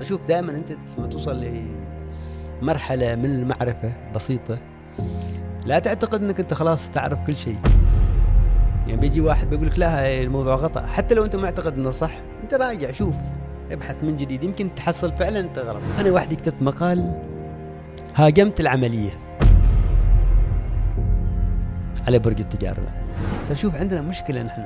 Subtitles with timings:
[0.00, 1.46] بشوف دائما أنت لما توصل
[2.62, 4.58] لمرحلة من المعرفة بسيطة
[5.66, 7.58] لا تعتقد إنك أنت خلاص تعرف كل شيء.
[8.86, 12.12] يعني بيجي واحد بيقول لك لا الموضوع غلط حتى لو أنت معتقد إنه صح
[12.42, 13.14] أنت راجع شوف
[13.70, 14.42] ابحث من جديد.
[14.42, 15.82] يمكن تحصل فعلا أنت غلط.
[16.00, 17.22] أنا وحدي كتبت مقال
[18.14, 19.10] هاجمت العملية
[22.06, 22.88] على برج التجارة.
[23.48, 24.62] ترى شوف عندنا مشكلة نحن.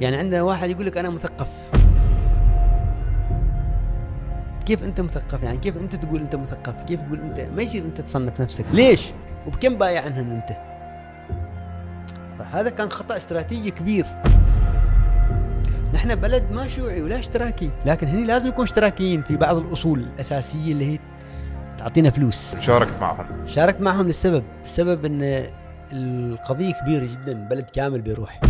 [0.00, 1.70] يعني عندنا واحد يقول لك أنا مثقف.
[4.68, 8.00] كيف أنت مثقف؟ يعني كيف أنت تقول أنت مثقف؟ كيف تقول أنت؟ ما يصير أنت
[8.00, 8.64] تصنف نفسك.
[8.72, 9.12] ليش؟
[9.46, 10.56] وبكم بايع عنهن أنت؟
[12.38, 14.06] فهذا كان خطأ استراتيجي كبير.
[15.94, 20.72] نحن بلد ما شيوعي ولا اشتراكي لكن هني لازم يكون اشتراكيين في بعض الأصول الأساسية
[20.72, 20.98] اللي هي
[21.78, 22.56] تعطينا فلوس.
[22.60, 23.26] شاركت معهم.
[23.46, 25.46] شاركت معهم للسبب السبب إن
[25.92, 28.40] القضية كبيرة جدا بلد كامل بيروح.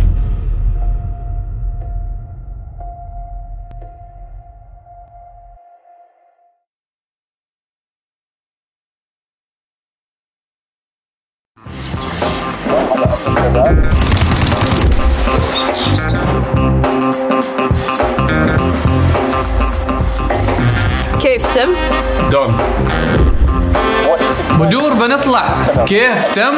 [24.99, 25.49] بنطلع
[25.87, 26.53] كيف؟ تم؟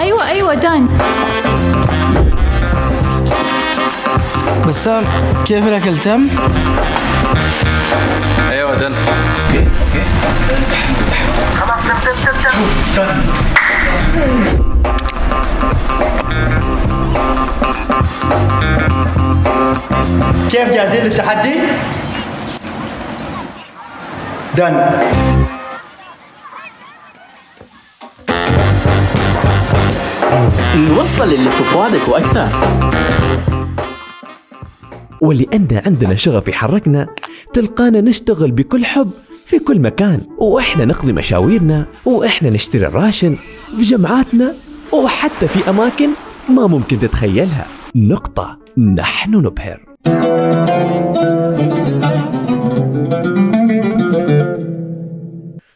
[0.00, 0.88] أيوه أيوه دان.
[4.68, 5.04] بسام
[5.46, 6.28] كيف الاكل تم؟
[8.50, 8.92] أيوه دن
[20.50, 21.54] كيف جاهزين للتحدي؟
[24.56, 24.90] دن
[30.76, 32.46] نوصل اللي في فؤادك وأكثر
[35.20, 37.06] ولأن عندنا شغف يحركنا
[37.54, 39.10] تلقانا نشتغل بكل حب
[39.46, 40.20] في كل مكان.
[40.38, 43.36] وإحنا نقضي مشاويرنا وإحنا نشتري الراشن
[43.76, 44.54] في جمعاتنا
[44.92, 46.08] وحتى في أماكن
[46.48, 47.66] ما ممكن تتخيلها.
[47.94, 48.58] نقطة.
[48.78, 49.80] نحن نبهر.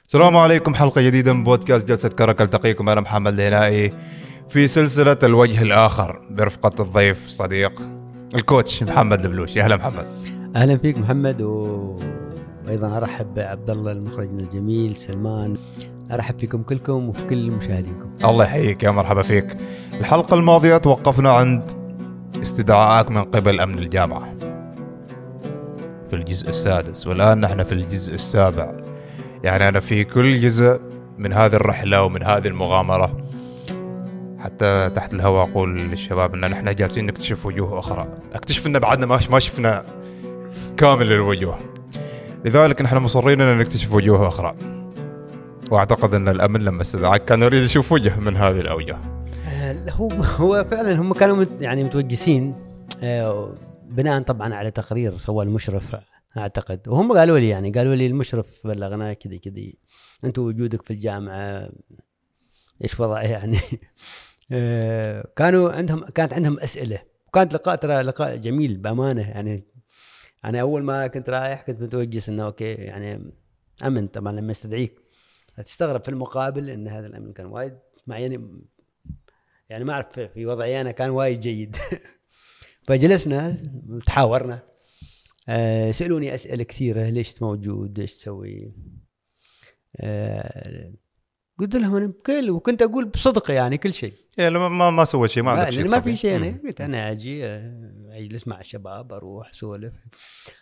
[0.06, 3.92] السلام عليكم حلقة جديدة من بودكاست جلسة كرك التقيكم أنا محمد الهلائي
[4.50, 7.82] في سلسلة الوجه الآخر برفقة الضيف صديق
[8.34, 9.56] الكوتش محمد البلوش.
[9.56, 10.06] يا هلا محمد.
[10.56, 11.50] أهلا فيك محمد و...
[12.66, 15.56] وأيضا أرحب بعبد الله المخرجنا الجميل سلمان.
[16.12, 18.10] أرحب فيكم كلكم وفي كل مشاهدينكم.
[18.24, 18.82] الله يحييك.
[18.82, 19.56] يا مرحبا فيك.
[20.00, 21.72] الحلقة الماضية توقفنا عند
[22.42, 24.34] استدعاءك من قبل أمن الجامعة
[26.10, 28.72] في الجزء السادس والآن نحن في الجزء السابع.
[29.44, 30.80] يعني أنا في كل جزء
[31.18, 33.25] من هذه الرحلة ومن هذه المغامرة
[34.46, 38.18] حتى تحت الهواء أقول للشباب أن نحن جالسين نكتشف وجوه أخرى.
[38.32, 39.86] أكتشف أن بعدنا ما شفنا
[40.76, 41.58] كامل الوجوه.
[42.44, 44.56] لذلك نحن مصرين أن نكتشف وجوه أخرى.
[45.70, 48.98] وأعتقد أن الأمن لما استدعاك كان يريد يشوف وجه من هذه الأوجه.
[49.48, 52.54] آه، هو هو فعلا هم كانوا يعني متوجسين
[53.02, 55.96] آه، بناء طبعا على تقرير سواه المشرف
[56.38, 56.88] أعتقد.
[56.88, 59.62] وهم قالوا لي يعني قالوا لي المشرف بلغنا كذا كذا
[60.24, 61.68] انت وجودك في الجامعة
[62.84, 63.58] إيش وضعه يعني؟
[65.36, 66.98] كانوا عندهم كانت عندهم أسئلة.
[67.28, 69.30] وكانت لقاء ترى لقاء جميل بأمانة.
[69.30, 69.64] يعني
[70.44, 73.32] أنا أول ما كنت رايح كنت متوجس إنه أوكي يعني
[73.84, 75.00] أمن طبعا لما يستدعيك
[75.64, 78.62] تستغرب في المقابل إن هذا الأمن كان وايد مع يعني
[79.68, 81.76] يعني ما أعرف في- وضعي أنا كان وايد جيد.
[82.88, 83.56] فجلسنا
[84.06, 84.62] تحاورنا.
[85.48, 87.08] آه، سألوني أسئلة كثيرة.
[87.10, 88.72] ليش موجود؟ إيش تسوي؟
[89.96, 90.92] آه،
[91.58, 94.12] قلت لهم أنا بكل وكنت أقول بصدق يعني كل شيء.
[94.36, 96.10] يعني ما ما, ما سويت شيء ما ما, عندك شيء ما تخبي.
[96.10, 96.36] في شيء.
[96.36, 96.60] أنا.
[96.64, 99.92] قلت أنا أجي آه، أجلس مع الشباب أروح أسولف.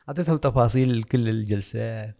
[0.08, 2.12] أعطيتهم تفاصيل كل الجلسة.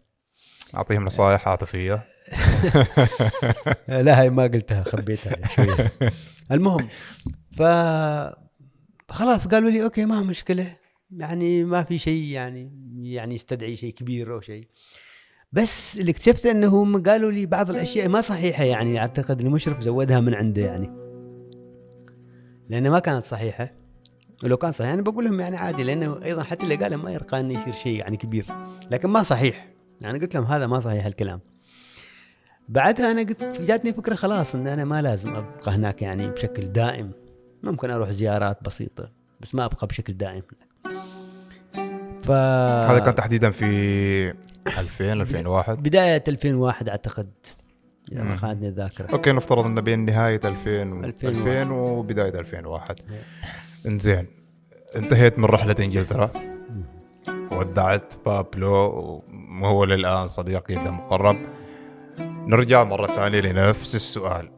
[0.75, 2.03] أعطيهم نصائح عاطفية.
[3.87, 5.91] لا هاي ما قلتها خبيتها شوية.
[6.51, 6.87] المهم
[7.57, 7.61] ف
[9.09, 10.77] خلاص قالوا لي أوكي ما مشكلة.
[11.11, 12.71] يعني ما في شيء يعني
[13.03, 14.67] يعني يستدعي شيء كبير أو شيء.
[15.55, 20.19] بس اللي اكتشفت إنه هم قالوا لي بعض الأشياء ما صحيحة يعني أعتقد المشرف زودها
[20.19, 20.91] من عنده يعني.
[22.69, 23.71] لانها ما كانت صحيحة.
[24.43, 27.39] ولو كان صحيح أنا بقول لهم يعني عادي لأنه أيضا حتى اللي قاله ما يرقى
[27.39, 28.45] إنه يصير شيء يعني كبير.
[28.91, 29.67] لكن ما صحيح.
[30.01, 31.39] يعني قلت لهم هذا ما صحيح الكلام
[32.69, 37.11] بعدها أنا قلت جاتني فكرة خلاص إن أنا ما لازم أبقى هناك يعني بشكل دائم.
[37.63, 39.11] ممكن أروح زيارات بسيطة
[39.41, 40.43] بس ما أبقى بشكل دائم.
[42.23, 44.33] ف هذا كان تحديدا في
[44.67, 47.29] 2000 2001 بداية 2001 أعتقد.
[48.11, 48.37] إذا ما.
[48.37, 49.11] خانتني الذاكرة.
[49.13, 51.25] أوكي نفترض انه بين نهاية 2000 و 2001.
[51.25, 52.99] 2000 وبداية 2001
[53.85, 54.27] إنزين
[54.95, 56.31] انتهيت من رحلة إنجلترا.
[57.51, 58.73] ودعت بابلو
[59.61, 61.37] وهو للآن صديق جدا مقرب.
[62.19, 64.51] نرجع مرة ثانية لنفس السؤال.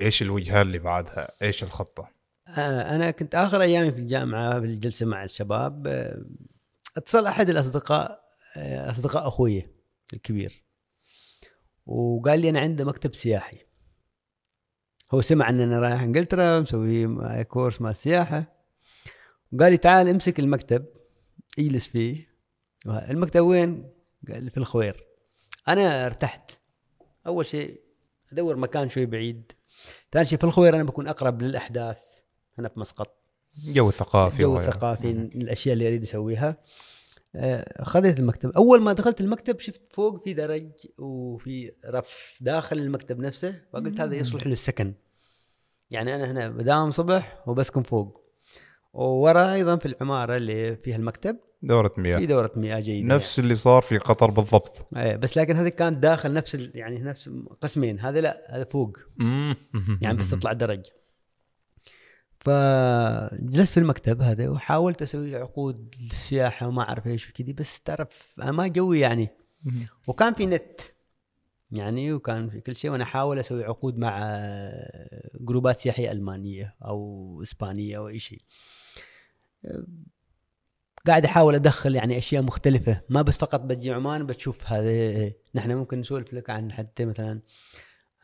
[0.00, 2.08] إيش الوجهة اللي بعدها؟ إيش الخطة؟
[2.48, 5.86] آه، أنا كنت آخر أيامي في الجامعة في الجلسة مع الشباب.
[5.86, 6.22] آه،
[6.96, 9.68] أتصل أحد الأصدقاء أصدقاء أخوي
[10.14, 10.64] الكبير.
[11.86, 13.58] وقال لي أنا عندي مكتب سياحي.
[15.10, 18.56] هو سمع ان أنا رايح إنجلترا مسوي معي course مع السياحة.
[19.52, 20.86] وقال لي تعال امسك المكتب
[21.58, 22.28] اجلس فيه.
[22.86, 23.90] المكتب وين؟
[24.28, 25.06] قال لي في الخوير.
[25.68, 26.50] أنا ارتحت.
[27.26, 27.80] أول شيء
[28.32, 29.52] أدور مكان شوي بعيد.
[30.12, 31.98] ثاني شيء في الخوير أنا بكون أقرب للأحداث.
[32.58, 33.18] هنا في مسقط
[33.64, 34.60] جو ثقافي جو.
[34.60, 36.56] ثقافي الأشياء اللي أريد أسويها.
[37.82, 38.50] خذيت المكتب.
[38.50, 44.16] أول ما دخلت المكتب شفت فوق في درج وفي رف داخل المكتب نفسه فقلت هذا
[44.16, 44.94] يصلح للسكن
[45.90, 48.28] يعني أنا هنا بداوم صبح وبسكن فوق.
[48.92, 51.36] وورا أيضا في العمارة اللي فيها المكتب.
[51.62, 54.86] دورة في مياه دورة مياه جيدة نفس اللي صار في قطر بالضبط.
[54.92, 55.18] يعني.
[55.18, 57.30] بس لكن هذه كانت داخل نفس يعني نفس
[57.60, 58.00] قسمين.
[58.00, 58.98] هذا لا هذا فوق.
[60.00, 60.82] يعني بس تطلع درج.
[62.40, 68.66] فجلست في المكتب هذا وحاولت أسوي عقود للسياحة وما أعرف إيش وكذي بس تعرف ما
[68.66, 69.28] جوي يعني.
[70.06, 70.80] وكان في نت
[71.70, 74.38] يعني وكان في كل شيء وأنا أحاول أسوي عقود مع
[75.40, 78.42] جروبات سياحية ألمانية أو إسبانية أو أي شيء.
[81.06, 86.00] قاعد أحاول أدخل يعني أشياء مختلفة ما بس فقط بتجي عمان بتشوف هذا نحن ممكن
[86.00, 87.40] نسولف لك عن حتى مثلا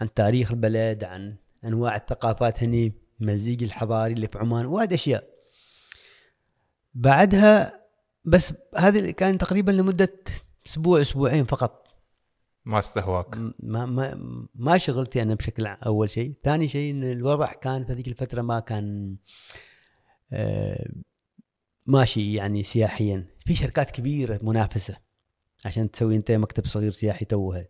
[0.00, 3.03] عن تاريخ البلد عن أنواع الثقافات هني.
[3.20, 5.28] المزيج الحضاري اللي في عمان وايد أشياء.
[6.94, 7.84] بعدها
[8.24, 10.22] بس هذه كان تقريبا لمدة
[10.66, 11.84] أسبوع أسبوعين فقط.
[12.64, 13.36] ما استهواك.
[13.58, 14.14] ما ما
[14.54, 18.60] ما شغلتي أنا بشكل أول شيء، ثاني شيء إن الوضع كان في هذيك الفترة ما
[18.60, 19.16] كان
[20.32, 20.88] آه،
[21.86, 24.96] ماشي يعني سياحيا، في شركات كبيرة منافسة
[25.66, 27.66] عشان تسوي أنت مكتب صغير سياحي توها.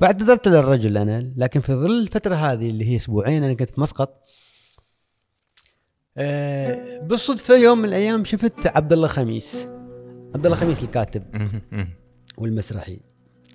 [0.00, 4.22] فاعتذرت للرجل أنا لكن في ظل الفترة هذه اللي هي أسبوعين أنا كنت في مسقط.
[6.16, 9.68] آه، بالصدفة يوم من الأيام شفت عبد الله خميس.
[10.34, 11.22] عبد الله خميس الكاتب
[12.38, 13.00] والمسرحي.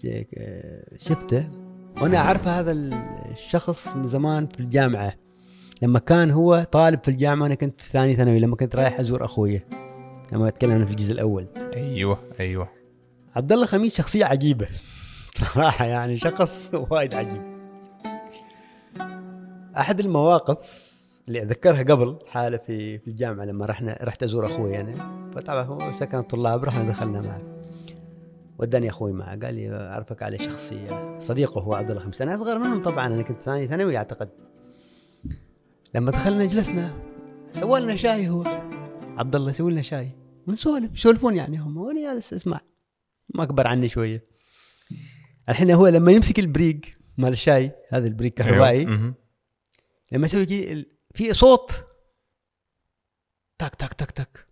[0.05, 1.49] آه، شفته.
[2.01, 2.71] وأنا أعرف هذا
[3.31, 5.13] الشخص من زمان في الجامعة.
[5.81, 9.25] لما كان هو طالب في الجامعة أنا كنت في ثاني ثانوي لما كنت رايح أزور
[9.25, 9.61] أخوي.
[10.33, 11.47] لما أتكلم في الجزء الأول.
[11.73, 12.69] أيوه أيوه.
[13.35, 14.67] عبد الله خميس شخصية عجيبة.
[15.35, 17.59] صراحة يعني شخص وايد عجيب.
[19.77, 20.89] أحد المواقف
[21.27, 24.93] اللي أتذكرها قبل حالة في في الجامعة لما رحنا رحت أزور أخوي أنا.
[25.35, 27.41] فطبعا هو سكن طلاب رحنا دخلنا معه.
[28.57, 31.19] وداني أخوي معه قال لي أعرفك عليه شخصية.
[31.19, 34.29] صديقه هو عبد الله خمس أنا أصغر منهم طبعا أنا كنت ثاني ثانوي أعتقد.
[35.95, 36.91] لما دخلنا جلسنا
[37.53, 38.43] سوى لنا شاي هو.
[39.17, 40.11] عبد الله يسوي لنا شاي.
[40.47, 41.77] ونسولف يسولفون يعني هم.
[41.77, 42.59] وأنا جالس أسمع.
[43.35, 44.23] ما أكبر عني شوية.
[45.49, 46.81] الحين هو لما يمسك البريق
[47.17, 48.89] مال الشاي هذا البريق كهربائي أيوة.
[48.91, 49.15] مهم.
[50.11, 51.71] لما يسوي كذي ال- في صوت.
[53.57, 54.47] تك تك تك تك.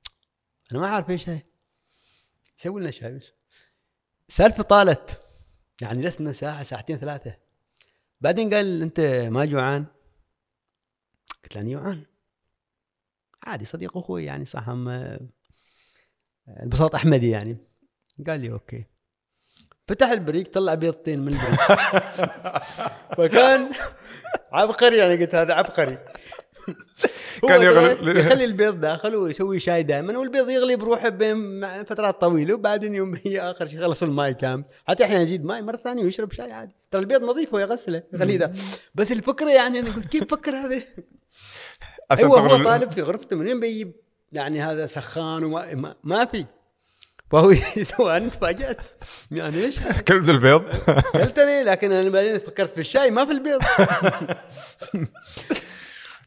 [0.72, 1.46] أنا ما أعرف إيش هاي.
[2.60, 3.32] يسوي لنا شاي بس.
[4.28, 5.22] سالفة طالت.
[5.82, 7.38] يعني جلسنا ساعة ساعتين ثلاثة.
[8.22, 9.00] بعدين قال أنت
[9.32, 9.86] ما جوعان؟
[11.44, 12.06] قلت له أنا جوعان.
[13.44, 14.90] عادي صديق أخوي يعني صح هم
[16.48, 17.58] البساط أحمدي يعني.
[18.28, 18.86] قال لي okay.
[19.88, 21.62] فتح البريق طلع بيضتين من البريق.
[23.18, 23.70] فكان
[24.52, 25.98] عبقري يعني قلت هذا عبقري.
[27.48, 32.96] كان يغلي- يخلي البيض داخل ويسوي شاي دائما والبيض يغلي بروحه بين فترات طويلة وبعدين
[32.96, 36.52] يوم هي آخر شيء خلص الماي كامل حتى أحيانا يزيد ماي مرة ثانية ويشرب شاي
[36.52, 36.76] عادي.
[36.92, 38.52] ترى البيض نظيف هو يغسله يخليه ده
[38.96, 40.82] بس الفكرة يعني أنا قلت كيف فكر هذا
[42.12, 43.94] أيوه هو طالب في غرفته من وين بيجيب؟
[44.32, 46.46] يعني هذا سخان وما ما, ما في.
[47.32, 48.82] فهو أنا تفاجأت.
[49.32, 50.62] يعني إيش؟ كلت البيض.
[51.14, 53.62] قلت لي لكن أنا بعدين فكرت في الشاي ما في البيض.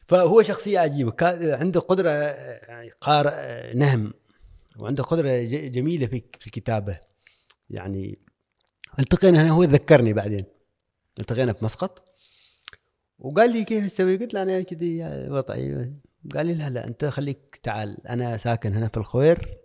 [0.07, 1.13] فهو شخصية عجيبة.
[1.55, 4.13] عنده قدرة يعني قارئ نهم.
[4.77, 6.99] وعنده قدرة جميلة في الكتابة.
[7.69, 8.19] يعني
[8.99, 10.45] ألتقينا أنا هو ذكرني بعدين.
[11.19, 12.03] التقينا في مسقط.
[13.19, 15.93] وقال لي كيف تسوي؟ قلت له أنا كذي وضعي
[16.35, 19.60] قال لي لا لا أنت خليك تعال أنا ساكن هنا في الخوير.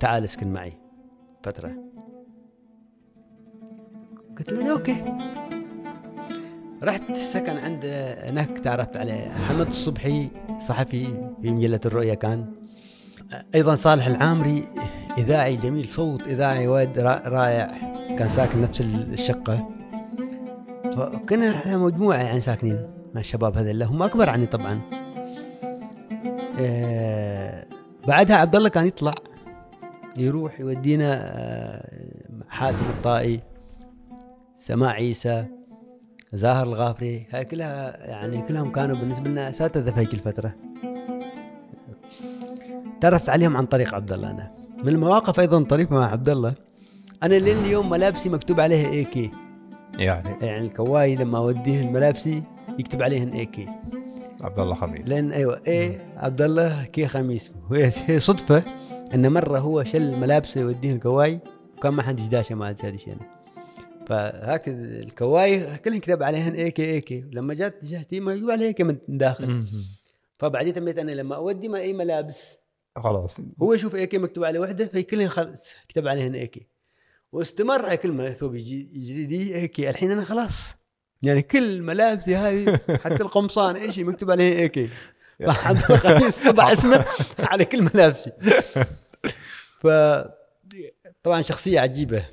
[0.00, 0.72] تعال اسكن معي.
[1.42, 1.72] فترة.
[4.38, 5.04] قلت له أوكي.
[6.82, 7.84] رحت السكن عند
[8.24, 10.28] هناك تعرفت عليه محمد الصبحي
[10.60, 12.52] صحفي في مجلة الرؤيا كان.
[13.54, 14.68] أيضا صالح العامري
[15.18, 17.66] إذاعي جميل صوت إذاعي وايد را- رائع.
[18.18, 19.68] كان ساكن نفس الشقة.
[20.96, 23.82] فكنا إحنا مجموعة يعني ساكنين مع الشباب هذول.
[23.82, 24.80] هم أكبر عني طبعا.
[26.60, 27.64] آه،
[28.08, 29.12] بعدها عبد الله كان يطلع.
[30.20, 31.90] يروح يودينا آه،
[32.48, 33.40] حاتم الطائي
[34.56, 35.46] سماع عيسى
[36.32, 40.54] زاهر الغافري هاي كلها يعني كلهم كانوا بالنسبة لنا أساتذة في هيك الفترة.
[43.00, 44.54] تعرفت عليهم عن طريق عبد الله أنا.
[44.78, 46.54] من المواقف أيضا طريفة مع عبد الله.
[47.22, 49.30] أنا لين اليوم ملابسي مكتوب عليها AK
[49.98, 52.42] يعني؟ يعني الكواي لما أوديه ملابسي
[52.78, 53.66] يكتب عليهن AK
[54.42, 55.08] عبد الله خميس.
[55.08, 57.50] لأن أيوه A عبد الله K خميس.
[57.70, 58.62] وهي صدفة.
[59.14, 61.40] إن مرة هو شل ملابسه يوديه الكواي
[61.76, 63.16] وكان ما حد داشه ما هذا شيء
[64.06, 69.64] فهاك الكواي كلهم كتب عليهن AK AK لما جات جهتي ما يكتب عليها من داخل.
[70.38, 72.56] فبعدين تميت أنا لما أودي ما أي ملابس.
[72.96, 73.40] خلاص.
[73.62, 75.54] هو يشوف AK مكتوب عليه وحده في كلهم
[75.88, 76.66] كتب عليهن AK
[77.32, 80.74] واستمر هاي كل ما ثوب جديد AK الحين أنا خلاص.
[81.22, 84.88] يعني كل ملابسي هذه حتى القمصان أي شيء مكتوب عليه AK
[85.40, 87.04] عبد الله خميس طبع اسمه.
[87.50, 88.32] على كل ملابسي
[89.80, 89.86] ف
[91.22, 92.24] طبعا شخصية عجيبة.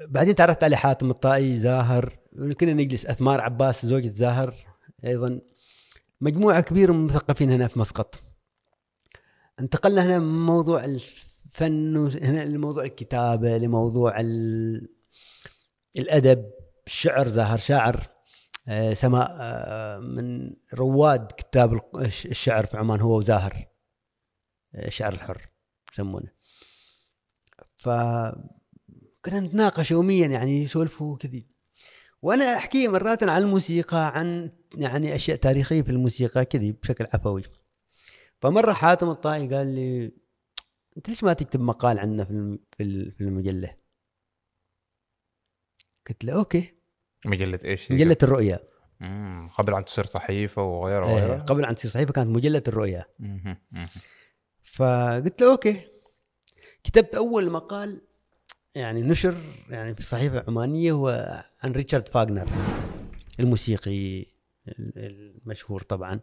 [0.00, 2.18] بعدين تعرفت على حاتم الطائي زاهر.
[2.60, 4.54] كنا نجلس أثمار عباس زوجة زاهر
[5.04, 5.40] أيضا.
[6.20, 8.18] مجموعة كبيرة من المثقفين هنا في مسقط.
[9.60, 14.88] انتقلنا هنا من موضوع الفن هنا لموضوع الكتابة لموضوع ال...
[15.98, 16.50] الأدب.
[16.86, 18.17] الشعر زاهر شاعر.
[18.94, 23.68] سماء آه، من رواد كتاب الشعر في عمان هو وزاهر.
[24.74, 25.48] آه، الشعر الحر
[25.92, 26.32] يسمونه.
[27.76, 27.88] ف
[29.24, 31.46] كنا نتناقش يوميا يعني يسولفوا كذي.
[32.22, 37.42] وأنا أحكي مرات عن الموسيقى عن يعني أشياء تاريخية في الموسيقى كذي بشكل عفوي.
[38.40, 40.12] فمرة حاتم الطائي قال لي
[40.96, 42.58] أنت ليش ما تكتب مقال عنا في
[43.12, 43.76] في المجلة؟
[46.08, 46.77] قلت له أوكي.
[47.26, 48.60] مجلة إيش؟ مجلة الرؤيا
[49.00, 49.48] مم.
[49.58, 53.04] قبل أن تصير صحيفة وغيره آه، وغيره قبل أن تصير صحيفة كانت مجلة الرؤيا.
[54.72, 55.80] فقلت له okay
[56.84, 58.00] كتبت أول مقال
[58.74, 59.34] يعني نشر
[59.70, 61.08] يعني في صحيفة عمانية هو
[61.62, 62.48] عن ريتشارد فاغنر
[63.40, 64.20] الموسيقي
[64.68, 64.92] ال-
[65.44, 66.20] المشهور طبعا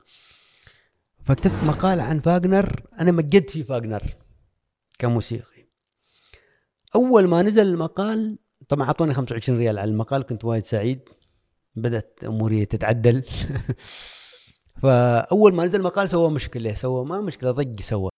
[1.23, 4.03] فكتبت مقال عن فاغنر أنا مجدت في فاغنر
[4.99, 5.65] كموسيقي
[6.95, 8.37] أول ما نزل المقال
[8.69, 11.09] طبعا أعطوني 25 ريال على المقال كنت وايد سعيد.
[11.75, 13.23] بدأت أموري تتعدل.
[14.81, 16.73] فأول ما نزل المقال سوى مشكلة.
[16.73, 18.09] سوى ما مشكلة ضج سوى.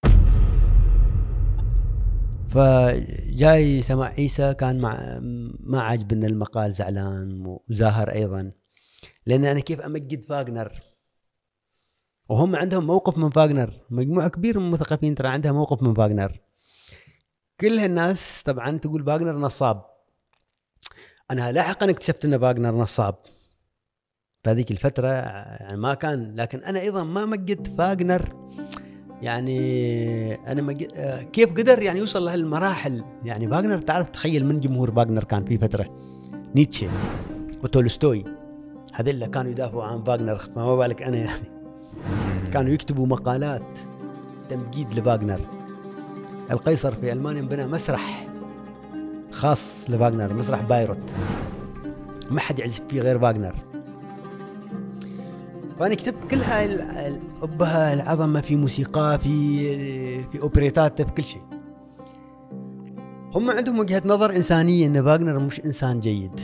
[2.49, 5.19] فجاي سماع عيسى كان مع
[5.59, 8.51] ما عاجبنا المقال زعلان وزاهر أيضا.
[9.25, 10.71] لأن أنا كيف أمجد فاغنر؟
[12.29, 13.73] وهم عندهم موقف من فاغنر.
[13.89, 16.39] مجموعة كبيرة من المثقفين ترى عندها موقف من فاغنر.
[17.61, 19.96] كل الناس طبعا تقول فاغنر نصاب.
[21.31, 23.15] أنا لاحقا اكتشفت أن فاغنر نصاب.
[24.43, 28.35] في هذيك الفترة يعني ما كان لكن أنا أيضا ما مجدت فاغنر
[29.21, 30.87] يعني أنا مج...
[30.95, 35.57] آه، كيف قدر يعني يوصل لهالمراحل يعني فاغنر تعرف تخيل من جمهور فاغنر كان في
[35.57, 35.97] فترة؟
[36.55, 36.89] نيتشه
[37.63, 38.25] وتولستوي.
[38.93, 41.49] هذول كانوا يدافعوا عن فاغنر فما بالك أنا يعني.
[42.53, 43.77] كانوا يكتبوا مقالات
[44.49, 45.39] تمجيد لفاغنر
[46.51, 48.26] القيصر في ألمانيا بنى مسرح.
[49.37, 50.97] خاص لفاغنر مسرح بايروت.
[52.31, 53.55] ما حد يعزف فيه غير فاغنر
[55.79, 56.79] فأنا كتبت كل هاي
[57.41, 61.41] حبها العظمة في موسيقى في في اوبريتاته في كل شيء.
[63.35, 66.39] هم عندهم وجهة نظر إنسانية إن فاغنر مش إنسان جيد.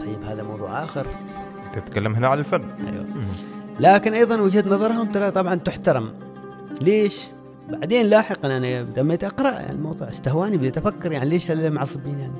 [0.00, 1.06] طيب هذا موضوع آخر.
[1.72, 2.62] تتكلم هنا عن الفن.
[2.86, 3.06] أيوه.
[3.80, 6.14] لكن أيضا وجهة نظرهم ترى طبعا تحترم.
[6.80, 7.28] ليش؟
[7.68, 12.32] بعدين لاحقا أنا بديت أقرأ يعني الموضوع استهواني بديت أفكر يعني ليش هل معصبين يعني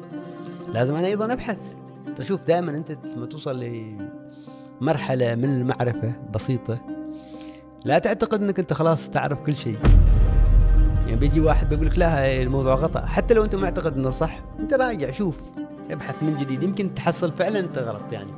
[0.72, 1.58] لازم أنا أيضا أبحث.
[2.16, 3.64] تشوف دائما أنت لما توصل
[4.80, 6.78] لمرحلة من المعرفة بسيطة
[7.84, 9.78] لا تعتقد أنك أنت خلاص تعرف كل شيء.
[11.06, 14.74] يعني بيجي واحد بيقول لك لا الموضوع خطا حتى لو أنت معتقد إنه صح أنت
[14.74, 15.38] راجع شوف
[15.90, 16.62] ابحث من جديد.
[16.62, 18.30] يمكن تحصل فعلا أنت غلط يعني.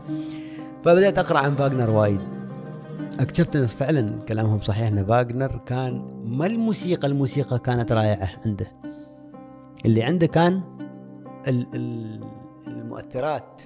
[0.85, 2.38] فبدأت أقرأ عن فاغنر وايد.
[3.21, 8.67] اكتشفت أن فعلا كلامهم صحيح أن فاغنر كان ما الموسيقى الموسيقى كانت رائعة عنده.
[9.87, 10.61] اللي عنده كان
[11.49, 12.25] ال- ال-
[12.67, 13.62] المؤثرات.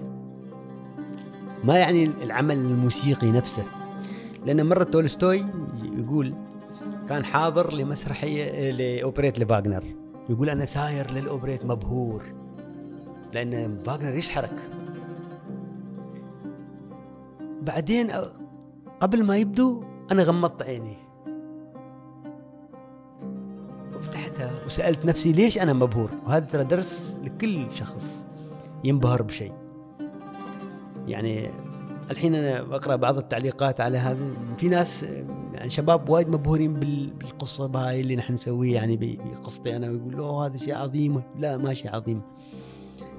[1.64, 3.62] ما يعني العمل الموسيقي نفسه.
[4.46, 5.44] لأن مرة تولستوي
[5.82, 6.34] يقول
[7.08, 9.84] كان حاضر لمسرحية لأوبريت لفاغنر
[10.28, 12.22] يقول أنا ساير للأوبريت مبهور.
[13.32, 14.68] لأن فاغنر يسحرك
[17.62, 18.10] بعدين
[19.02, 19.82] قبل ما يبدو
[20.12, 20.96] أنا غمضت عيني.
[23.96, 28.24] وفتحتها وسألت نفسي ليش أنا مبهور؟ وهذا ترى درس لكل شخص
[28.84, 29.52] ينبهر بشيء.
[31.06, 31.50] يعني
[32.10, 34.26] الحين أنا بقرا بعض التعليقات على هذا.
[34.58, 35.02] في ناس
[35.54, 38.74] يعني شباب وايد مبهورين بال- بالقصة بهاي اللي نحن نسويه.
[38.74, 39.90] يعني بقصتي أنا.
[39.90, 41.22] ويقول له هذا شيء عظيم.
[41.38, 42.22] لا ما شيء عظيم.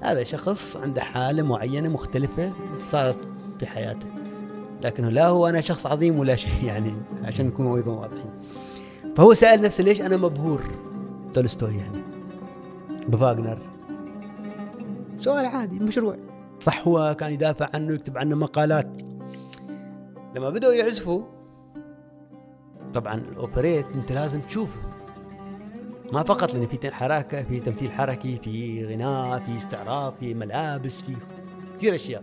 [0.00, 2.52] هذا شخص عنده حالة معينة مختلفة
[2.90, 3.18] صارت
[3.58, 4.23] في حياته.
[4.84, 8.30] لكنه لا هو أنا شخص عظيم ولا شيء يعني عشان نكون أيضا واضحين.
[9.16, 10.62] فهو سأل نفسه ليش أنا مبهور؟
[11.34, 12.02] تولستوي يعني.
[13.08, 13.58] بفاغنر.
[15.20, 16.16] سؤال عادي مشروع.
[16.60, 18.88] صح هو كان يدافع عنه يكتب عنه مقالات.
[20.36, 21.22] لما بدأوا يعزفوا
[22.94, 24.80] طبعا الأوبريت أنت لازم تشوفه.
[26.12, 31.16] ما فقط لأن في حركة في تمثيل حركي في غناء في استعراض في ملابس في
[31.76, 32.22] كثير أشياء.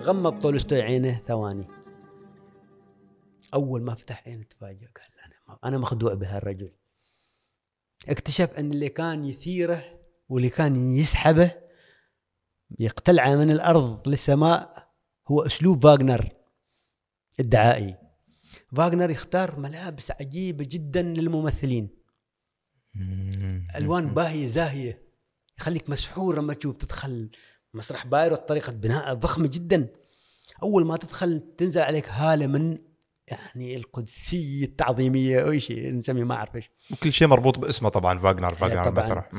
[0.00, 1.68] غمض تولستوي عينه ثواني.
[3.54, 6.72] أول ما فتح عينه تفاجأ قال أنا أنا مخدوع بهالرجل.
[8.08, 11.52] اكتشف أن اللي كان يثيره واللي كان يسحبه
[12.78, 14.90] يقتلعه من الأرض للسماء
[15.28, 16.28] هو أسلوب فاغنر
[17.40, 17.98] الدعائي.
[18.76, 21.88] فاغنر يختار ملابس عجيبة جدا للممثلين.
[23.76, 25.10] ألوان باهية زاهية.
[25.58, 27.30] يخليك مسحور لما تشوف تدخل
[27.74, 29.88] مسرح بايرو طريقة بناء ضخمة جدا.
[30.62, 32.78] أول ما تدخل تنزل عليك هالة من
[33.26, 36.70] يعني القدسية التعظيمية أو شيء نسميه ما أعرف إيش.
[36.90, 38.88] وكل شيء مربوط باسمه طبعا فاغنر فاغنر طبعاً.
[38.88, 39.30] المسرح.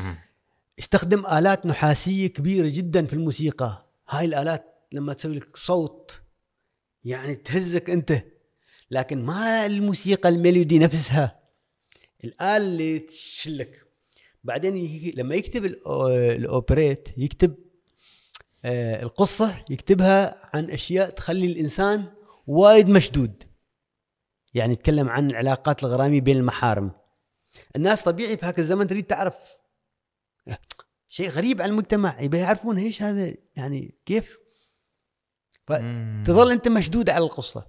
[0.80, 3.90] استخدم آلات نحاسية كبيرة جدا في الموسيقى.
[4.10, 6.22] هاي الآلات لما تسوي لك صوت
[7.04, 8.24] يعني تهزك أنت
[8.92, 11.40] لكن ما الموسيقى الميلودي نفسها.
[12.24, 13.86] الآلة اللي تشلك.
[14.44, 17.56] بعدين لما يكتب الأوبريت يكتب
[18.66, 22.06] القصة يكتبها عن أشياء تخلي الإنسان
[22.48, 23.44] وايد مشدود.
[24.54, 26.92] يعني يتكلم عن العلاقات الغرامية بين المحارم.
[27.76, 29.36] الناس طبيعي في هاك الزمن تريد تعرف
[31.10, 34.38] شيء غريب على المجتمع يبي يعرفون إيش هذا يعني كيف؟
[35.68, 37.68] فتظل أنت مشدود على القصة.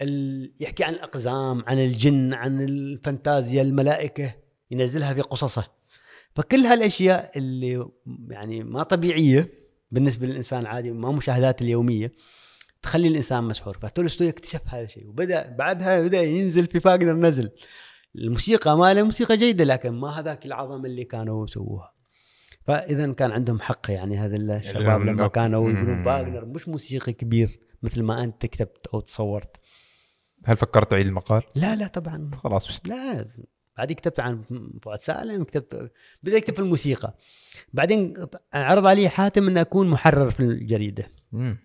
[0.00, 0.54] ال...
[0.60, 4.34] يحكي عن الأقزام عن الجن عن الفانتازيا الملائكة
[4.70, 5.70] ينزلها في قصصه.
[6.34, 7.88] فكل هالأشياء اللي
[8.30, 9.65] يعني ما طبيعية
[9.96, 12.12] بالنسبة للإنسان العادي ما مشاهدات اليومية
[12.82, 13.78] تخلي الإنسان مسحور.
[13.82, 17.50] فتولستوي اكتشف هذا الشيء وبدأ بعدها بدأ ينزل في فاغنر نزل
[18.14, 21.92] الموسيقى ماله موسيقى جيدة لكن ما هذاك العظمه اللي كانوا يسووها.
[22.66, 26.04] فإذا كان عندهم حق يعني هذا الشباب ال- لما كانوا يقولون مم.
[26.04, 29.56] فاغنر مش موسيقي كبير مثل ما أنت كتبت أو تصورت.
[30.44, 32.30] هل فكرت تعيد المقال؟ لا لا طبعا.
[32.34, 33.28] خلاص لا.
[33.78, 34.42] بعدين كتبت عن
[34.82, 37.14] فؤاد سالم كتبت بدا يكتب في الموسيقى.
[37.72, 38.14] بعدين
[38.54, 40.42] عرض علي حاتم ان أكون محرر في
[41.32, 41.58] مم.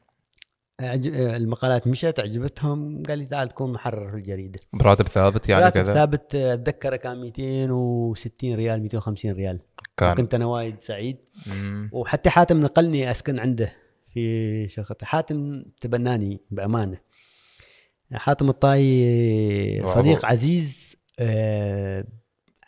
[0.81, 4.59] أعج- المقالات مشت عجبتهم قال لي تعال تكون محرر في الجريدة.
[4.73, 9.59] براتب ثابت يعني راتب كذا؟ ثابت اتذكره كان 260 ريال 250 ريال.
[9.97, 10.15] كان.
[10.15, 11.17] كنت أنا وايد سعيد.
[11.47, 11.89] مم.
[11.93, 13.73] وحتى حاتم نقلني أسكن عنده
[14.13, 16.97] في شقته حاتم تبناني بأمانة.
[18.13, 20.25] حاتم الطاي صديق.
[20.25, 20.90] عزيز.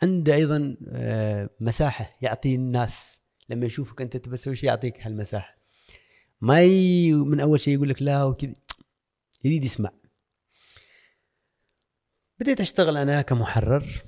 [0.02, 3.20] عنده أيضا آه، مساحة يعطي الناس.
[3.48, 5.56] لما يشوفك أنت تبى تسوي شيء يعطيك هالمساحة.
[6.40, 7.12] ما ي...
[7.12, 8.54] من أول شيء يقول لك لا وكذا
[9.44, 9.90] يريد يسمع.
[12.40, 14.02] بديت أشتغل أنا كمحرر.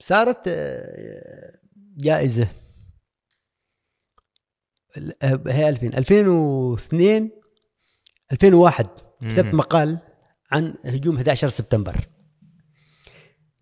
[0.00, 1.58] صارت آه،
[1.96, 2.48] جائزة.
[5.22, 7.30] آه، هي 2000 2002
[8.32, 8.86] 2001
[9.20, 9.54] كتبت.
[9.54, 9.98] مقال
[10.52, 12.17] عن هجوم 11 سبتمبر.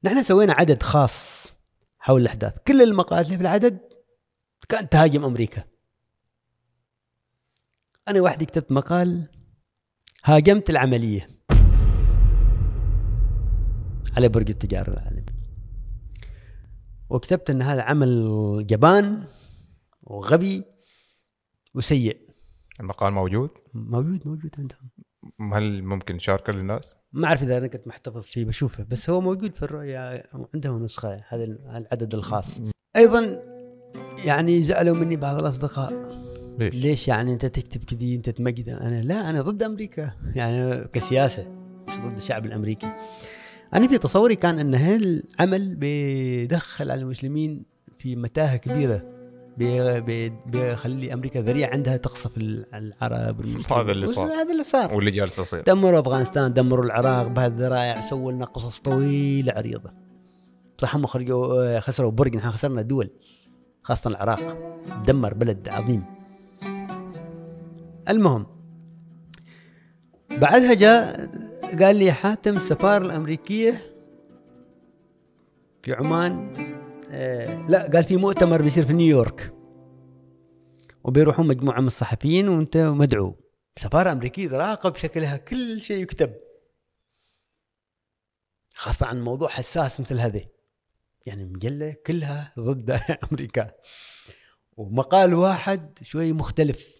[0.04, 1.46] نحن سوينا عدد خاص
[1.98, 2.59] حول الأحداث.
[2.66, 3.78] كل المقالات اللي في العدد
[4.68, 5.64] كانت تهاجم أمريكا.
[8.09, 9.28] أنا وحدي كتبت مقال
[10.24, 11.28] هاجمت العملية
[14.16, 15.24] على برج التجارة العالمي
[17.11, 19.26] وكتبت إن هذا عمل جبان
[20.02, 20.64] وغبي
[21.74, 22.30] وسيء.
[22.80, 24.90] المقال موجود؟ موجود موجود عندهم.
[25.52, 28.84] هل ممكن نشاركه للناس؟ ما أعرف إذا أنا كنت محتفظ فيه بشوفه.
[28.90, 30.22] بس هو موجود في الرؤيا
[30.54, 32.60] عندهم نسخة هذا العدد الخاص.
[32.96, 33.42] أيضا
[34.24, 35.92] يعني زعلوا مني بعض الأصدقاء.
[36.58, 40.12] ليش؟ ليش يعني أنت تكتب كذي أنت تمجد؟ أنا لا أنا ضد أمريكا.
[40.34, 41.46] يعني كسياسة
[41.88, 42.88] مش ضد الشعب الأمريكي.
[43.74, 47.64] أنا في تصوري كان إن هالعمل بيدخل على المسلمين
[47.98, 48.96] في متاهة كبيرة.
[48.96, 49.15] بي- بي-
[49.56, 53.46] بيخلي أمريكا ذريعة عندها تقصف العرب.
[53.72, 54.26] هذا اللي صار.
[54.26, 54.94] هذا اللي صار.
[54.94, 55.62] واللي جالس يصير.
[55.62, 59.92] دمروا أفغانستان دمروا العراق بهالذرائع سووا لنا قصص طويلة عريضة.
[60.78, 63.10] صح هم خرجوا خسروا برج نحن خسرنا دول
[63.82, 64.58] خاصة العراق.
[65.06, 66.04] دمر بلد عظيم.
[68.08, 68.46] المهم
[70.30, 71.30] بعدها جاء
[71.82, 73.80] قال لي حاتم السفارة الأمريكية
[75.82, 76.75] في عمان آه
[77.68, 79.52] لا قال في مؤتمر بيصير في نيويورك.
[81.04, 83.36] وبيروحون مجموعة من الصحفيين وانت مدعو.
[83.76, 86.34] سفارة أمريكية تراقب شكلها كل شيء يكتب.
[88.74, 90.40] خاصة عن موضوع حساس مثل هذا
[91.26, 92.90] يعني مجلة كلها ضد
[93.32, 93.70] أمريكا.
[94.76, 96.96] ومقال واحد شوي مختلف.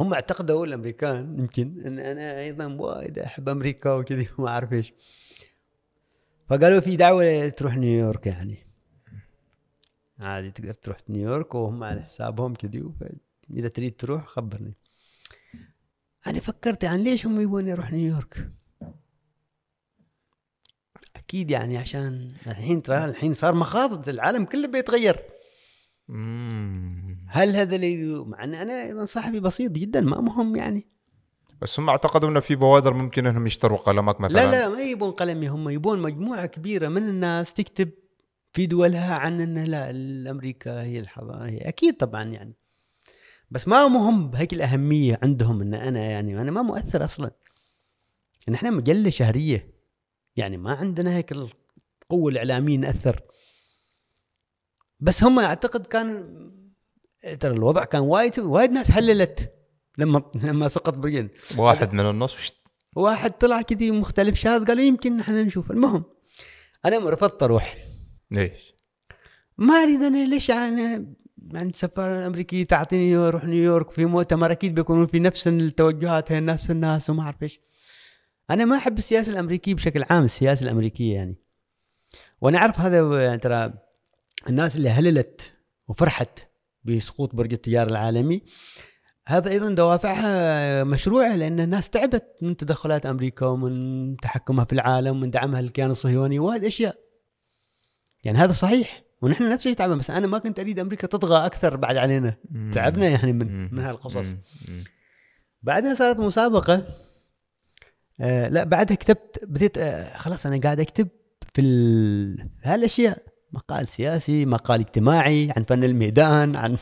[0.00, 4.92] هم اعتقدوا الأمريكان يمكن أن أنا أيضا وايد أحب أمريكا وكذي ما أعرف إيش.
[6.50, 8.58] فقالوا في دعوة تروح نيويورك يعني.
[10.18, 12.92] عادي تقدر تروح نيويورك وهم على حسابهم كذي
[13.50, 14.74] اذا تريد تروح خبرني.
[16.26, 18.50] أنا فكرت يعني ليش هم يبون أروح نيويورك؟
[21.16, 25.16] أكيد يعني عشان الحين ترى الحين صار مخاض العالم كله بيتغير.
[27.26, 30.88] هل هذا اللي مع إن أنا أيضا صاحبي بسيط جدا ما مهم يعني.
[31.60, 34.34] بس هم اعتقدوا إنه في بوادر ممكن إنهم يشتروا قلمك مثلا.
[34.34, 37.90] لا لا ما يبون قلمي هم يبون مجموعة كبيرة من الناس تكتب
[38.52, 42.54] في دولها عن إن لا الأمريكا هي الحضاره أكيد طبعا يعني.
[43.50, 47.30] بس ما مهم بهيك الأهمية عندهم إن أنا يعني أنا ما مؤثر أصلا.
[48.48, 49.74] إن إحنا مجلة شهرية
[50.36, 53.20] يعني ما عندنا هيك القوة الإعلامية نأثر.
[55.00, 56.36] بس هم أعتقد كان
[57.40, 59.59] ترى الوضع كان وايد وايد ناس حللت
[59.98, 62.54] لما لما سقط برين واحد من النص وشت-
[62.96, 65.70] واحد طلع كذي مختلف شاذ قالوا يمكن إحنا نشوف.
[65.70, 66.04] المهم
[66.84, 67.76] أنا رفضت أروح.
[68.30, 68.74] ليش؟
[69.58, 71.06] ما أريد أنا ليش أنا
[71.54, 76.70] عند سفاره امريكيه تعطيني أروح نيويورك؟ في مؤتمر أكيد بيكونون في نفس التوجهات هي نفس
[76.70, 77.60] الناس وما أعرف إيش.
[78.50, 81.36] أنا ما أحب السياسة الأمريكية بشكل عام السياسة الأمريكية يعني.
[82.40, 83.72] وأنا أعرف هذا يعني ترى
[84.48, 85.52] الناس اللي هللت
[85.88, 86.38] وفرحت
[86.84, 88.42] بسقوط برج التجارة العالمي.
[89.30, 95.30] هذا أيضا دوافعها مشروعة لأن الناس تعبت من تدخلات أمريكا ومن تحكمها في العالم ومن
[95.30, 96.96] دعمها للكيان الصهيوني وايد أشياء.
[98.24, 101.76] يعني هذا صحيح ونحن نفس الشيء تعبنا بس أنا ما كنت أريد أمريكا تطغى أكثر
[101.76, 102.36] بعد علينا.
[102.72, 104.32] تعبنا يعني من من هالقصص.
[105.62, 106.86] بعدها صارت مسابقة
[108.20, 111.08] آه لا بعدها كتبت بديت آه خلاص أنا قاعد أكتب
[111.54, 113.22] في ال- هالأشياء.
[113.52, 116.76] مقال سياسي مقال اجتماعي عن فن الميدان عن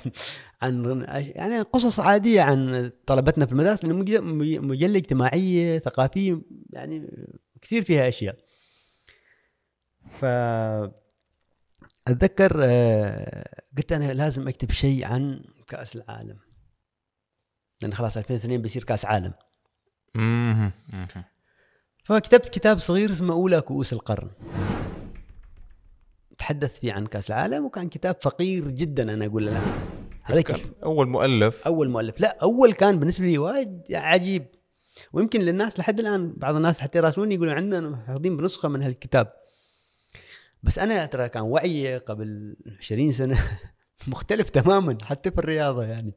[0.63, 7.11] عن يعني قصص عادية عن طلبتنا في المدارس مجلة اجتماعية ثقافية يعني
[7.63, 8.37] كثير فيها أشياء.
[10.09, 10.25] ف
[12.09, 16.39] أتذكر آه، قلت أنا لازم أكتب شيء عن كأس العالم.
[17.83, 19.33] لأن خلاص 2002 بيصير كأس عالم.
[22.05, 24.31] فكتبت كتاب صغير اسمه أولى كؤوس القرن.
[26.39, 29.98] تحدث فيه عن كأس العالم وكان كتاب فقير جدا أنا أقول له.
[30.43, 31.67] كان أول مؤلف.
[31.67, 32.21] أول مؤلف.
[32.21, 34.47] لا أول كان بالنسبة لي وايد عجيب.
[35.13, 39.33] ويمكن للناس لحد الآن بعض الناس حتى يراسلوني يقولون عندنا محافظين بنسخة من هالكتاب.
[40.63, 43.39] بس أنا ترى كان وعي قبل 20 سنة
[44.09, 46.15] مختلف تماما حتى في الرياضة يعني.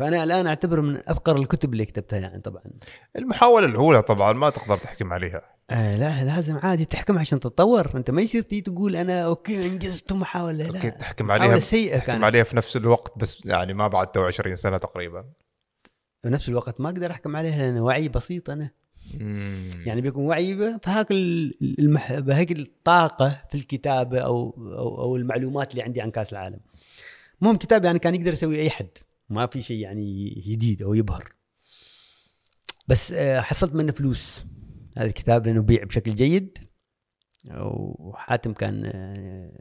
[0.00, 2.62] فأنا الآن أعتبره من أفقر الكتب اللي كتبتها يعني طبعا.
[3.16, 5.42] المحاولة الأولى طبعا ما تقدر تحكم عليها.
[5.70, 7.90] آه لا لازم عادي تحكم عشان تتطور.
[7.94, 10.66] أنت ما يصير تقول أنا okay إنجزت محاولة لا.
[10.76, 12.24] okay تحكم محاولة عليها سيئة تحكم كانت.
[12.24, 15.24] عليها في نفس الوقت بس يعني ما بعد تو 20 سنة تقريبا.
[16.22, 18.70] في نفس الوقت ما أقدر أحكم عليها لأن وعي بسيط أنا.
[19.20, 19.68] مم.
[19.86, 22.12] يعني بيكون وعي بهاك ال- المح...
[22.18, 26.60] بهيك الطاقة في الكتابة أو أو, أو المعلومات اللي عندي عن كأس العالم.
[27.42, 28.88] المهم كتاب يعني كان يقدر يسوي أي حد.
[29.30, 31.32] ما في شيء يعني جديد أو يبهر.
[32.88, 34.44] بس آه، حصلت منه فلوس.
[34.98, 36.58] هذا الكتاب لأنه بيع بشكل جيد.
[37.50, 39.52] وحاتم كان آه،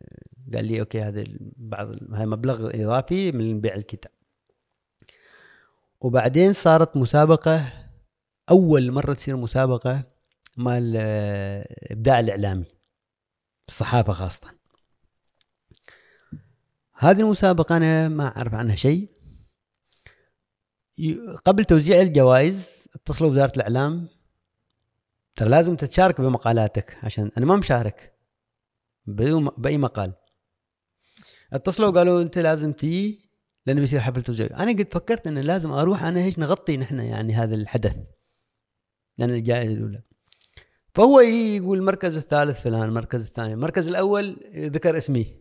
[0.54, 1.24] قال لي أوكي هذا
[1.58, 4.12] بعض هذا مبلغ إضافي من بيع الكتاب.
[6.02, 7.74] وبعدين صارت مسابقة
[8.50, 10.04] أول مرة تصير مسابقة
[10.58, 12.66] مال آه، إبداع الإعلامي
[13.68, 14.60] الصحافة خاصة.
[16.94, 19.19] هذه المسابقة أنا ما أعرف عنها شيء.
[21.46, 24.08] قبل توزيع الجوائز اتصلوا وزاره الإعلام.
[25.36, 28.14] ترى لازم تتشارك بمقالاتك عشان أنا ما مشارك
[29.58, 30.14] بأي مقال.
[31.54, 33.30] اتصلوا قالوا أنت لازم تيجي
[33.66, 34.48] لأنه بيصير حفل توزيع.
[34.60, 37.98] أنا قد فكرت ان لازم أروح أنا إيش نغطي نحن يعني هذا الحدث.
[39.18, 40.02] لأن الجائزة الأولى.
[40.96, 43.54] فهو يقول المركز الثالث فلان المركز الثاني.
[43.54, 45.40] المركز الأول ذكر اسمي.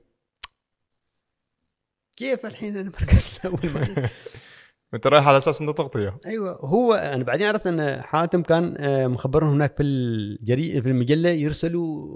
[2.16, 4.08] كيف الحين المركز الأول؟
[4.94, 6.16] أنت رايح على أساس إنه تغطية.
[6.26, 11.30] أيوه هو أنا بعدين عرفت إن حاتم كان آه، مخبرهم هناك في الجري في المجلة
[11.30, 12.06] يرسلوا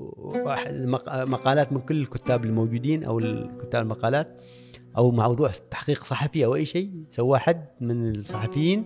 [1.08, 4.42] مقالات من كل الكتاب الموجودين أو الكتاب المقالات
[4.96, 8.84] أو موضوع تحقيق صحفي أو أي شيء سواه حد من الصحفيين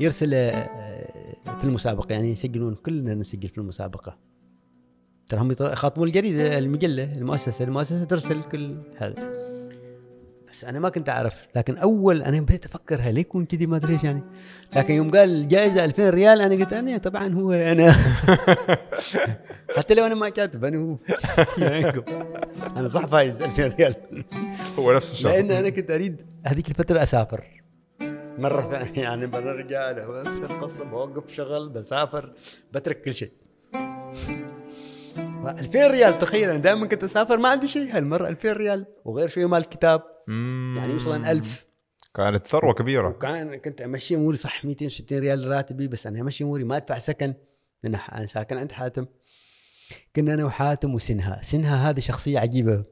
[0.00, 4.18] يرسل آه، في المسابقة يعني يسجلون كلنا نسجل في المسابقة.
[5.28, 9.59] ترى هم يخاطبون الجريده المجلة المؤسسة المؤسسة ترسل كل هذا.
[10.50, 13.94] بس أنا ما كنت أعرف لكن أول أنا بديت أفكر هل يكون كذي؟ ما أدري
[13.94, 14.22] إيش يعني.
[14.76, 17.92] لكن يوم قال الجائزه 2000 ريال أنا قلت أنا طبعا هو أنا.
[19.76, 20.96] حتى لو أنا ما كاتب أنا هو.
[22.76, 23.94] أنا صح فايز 2000 ريال.
[24.78, 25.32] هو نفس الشخص.
[25.32, 27.62] لأن أنا كنت أريد هذيك الفترة أسافر.
[28.38, 32.32] مرة ثانية يعني برجع له نفس القصة بوقف شغل بسافر
[32.72, 33.32] بترك كل شيء.
[35.46, 39.46] 2000 ريال تخيل أنا دائما كنت أسافر ما عندي شيء هالمرة 2000 ريال وغير شوي
[39.46, 39.64] مال
[40.76, 41.66] يعني يوصل 1000
[42.14, 43.08] كانت ثروة كبيرة.
[43.08, 47.34] وكان كنت أمشي أموري صح 260 ريال راتبي بس أنا امشي أموري ما أدفع سكن.
[47.82, 49.06] لأن أنا ساكن عند حاتم.
[50.16, 51.42] كنا أنا وحاتم وسنها.
[51.42, 52.84] سنها هذه شخصية عجيبة.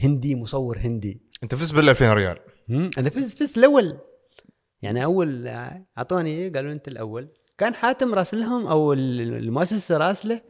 [0.00, 1.20] هندي مصور هندي.
[1.42, 2.38] أنت فزت بال 2000 ريال.
[2.70, 3.98] أنا فزت فزت الأول.
[4.82, 5.48] يعني أول
[5.98, 7.28] أعطوني قالوا أنت الأول.
[7.58, 10.40] كان حاتم راسل لهم أو ال- المؤسسة راسلة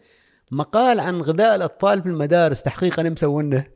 [0.51, 3.67] مقال عن غذاء الأطفال في المدارس تحقيق أنا مسوينه.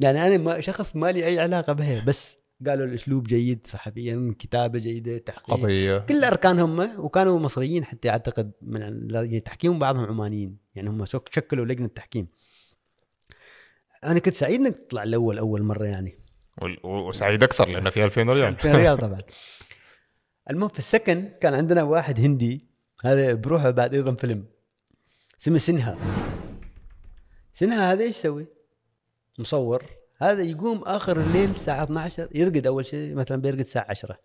[0.00, 4.78] يعني أنا ما شخص ما لي أي علاقة به بس قالوا الأسلوب جيد صحفيا كتابة
[4.78, 5.56] جيدة تحقيق.
[5.56, 5.98] قضية.
[5.98, 11.34] كل اركان هم وكانوا مصريين حتى أعتقد من لجنه التحكيم وبعضهم عمانيين يعني هم شك-
[11.34, 12.26] شكلوا لجنة تحكيم
[14.04, 16.18] أنا كنت سعيد إنك تطلع الأول أول مرة يعني.
[16.84, 18.48] وسعيد أكثر لأنه في 2000 ريال.
[18.54, 19.20] 2000 ريال طبعا.
[20.50, 22.66] المهم في السكن كان عندنا واحد هندي
[23.04, 24.44] هذا بروحه بعد أيضا فيلم
[25.40, 25.98] اسمه سنها.
[27.54, 28.46] سنها هذا إيش يسوي؟
[29.40, 29.84] مصور
[30.18, 34.18] هذا يقوم آخر الليل الساعة 12 يرقد أول شيء مثلا بيرقد الساعة 10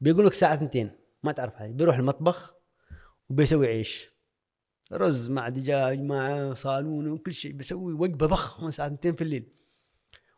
[0.00, 0.90] بيقول لك الساعة 2
[1.22, 2.54] ما تعرف عليه بيروح المطبخ
[3.30, 4.14] وبيسوي عيش.
[4.92, 9.52] رز مع دجاج مع صالونة وكل شيء بيسوي وجبة ضخمة الساعة 2 في الليل.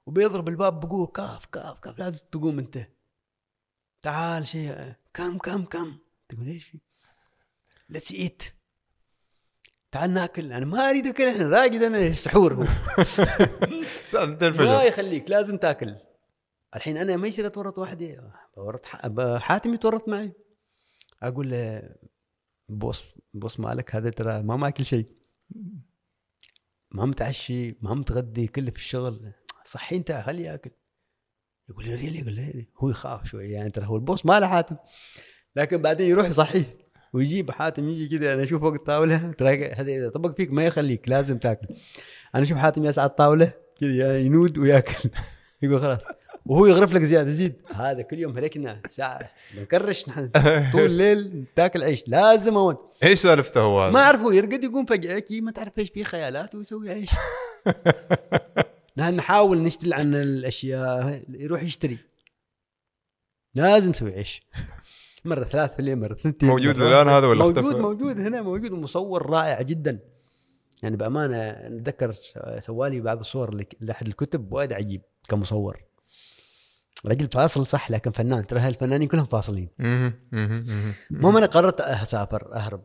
[0.06, 2.88] وبيضرب الباب بقوة كاف كاف كاف لازم تقوم أنت.
[4.02, 5.96] تعال شيء come come come؟
[6.28, 6.76] تقول إيش؟
[7.88, 8.42] let's eat
[9.96, 12.64] تعال ناكل أنا ما أريد أكل إحنا راقد أنا سحور هو.
[14.04, 15.96] ساعة 2 ما يخليك لازم تاكل.
[16.76, 18.18] الحين أنا ما يصير اتورط وحدي
[19.04, 20.32] ب- حاتم يتورط معي.
[21.22, 21.82] أقول له
[22.68, 23.04] بوس
[23.35, 25.06] بوس مالك هذا ترى ما ماكل شيء.
[26.90, 29.32] ما متعشي ما متغدي كله في الشغل.
[29.64, 30.70] صحي أنت خليه ياكل؟
[31.68, 34.76] يقول لي ريلي؟ يقول لي هو يخاف شوي يعني ترى هو البوس ما له حاتم.
[35.56, 36.78] لكن بعدين يروح يصحيه
[37.16, 41.09] ويجيب حاتم يجي كذا أنا أشوف فوق الطاوله ترى هذا إذا طبق فيك ما يخليك
[41.09, 41.66] لازم تاكل.
[42.35, 45.11] أنا أشوف حاتم يسعى على الطاولة كذا ينود وياكل.
[45.62, 46.00] يقول خلاص.
[46.46, 47.55] وهو يغرف لك زيادة زيد.
[47.74, 48.81] هذا كل يوم هلكنا.
[48.90, 49.31] ساعة.
[49.55, 50.31] بنكرش نحن.
[50.72, 52.05] طول الليل تاكل عيش.
[52.07, 55.79] لازم اون إيش سالفته هو؟ هذا؟ ما أعرف هو يرقد يقوم فجأة كي ما تعرف
[55.79, 57.11] إيش فيه خيالات ويسوي عيش.
[58.96, 61.98] نحن نحاول نشتغل عن الأشياء يروح يشتري.
[63.55, 64.42] لازم نسوي عيش.
[65.24, 68.72] مرة ثلاث في الليل مرة ثنتين موجود الآن هذا ولا موجود اختفى؟ موجود هنا موجود
[68.72, 69.98] ومصور رائع جدا.
[70.83, 72.14] يعني بأمانة نتذكر
[72.59, 75.83] سوالي بعض الصور لأحد الكتب وايد عجيب كمصور.
[77.07, 78.46] رجل فاصل صح لكن فنان.
[78.46, 79.68] ترى هالفنانين كلهم فاصلين.
[79.79, 80.94] مهم، مهم، مهم.
[81.11, 82.83] المهم أنا قررت أسافر أهرب؟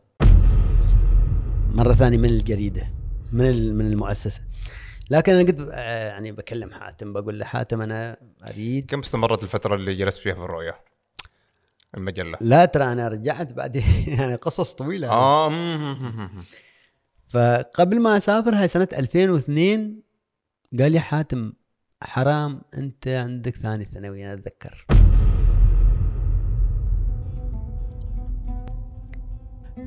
[1.74, 2.92] مرة ثانية من الجريدة؟
[3.32, 4.42] من من المؤسسة؟
[5.10, 8.16] لكن أنا قد آه، يعني بكلم حاتم بقول له حاتم أنا
[8.48, 10.91] أريد كم استمرت الفترة اللي جلست فيها في الرؤية؟
[11.96, 12.38] المجلة.
[12.40, 13.82] لا ترى أنا رجعت بعدين
[14.18, 15.08] يعني قصص طويلة.
[15.10, 15.52] آه.
[17.28, 20.02] فقبل ما أسافر هاي سنة 2002
[20.78, 21.52] قال لي حاتم
[22.02, 24.86] حرام أنت عندك ثاني ثانوي أنا أتذكر.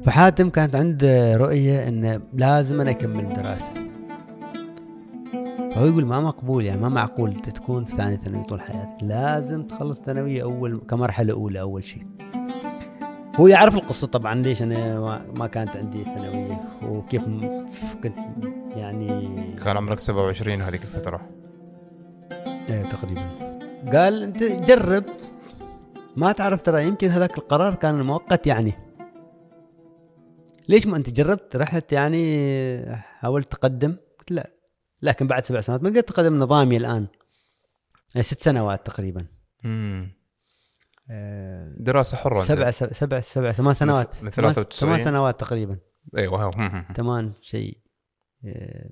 [0.06, 3.74] فحاتم كانت عنده رؤية انه لازم أنا أكمل دراسة.
[5.76, 9.04] فهو يقول ما مقبول يعني ما معقول تكون في ثاني ثانوي طول حياتك.
[9.04, 12.08] لازم تخلص ثانوية أول كمرحلة أولى أول شيء.
[13.36, 15.00] هو يعرف القصة طبعا ليش أنا
[15.38, 17.22] ما- كانت عندي ثانوية وكيف
[18.04, 18.18] كنت
[18.76, 19.32] يعني
[19.64, 21.22] كان عمرك 27 هذيك الفترة.
[22.70, 23.30] إيه تقريبا.
[23.94, 25.04] قال أنت جرب.
[26.16, 28.74] ما تعرف ترى يمكن هذاك القرار كان مؤقت يعني.
[30.70, 33.96] ليش ما أنت جربت؟ رحت يعني حاولت تقدم.
[34.20, 34.50] قلت لا.
[35.02, 37.08] لكن بعد سبع سنوات ما قدرت تقدم نظامي الآن.
[38.16, 39.28] يعني ست سنوات تقريبا.
[41.12, 42.44] آه، دراسة حرة.
[42.44, 44.24] سبع سبع سبع, سبع ثمان سنوات.
[44.24, 44.90] من ثمان- 93.
[44.90, 45.80] ثمان سنوات تقريبا.
[46.18, 46.52] أيوه.
[46.96, 47.78] ثمان شيء.
[48.46, 48.90] آه،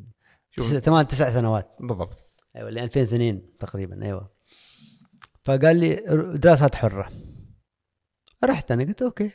[0.79, 1.75] ثمان تسع سنوات.
[1.79, 2.23] بالضبط.
[2.55, 4.33] أيوه ل 2002 تقريبا أيوه.
[5.45, 5.95] فقال لي
[6.37, 7.11] دراسات حرة.
[8.43, 9.31] رحت أنا قلت okay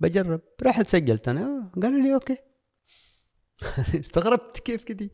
[0.00, 0.40] بجرب.
[0.62, 1.70] رحت سجلت أنا.
[1.82, 2.36] قالوا لي okay.
[4.00, 5.10] استغربت كيف كذي.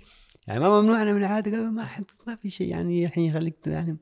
[0.46, 2.68] يعني ما ممنوعنا من العادة قالوا ما حد ما في شيء.
[2.68, 3.96] يعني الحين يخليك يعني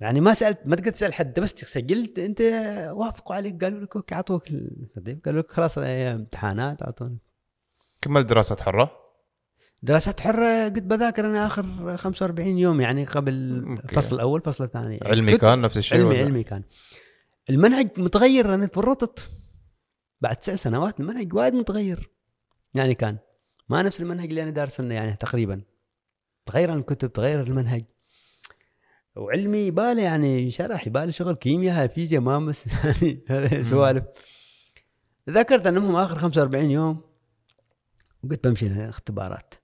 [0.00, 2.40] يعني ما سالت ما تقدر تسأل حد بس سجلت أنت
[2.92, 7.18] وافقوا عليك قالوا لك أوكي أعطوك ال- قالوا لك خلاص امتحانات أعطوني.
[8.02, 8.90] كملت دراسات حرة؟
[9.82, 13.32] دراسات حرة قلت بذاكر أنا آخر 45 يوم يعني قبل.
[13.84, 16.62] الفصل الأول الفصل الثاني علمي كان نفس الشيء علمي ولا؟ علمي كان.
[17.50, 19.30] المنهج متغير أنا تورطت.
[20.20, 22.10] بعد تسع سنوات المنهج وايد متغير.
[22.74, 23.18] يعني كان
[23.68, 25.62] ما نفس المنهج اللي أنا دارسه يعني تقريبا.
[26.46, 27.84] تغير الكتب تغير المنهج.
[29.16, 34.04] وعلمي يباله يعني شرح يباله شغل كيمياء فيزياء ما مس يعني هذه سوالف.
[35.30, 37.00] ذكرت أنهم آخر 45 يوم
[38.24, 39.54] وقلت بمشي اختبارات.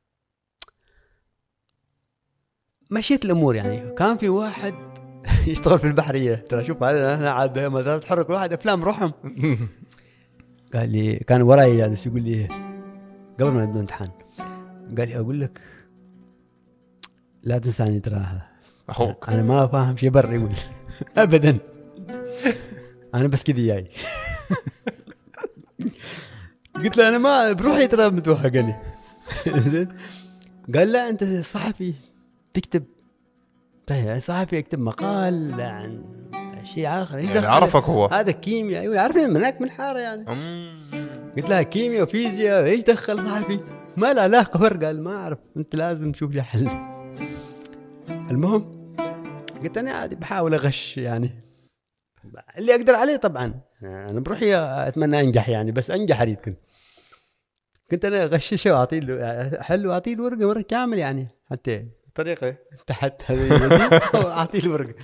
[2.91, 3.95] مشيت الأمور يعني.
[3.95, 4.75] كان في واحد
[5.47, 6.35] يشتغل في البحرية.
[6.35, 9.13] ترى شوف هذا أنا عاد مدرسة حرك واحد أفلام روحهم
[10.75, 12.62] قال لي كان وراي جالس يقول لي
[13.41, 14.11] قبل ما نبدا الامتحان.
[14.99, 15.61] قال لي أقول لك
[17.43, 18.41] لا تنساني ترى.
[18.89, 19.29] أخوك.
[19.29, 20.53] أنا ما فاهم شيء برا يقول.
[21.17, 21.59] ابدا.
[23.15, 23.91] أنا بس كذا جاي.
[26.75, 28.77] قلت له أنا ما بروحي ترى متوهقني
[29.49, 29.89] زين.
[30.75, 31.95] قال لا أنت صحفي
[32.55, 32.85] تكتب.
[33.87, 36.05] طيب صحفي اكتب مقال عن
[36.65, 37.19] شيء آخر.
[37.19, 38.07] يعني دخل؟ عرفك هو.
[38.07, 38.83] هذا كيمياء.
[38.83, 40.25] أيوه يعرفني من هناك من الحارة يعني.
[41.37, 43.61] قلت لها كيمياء وفيزياء إيش دخل صحفي؟
[43.97, 46.69] ما له علاقة فرق قال ما أعرف أنت لازم تشوف لي حل.
[48.31, 48.95] المهم
[49.63, 51.31] قلت أنا عادي بحاول أغش يعني.
[52.59, 53.61] اللي أقدر عليه طبعا.
[53.83, 56.59] أنا بروحي أتمنى أنجح يعني بس أنجح أريد كنت.
[57.91, 62.57] كنت أنا أغششه وأعطيه له حل وأعطيه الورقة مرة كامل يعني حتى طريقة.
[62.87, 64.95] تحت هذه يدي اعطيه الورقة.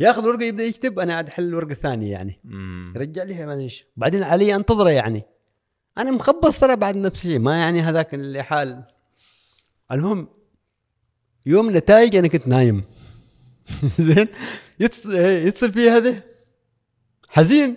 [0.00, 2.40] ياخذ الورقه يبدا يكتب أنا قاعد أحل الورقة الثانية يعني.
[2.44, 2.84] أمم.
[2.96, 3.84] رجع لي ما أدري إيش.
[3.96, 5.22] بعدين علي أنتظره يعني.
[5.98, 8.84] أنا مخبص ترى بعد نفس الشيء ما يعني هذاك اللي حال.
[9.92, 10.28] المهم
[11.46, 12.84] يوم النتائج أنا كنت نايم.
[13.98, 14.28] زين؟
[14.80, 16.22] يتصل, في هذا
[17.28, 17.76] حزين.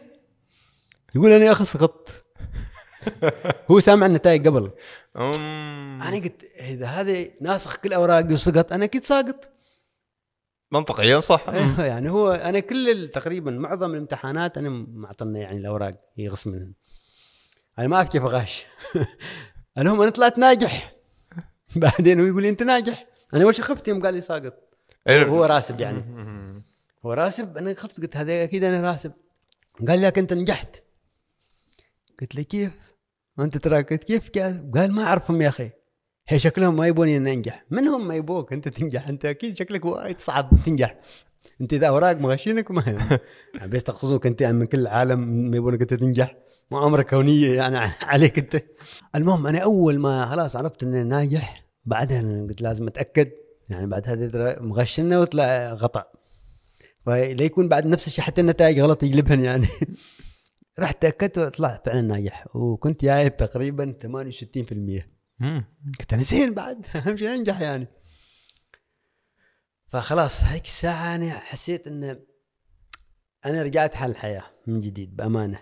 [1.15, 2.23] يقول أنا يا أخي سقطت.
[3.71, 4.71] هو سامع النتائج قبل.
[5.15, 9.52] أنا قلت إذا هذا ناسخ كل أوراقي وسقط أنا أكيد ساقط.
[10.73, 11.49] منطقيا صح.
[11.49, 16.73] أيوه يعني هو أنا كل تقريبا معظم الامتحانات أنا معطلنا يعني الاوراق هي غصب منهم
[17.79, 18.65] أنا ما أعرف كيف أغش.
[19.77, 20.95] المهم أنا طلعت ناجح.
[21.75, 23.05] بعدين هو يقول لي أنت ناجح.
[23.33, 24.53] أنا أول شيء خفت يوم قال لي ساقط.
[25.07, 25.25] إيه.
[25.25, 26.03] هو راسب يعني.
[27.05, 29.11] هو راسب أنا خفت قلت هذا أكيد أنا راسب.
[29.87, 30.83] قال لي أنت نجحت.
[32.21, 32.93] قلت له كيف؟
[33.39, 34.29] أنت ترى قلت كيف؟
[34.75, 35.71] قال ما أعرفهم يا أخي.
[36.27, 39.07] هي شكلهم ما يبوني ان انجح من هم ما يبوك انت تنجح.
[39.07, 40.99] انت أكيد شكلك وايد صعب تنجح.
[41.61, 42.83] انت إذا أوراق مغشينك ما
[43.55, 46.35] يعني بس تقصدوك انت من كل العالم ما يبونك انت تنجح.
[46.71, 48.63] مؤامره كونية يعني عليك انت.
[49.15, 53.31] المهم أنا أول ما خلاص عرفت إني ناجح بعدها قلت لازم أتأكد.
[53.69, 56.03] يعني بعد هذا مغشنا وطلع غطأ.
[57.05, 59.67] فلا يكون بعد نفس الشيء حتى النتائج غلط يقلبهن يعني.
[60.79, 62.55] رحت تأكدت وطلعت فعلا ناجح.
[62.55, 65.12] وكنت جايب تقريبا 68% أمم.
[65.99, 66.85] قلت أنا زين بعد.
[66.95, 67.87] أهم شيء أنجح يعني.
[69.87, 72.19] فخلاص هيك الساعة أنا حسيت ان
[73.45, 75.59] أنا رجعت حال الحياة من جديد بأمانة.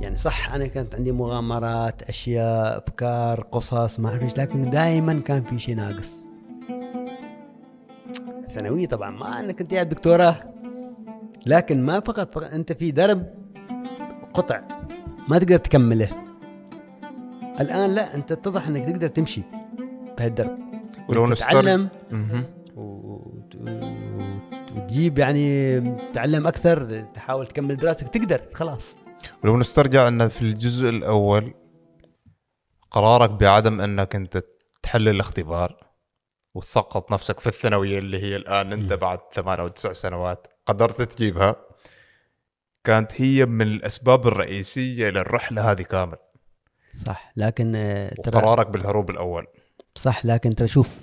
[0.00, 5.58] يعني صح أنا كانت عندي مغامرات أشياء أفكار قصص ما إيش لكن دائما كان في
[5.58, 6.26] شيء ناقص.
[8.54, 10.54] ثانوية طبعا ما إنك كنت جايب دكتوراه
[11.46, 13.34] لكن ما فقط, فقط أنت في درب
[14.34, 14.62] قطع
[15.28, 16.25] ما تقدر تكمله.
[17.60, 19.42] الآن لا أنت اتضح إنك تقدر تمشي
[20.18, 20.58] بهالدرب.
[21.08, 21.88] ولو تتعلم
[24.76, 28.96] وتجيب يعني تتعلم أكثر تحاول تكمل دراستك تقدر خلاص.
[29.44, 31.54] ولو نسترجع أن في الجزء الأول
[32.90, 34.42] قرارك بعدم أنك أنت
[34.82, 35.86] تحل الاختبار
[36.54, 41.56] وتسقط نفسك في الثانوية اللي هي الآن أنت بعد ثمان أو تسع سنوات قدرت تجيبها
[42.84, 46.16] كانت هي من الأسباب الرئيسية للرحلة هذه كامل.
[47.04, 47.32] صح.
[47.36, 49.46] لكن آه، ترى وقرارك بالهروب الأول.
[49.94, 50.26] صح.
[50.26, 50.98] لكن ترى شوف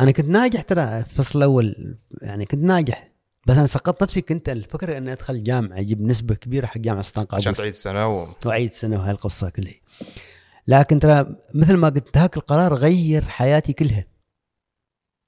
[0.00, 3.10] أنا كنت ناجح ترى في الفصل الأول يعني كنت ناجح
[3.46, 4.20] بس أنا سقطت نفسي.
[4.20, 8.08] كنت الفكرة إني أدخل جامعة أجيب نسبة كبيرة حق جامعة سلطان عشان قابوس تعيد سنه
[8.08, 8.28] و...
[8.46, 9.74] وأعيد سنة وهاي القصة كلها.
[10.66, 14.04] لكن ترى مثل ما قلت هاك القرار غير حياتي كلها.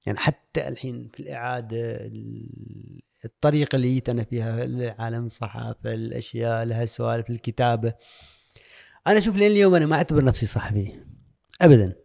[0.07, 6.85] يعني حتى الحين في الإعادة ال- الطريقة اللي جيت أنا فيها العالم الصحافة الأشياء لها
[6.85, 7.93] سوالف الكتابة.
[9.07, 10.93] أنا أشوف لين اليوم أنا ما أعتبر نفسي صحفي.
[11.61, 11.97] ابدا.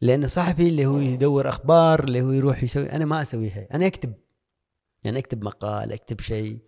[0.00, 4.14] لأن الصحفي اللي هو يدور أخبار اللي هو يروح يسوي أنا ما اسويها أنا أكتب.
[5.04, 6.58] يعني أكتب مقال أكتب شيء.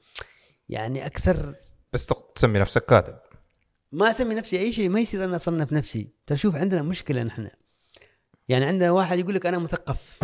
[0.69, 1.55] يعني أكثر
[1.93, 3.15] بس تسمي نفسك كاتب.
[3.93, 6.09] ما أسمي نفسي أي شيء ما يصير أنا أصنف نفسي.
[6.27, 7.49] ترى شوف عندنا مشكلة نحن.
[8.49, 10.19] يعني عندنا واحد يقول لك أنا مثقف.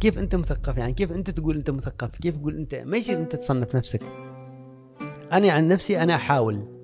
[0.00, 3.36] كيف أنت مثقف؟ يعني كيف أنت تقول أنت مثقف؟ كيف تقول أنت؟ ما يصير أنت
[3.36, 4.02] تصنف نفسك.
[5.32, 6.76] أنا عن نفسي أنا أحاول.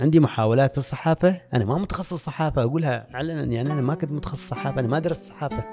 [0.00, 1.40] عندي محاولات في الصحافة.
[1.54, 5.24] أنا ما متخصص صحافة أقولها علنا يعني أنا ما كنت متخصص صحافة أنا ما درست
[5.24, 5.64] صحافة.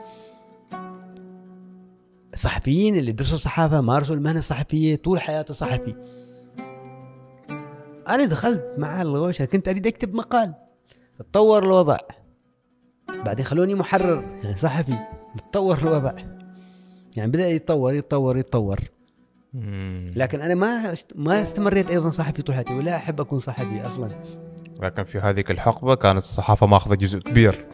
[2.34, 5.96] الصحفيين اللي درسوا صحافة مارسوا المهنة الصحفية طول حياته صحفي.
[8.08, 10.54] أنا دخلت مع الغوشة كنت أريد أكتب مقال.
[11.20, 11.98] تطور الوضع.
[13.26, 14.98] بعدين خلوني محرر يعني صحفي.
[15.52, 16.14] تطور الوضع.
[17.18, 18.80] يعني بدأ يتطور يتطور يتطور.
[20.16, 24.10] لكن أنا ما است- ما استمريت أيضا صحفي طول حياتي ولا أحب أكون صحفي أصلا.
[24.82, 27.66] لكن في هذيك الحقبة كانت الصحافة ماخذة جزء كبير.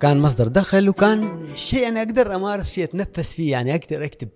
[0.00, 4.28] كان مصدر دخل وكان شيء أنا أقدر أمارس فيه أتنفس فيه يعني أقدر أكتب.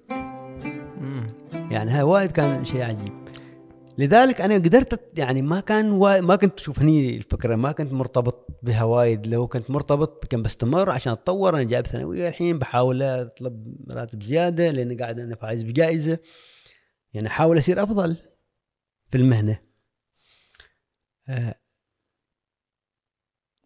[1.70, 3.26] يعني هاي وايد كان شيء عجيب.
[3.99, 6.20] لذلك أنا قدرت يعني ما كان وا...
[6.20, 9.26] ما كنت تشوف هني الفكرة ما كنت مرتبط بها وايد.
[9.26, 11.55] لو كنت مرتبط كان بستمر عشان أتطور.
[11.55, 16.18] أنا جايب ثانوية الحين بحاول أطلب راتب زيادة لأن قاعد أنا فايز بجائزة.
[17.14, 18.16] يعني أحاول أصير أفضل
[19.11, 19.61] في المهنة.
[21.28, 21.55] آه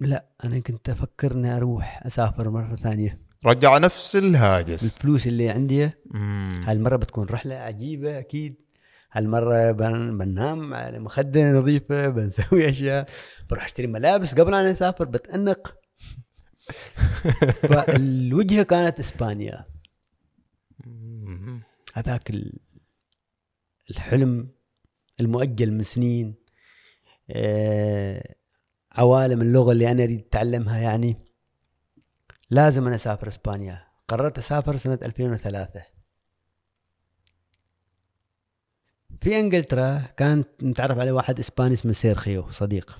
[0.00, 3.20] لا أنا كنت أفكر إني أروح أسافر مرة ثانية.
[3.46, 4.84] رجع نفس الهاجس.
[4.84, 5.90] الفلوس اللي عندي.
[6.06, 6.48] مم.
[6.54, 8.69] هالمرة بتكون رحلة عجيبة أكيد.
[9.12, 13.06] هالمرة بن- بنام على مخدة نظيفة بنسوي أشياء
[13.50, 15.74] بروح أشتري ملابس قبل أن أسافر بتأنق.
[17.68, 19.64] فالوجهة كانت إسبانيا.
[20.86, 21.62] مم.
[21.94, 22.58] هذاك ال-
[23.90, 24.48] الحلم
[25.20, 26.34] المؤجل من سنين.
[27.30, 28.34] آه،
[28.92, 31.16] عوالم اللغة اللي أنا أريد أتعلمها يعني.
[32.50, 33.84] لازم أنا أسافر إسبانيا.
[34.08, 35.82] قررت أسافر سنة 2003
[39.20, 42.98] في إنجلترا كانت نتعرف عليه واحد إسباني اسمه سيرخيو صديق.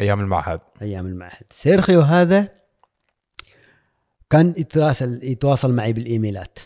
[0.00, 0.60] أيام المعهد.
[0.82, 1.46] أيام المعهد.
[1.50, 2.48] سيرخيو هذا
[4.30, 6.58] كان يتراسل يتواصل معي بالإيميلات.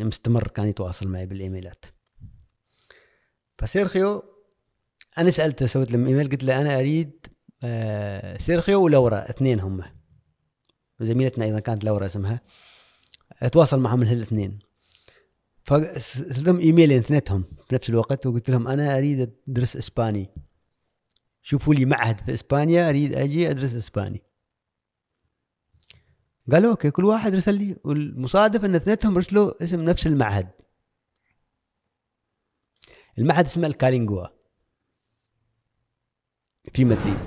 [0.00, 1.84] مستمر كان يتواصل معي بالإيميلات.
[3.58, 4.22] فسيرخيو
[5.18, 7.26] أنا سألته سويت له إيميل قلت له أنا أريد
[7.64, 9.82] آه، سيرخيو ولورا اثنين هم.
[11.00, 12.40] زميلتنا أيضا كانت لورا اسمها.
[13.42, 14.58] أتواصل معهم الاثنين.
[15.64, 20.28] فارسلت لهم ايميلين اثنينهم في نفس الوقت وقلت لهم أنا أريد أدرس إسباني.
[21.42, 24.22] شوفوا لي معهد في إسبانيا أريد أجي أدرس إسباني.
[26.52, 30.50] قالوا okay كل واحد رسل لي والمصادف إن اثنينهم رسلوا اسم نفس المعهد.
[33.18, 34.26] المعهد اسمه الكالينجوا
[36.72, 37.18] في مدريد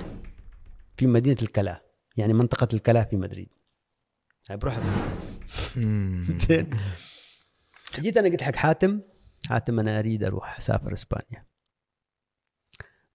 [0.96, 1.82] في مدينة الكلا
[2.16, 3.48] يعني منطقة الكلا في مدريد.
[4.50, 4.80] بروح
[8.00, 9.00] جيت أنا قلت حق حاتم.
[9.48, 11.46] حاتم أنا أريد أروح أسافر إسبانيا.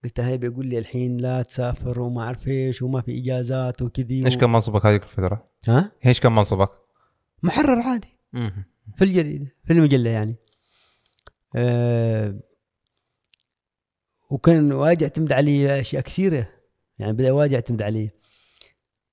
[0.04, 4.36] قلت هاي بيقول لي الحين لا تسافر وما أعرف إيش وما في إجازات وكذي إيش
[4.36, 4.38] و...
[4.38, 6.70] كان منصبك هذيك الفترة؟ ها؟ إيش كان منصبك؟
[7.44, 8.18] محرر عادي.
[8.34, 8.66] مم.
[8.98, 10.36] في الجريدة في المجلة يعني.
[11.56, 12.40] أه
[14.30, 16.48] وكان وايد يعتمد علي أشياء كثيرة.
[17.00, 18.10] يعني بدأ وايد يعتمد علي.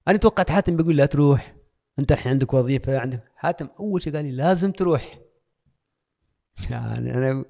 [0.08, 1.56] أنا توقعت حاتم بيقول لا تروح.
[1.98, 3.32] أنت الحين عندك وظيفة عندك.
[3.36, 5.18] حاتم أول شيء قال لي لازم تروح.
[6.70, 7.44] يعني أنا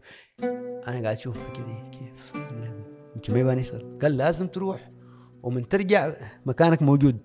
[0.89, 2.73] أنا قاعد أشوف كذي كيف؟ أنا
[3.17, 4.91] يمكن ما يبغاني اشتغل قال لازم تروح
[5.43, 6.13] ومن ترجع
[6.47, 7.19] مكانك موجود.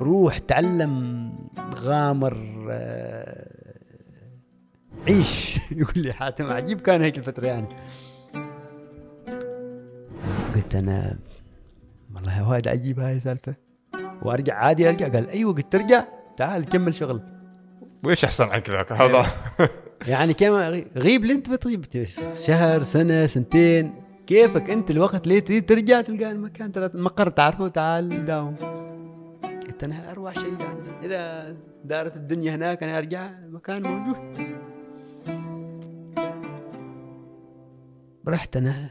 [0.00, 1.32] روح تعلم
[1.74, 3.74] غامر آه،
[5.06, 5.58] عيش.
[5.80, 7.68] يقول لي حاتم عجيب كان هيك الفترة يعني.
[10.54, 11.18] قلت أنا
[12.14, 13.54] والله وايد عجيب هاي السالفة.
[14.22, 15.08] وأرجع عادي أرجع.
[15.08, 16.04] قال أيوه قلت ترجع
[16.36, 17.37] تعال كمل شغل.
[18.04, 19.26] وإيش أحسن عن كذاك هذا؟
[20.12, 20.52] يعني كم
[20.96, 21.84] غيب اللي أنت بتغيب؟
[22.46, 24.02] شهر سنة سنتين.
[24.26, 28.54] كيفك أنت الوقت ليه تريد ترجع تلقى المكان؟ ترى المقر تعرفه تعال داوم.
[29.42, 31.06] قلت أنا اروع شيء يعني.
[31.06, 34.38] إذا دارت الدنيا هناك أنا أرجع المكان موجود.
[38.28, 38.90] رحت أنا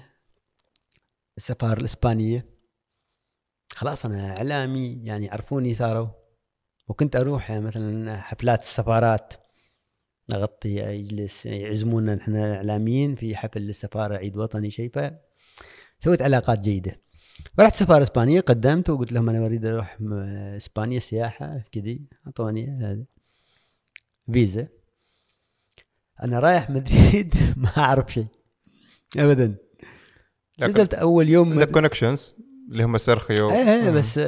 [1.38, 2.46] السفارة الإسبانية.
[3.72, 6.08] خلاص أنا إعلامي يعني يعرفوني صاروا.
[6.88, 9.34] وكنت أروح مثلا حفلات السفارات
[10.34, 15.12] نغطي أجلس يعزمونا نحن اعلاميين في حفل للسفارة عيد وطني شيء ف
[16.00, 17.02] سويت علاقات جيدة.
[17.58, 19.98] فرحت سفارة إسبانية قدمت وقلت لهم أنا أريد أروح
[20.58, 23.04] إسبانيا سياحة كذي أعطوني هذا
[24.34, 24.68] فيزا.
[26.24, 28.28] أنا رايح مدريد ما أعرف شيء
[29.18, 29.56] ابدا.
[30.60, 32.36] نزلت أول يوم عندك connections
[32.72, 33.52] اللي هم سيرخيو.
[33.52, 34.20] إيه إيه بس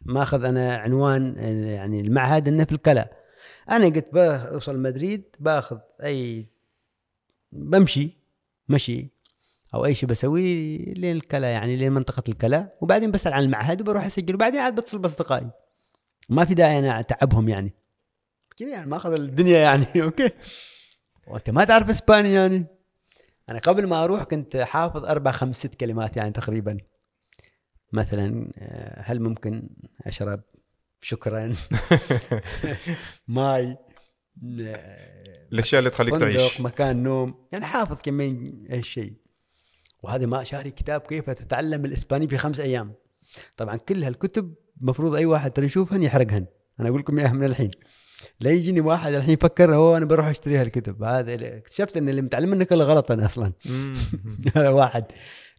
[0.00, 1.36] ماخذ أنا عنوان
[1.66, 3.10] يعني المعهد انه في الكلا
[3.70, 6.46] أنا قلت بوصل مدريد باخذ أي
[7.52, 8.20] بمشي
[8.70, 9.08] مشي.
[9.74, 12.74] أو أي شيء بسويه لين الكلا يعني لين منطقة الكلا.
[12.80, 14.34] وبعدين بسأل عن المعهد وبروح أسجل.
[14.34, 15.50] وبعدين عاد بتصل بأصدقائي.
[16.28, 17.72] ما في داعي أنا أتعبهم يعني.
[18.56, 20.30] كذا يعني ماخذ الدنيا يعني okay.
[21.26, 22.66] وأنت ما تعرف إسباني يعني.
[23.48, 26.78] أنا قبل ما أروح كنت حافظ أربع خمس ست كلمات يعني تقريبا.
[27.92, 29.68] مثلا آه، هل ممكن
[30.06, 30.40] أشرب
[31.00, 31.54] شكرا؟
[33.28, 33.76] ماي
[34.60, 35.20] آه،
[35.52, 36.60] الأشياء اللي تخليك تعيش.
[36.60, 39.12] مكان نوم يعني حافظ كمين هالشيء.
[40.02, 42.92] وهذا ما شاري كتاب كيف تتعلم الإسباني في خمس أيام.
[43.56, 46.46] طبعا كل هالكتب المفروض أي واحد ترى يشوفهن يحرقهن.
[46.80, 47.70] أنا أقول لكم إياها من الحين.
[48.40, 51.02] لا يجيني واحد الحين يفكر هو أنا بروح أشتري هالكتب.
[51.02, 53.52] هذا اكتشفت إن اللي متعلم منه كله غلط أنا أصلا.
[54.56, 55.04] هذا واحد.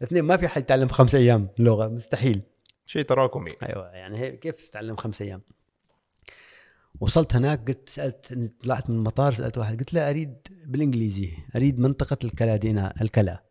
[0.03, 2.41] اثنين ما في حد يتعلم خمس أيام لغة مستحيل.
[2.85, 3.51] شيء تراكمي.
[3.63, 5.41] أيوه يعني كيف تتعلم خمس أيام؟
[6.99, 12.17] وصلت هناك قلت سألت طلعت من المطار سألت واحد قلت له أريد بالإنجليزي أريد منطقة
[12.23, 13.43] الكلا دينا الكلا.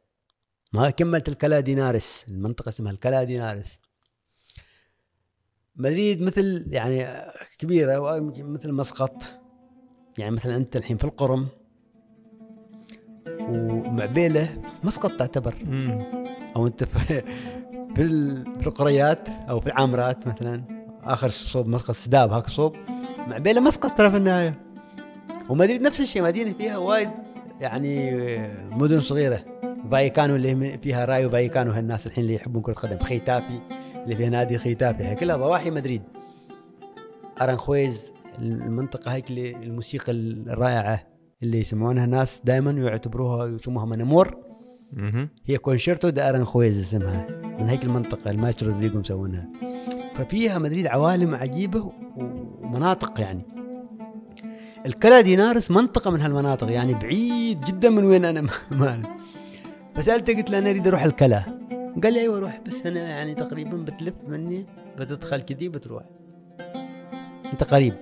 [0.72, 3.80] ما كملت الكلا دينارس المنطقة اسمها الكلا دينارس.
[5.76, 7.06] مدريد مثل يعني
[7.58, 9.22] كبيرة مثل مسقط.
[10.18, 11.48] يعني مثلا أنت الحين في القرم.
[13.40, 15.54] ومعبيله مسقط تعتبر.
[16.56, 17.22] أو أنت في
[17.94, 20.62] في ال- في القريات أو في العامرات مثلا.
[21.04, 22.76] آخر صوب مسقط سداب هاك صوب.
[23.28, 24.60] معبيله مسقط ترى في النهاية.
[25.48, 27.10] ومدريد نفس الشيء مدينة فيها وايد
[27.60, 28.20] يعني
[28.70, 29.44] مدن صغيرة.
[29.84, 32.98] بايكانو اللي فيها رايو بايكانو هالناس الحين اللي يحبون كرة قدم.
[32.98, 33.60] خيتافي
[34.04, 35.04] اللي فيها نادي خيتافي.
[35.04, 36.02] هي كلها ضواحي مدريد
[37.42, 41.06] ارنخويز المنطقة هيك الموسيقى الرائعة
[41.42, 44.49] اللي يسمعونها ناس دائما يعتبروها يسموها mon amour.
[45.46, 47.26] هي Concierto de Aranjuez اسمها
[47.60, 49.48] من هيك المنطقة المايسترو رودريجو مسوينها
[50.14, 53.42] ففيها مدريد عوالم عجيبة ومناطق يعني.
[54.86, 59.02] الكلا دينارس منطقة من هالمناطق يعني بعيد جدا من وين أنا مال
[59.94, 61.44] فسألته قلت له أنا أريد أروح الكلا.
[62.02, 64.66] قال لي أيوه روح بس أنا يعني تقريبا بتلف مني
[64.98, 66.02] بتدخل كذي بتروح.
[67.52, 67.94] أنت قريب.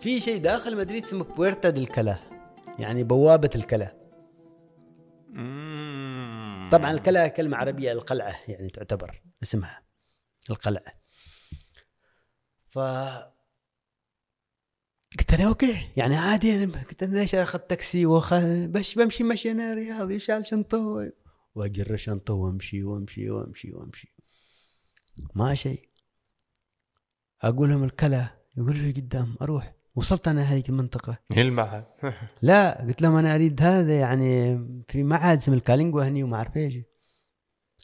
[0.00, 2.16] في شيء داخل مدريد اسمه بويرتا ديل كلا
[2.78, 4.01] يعني بوابة الكلا.
[6.72, 9.82] طبعا الكلا كلمة عربية القلعة يعني تعتبر اسمها
[10.50, 11.02] القلعة.
[12.68, 12.78] ف
[15.18, 18.34] قلت له أوكي يعني عادي أنا قلت أنا ليش أخذ تاكسي وخ...
[18.66, 21.12] بش بمشي مشي أنا رياضي شال شنطة؟
[21.54, 24.14] وأجر شنطة وأمشي وأمشي وأمشي وأمشي.
[25.34, 25.88] ما شيء.
[27.42, 29.74] أقول لهم الكلا يقول لي قدام أروح.
[29.94, 31.18] وصلت أنا هذيك المنطقة.
[31.32, 31.84] هي المعهد.
[32.42, 36.74] لا قلت لهم أنا أريد هذا يعني في معهد اسمه الكالينجوا هني وما أعرف إيش.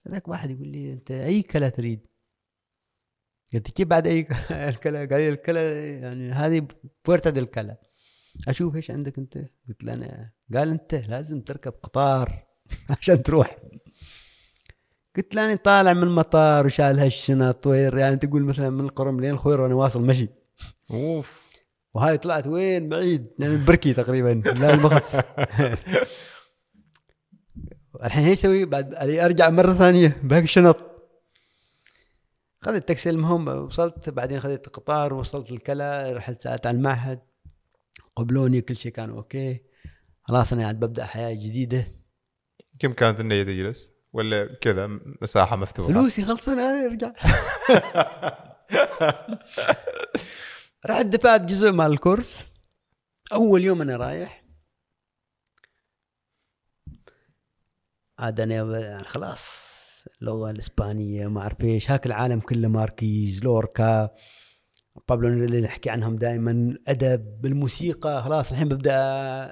[0.07, 2.07] هذاك واحد يقول لي أنت أي كلا تريد؟
[3.55, 6.69] قلت كيف بعد أي الكلا؟ قال لي الكلا يعني هذه
[7.07, 7.77] بورتا ديل كلا
[8.49, 9.39] أشوف إيش عندك أنت؟
[9.69, 10.33] قلت له أنا.
[10.55, 12.47] قال أنت لازم تركب قطار
[12.91, 13.51] عشان تروح.
[15.17, 19.31] قلت له أنا طالع من المطار وشال هالشنط وير يعني تقول مثلا من القرم لين
[19.31, 20.29] الخوير وأنا واصل مشي.
[20.91, 21.48] أوف.
[21.95, 25.17] وهاي طلعت وين؟ بعيد يعني بركي تقريبا لا المخص
[28.05, 30.77] الحين إيش أسوي بعد أرجع مرة ثانية باقي الشنط.
[32.61, 37.21] خذت تاكسي المهم وصلت بعدين خذت قطار وصلت ألكالا رحت سالت على المعهد.
[38.17, 39.61] قبلوني كل شيء كان أوكي.
[40.23, 41.87] خلاص أنا قاعد ببدأ حياة جديدة.
[42.79, 44.87] كم كانت النية تجلس ولا كذا
[45.23, 47.13] مساحة مفتوحة؟ فلوسي خلصنا أرجع.
[50.87, 52.53] رحت دفعت جزء مال الكورس.
[53.33, 54.45] أول يوم أنا رايح.
[58.19, 59.69] عاد أنا يعني خلاص
[60.21, 64.11] اللغة الإسبانية ما أعرف إيش هاك العالم كله ماركيز لوركا.
[65.09, 68.23] بابلو اللي نحكي عنهم دائما أدب الموسيقى.
[68.25, 68.95] خلاص الحين ببدأ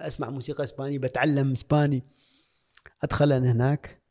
[0.06, 2.04] أسمع موسيقى اسباني بتعلم إسباني.
[3.04, 4.02] أدخل أنا هناك.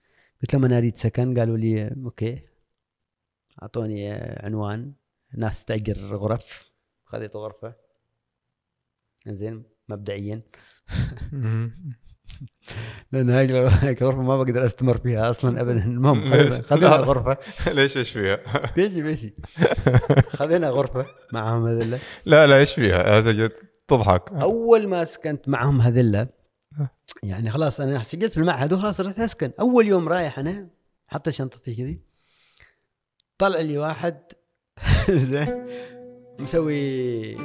[0.42, 1.40] قلت لهم أنا أريد سكن.
[1.40, 2.48] قالوا لي أوكي.
[3.62, 4.94] أعطوني عنوان.
[5.34, 6.75] ناس تأجر غرف.
[7.16, 7.74] خذيت غرفه
[9.28, 10.42] زين مبدئيا.
[13.12, 15.84] لأن هاي هيك غرفه ما بقدر أستمر فيها أصلا ابدا.
[15.84, 16.30] المهم
[16.70, 17.38] خذينا غرفه
[17.78, 18.40] ليش إيش فيها؟
[18.76, 19.36] بيجي بيجي
[20.30, 23.50] خذينا غرفة معهم هذلا لا لا إيش فيها؟ هذا
[23.88, 24.30] تضحك.
[24.30, 26.28] أول ما سكنت معهم هذلا
[27.24, 29.52] يعني خلاص أنا سجلت في المعهد وخلاص رحت أسكن.
[29.60, 30.70] أول يوم رايح أنا
[31.08, 32.02] حتى شنطتي كذي.
[33.38, 34.22] طلع لي واحد.
[35.10, 35.68] زين.
[36.40, 37.36] مسوي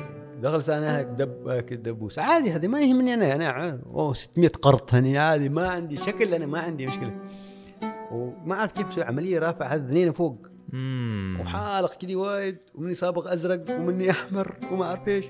[0.41, 2.19] دخل سنة دب هيك دبوس.
[2.19, 6.47] عادي هذه ما يهمني أنا أنا أوه 600 قرط هني عادي ما عندي شكل أنا
[6.47, 7.21] ما عندي مشكلة.
[8.11, 10.47] وما أعرف كيف مسوي عملية رافع هذا اثنين فوق.
[11.41, 15.27] وحالق كذي وايد ومني سابق أزرق ومني أحمر وما أعرف إيش.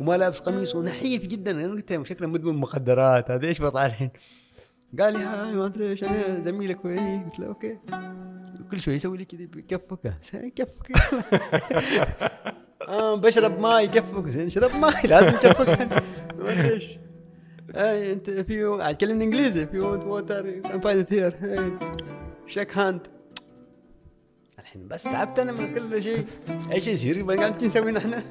[0.00, 1.50] وما لابس قميص ونحيف جدا.
[1.50, 4.10] أنا قلت له شكله مدمن مخدرات هذا إيش وضعه الحين؟
[5.00, 7.78] قال لي هاي ما أدري إيش أنا زميلك ويني قلت له أوكي.
[8.70, 10.14] كل شوي يسوي لي كذي بكفك.
[10.56, 10.92] كفك
[12.88, 15.68] آه بشرب ماي كفك اشرب ماي لازم كفك
[16.38, 16.98] ما ادري إيش
[17.76, 21.34] اي انت في تكلمني إنجليزي في ووتر فايند هير
[22.46, 23.06] shake hand
[24.58, 26.26] الحين بس تعبت أنا من كل شيء.
[26.72, 28.14] إيش يصير؟ ما قاعد نسوي نحن؟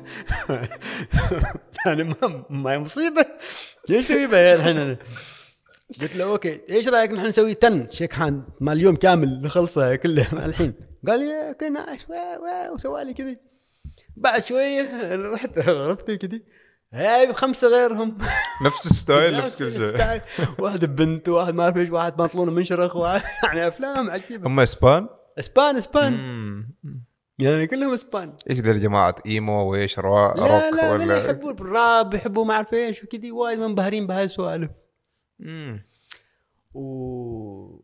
[1.86, 3.26] يعني ما ما مصيبة.
[3.90, 4.98] إيش أسوي بها الحين أنا؟
[6.02, 10.46] قلت له أوكي إيش رأيك نحن نسوي ten shake hand مال اليوم كامل؟ نخلصها كلها
[10.46, 10.74] الحين.
[11.08, 12.08] قال لي أوكي nice
[12.74, 13.38] وسوى لي كذي.
[14.16, 16.44] بعد شوية رحت غرفتي كذي
[16.94, 18.18] هاي بخمسة غيرهم.
[18.66, 20.22] نفس الستايل نفس كل شيء.
[20.60, 25.08] واحد بنت واحد ما اعرف إيش واحد بنطلون منشرخ واحد يعني أفلام عجيبه هم إسبان؟
[25.40, 26.14] إسبان إسبان.
[27.40, 28.34] يعني كلهم إسبان.
[28.50, 33.04] إيش ذا الجماعة؟ emo وإيش روك لا, لا ولا يحبوا الراب يحبوا ما أعرف إيش
[33.04, 34.72] وكذي وايد منبهرين بهاي السوالف.
[35.40, 35.86] مم.
[36.74, 37.81] و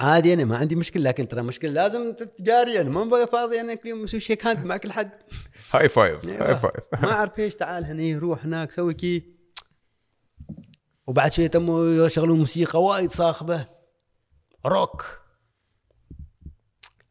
[0.00, 3.74] عادي أنا ما عندي مشكلة لكن ترى مشكلة لازم تتجاري أنا ما بقى فاضي أنا
[3.74, 5.10] كل يوم أسوي shake hand مع كل حد.
[5.72, 6.28] high five.
[6.28, 9.24] High five ما أعرف إيش تعال هني روح هناك سوي كي.
[11.06, 13.66] وبعد شوية تموا يشغلون موسيقى وايد صاخبة.
[14.66, 15.20] روك.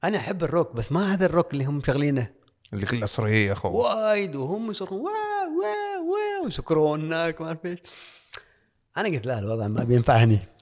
[0.04, 2.32] أنا أحب الروك بس ما هذا الروك اللي هم مشغلينه.
[2.74, 5.12] اللي كل عصرية يا اخو وايد وهم يصرخون wow
[5.62, 7.80] wow wow ويسكرون هناك ما أعرف إيش.
[8.98, 10.59] أنا قلت لا الوضع ما بينفعني أنا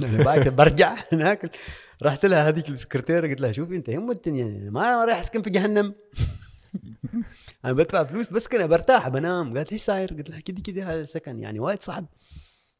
[0.58, 1.56] برجع هناك.
[2.02, 5.50] رحت لها هذيك السكرتيرة قلت لها شوفي انت يم الدنيا يعني ما رايح أسكن في
[5.50, 5.94] جهنم.
[7.64, 9.56] أنا بدفع فلوس بسكن برتاح بنام.
[9.56, 12.06] قالت إيش صاير؟ قلت لها كذي كذي هذا السكن يعني وايد صعب.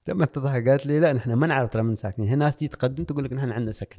[0.04, 2.28] تم تضحك قالت لي لا نحن ما نعرف ترى من ساكنين.
[2.28, 3.98] هنا ناس تيجي تقدم تقول لك نحن عندنا سكن.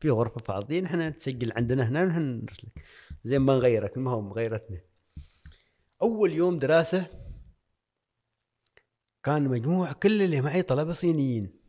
[0.00, 2.84] في غرفة فاضية نحن تسجل عندنا هنا نحن نرسلك
[3.24, 3.96] زين ما نغيرك.
[3.96, 4.80] المهم غيرتني.
[6.02, 7.06] أول يوم دراسة
[9.22, 11.59] كان مجموع كل اللي معي طلبة صينيين.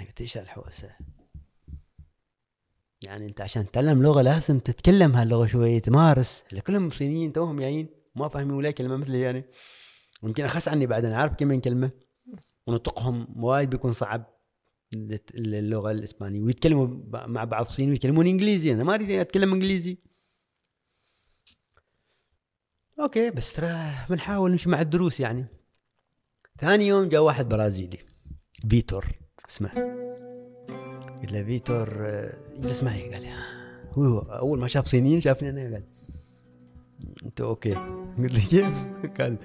[0.00, 0.90] أنا قلت إيش الحوسة؟
[3.02, 6.44] يعني أنت عشان تتعلم لغة لازم تتكلم هاللغة شوية تمارس.
[6.66, 9.44] كلهم صينيين توهم جايين ما فاهمين ولا كلمة مثلي يعني.
[10.22, 11.90] ممكن أخس عني بعد أنا عارف كم من كلمة.
[12.66, 14.38] ونطقهم وايد بيكون صعب
[15.34, 16.40] اللغة الإسبانية.
[16.40, 16.86] ويتكلموا
[17.26, 18.72] مع بعض صيني ويتكلمون إنجليزي.
[18.72, 19.98] أنا ما اريد أتكلم إنجليزي.
[23.00, 25.46] أوكي بس ترى بنحاول نمشي مع الدروس يعني.
[26.60, 27.98] ثاني يوم جاء واحد برازيلي
[28.70, 29.06] فيتور
[29.50, 29.68] اسمه
[31.22, 33.12] قلت له فيتور آه، اجلس معي.
[33.12, 33.58] قال لي "آه."
[33.98, 35.60] هو أول ما شاف صينيين شافني أنا.
[35.62, 35.82] قال
[37.24, 37.74] أنت أوكي.
[38.18, 38.68] قلت له كيف؟
[39.20, 39.36] قال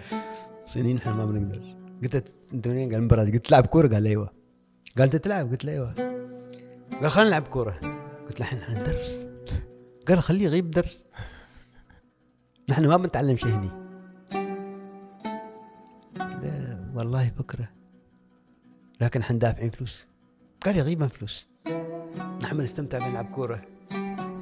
[0.65, 1.75] صينيين إحنا ما بنقدر.
[2.03, 2.23] قلت له
[2.53, 4.29] أنت منين؟ قال من قلت تلعب كورة؟ قال أيوه.
[4.97, 5.93] قال أنت تلعب؟ قلت له أيوه.
[7.01, 7.79] قال خلينا نلعب كورة.
[8.27, 9.27] قلت له إحنا درس.
[10.07, 11.05] قال خليه يغيب درس.
[12.69, 13.83] نحن ما بنتعلم شيء هني.
[16.95, 17.69] والله فكره
[19.03, 20.07] لكن إحنا دافعين فلوس.
[20.65, 21.47] قال يغيب من فلوس.
[22.43, 23.61] نحن بنستمتع بنلعب كورة.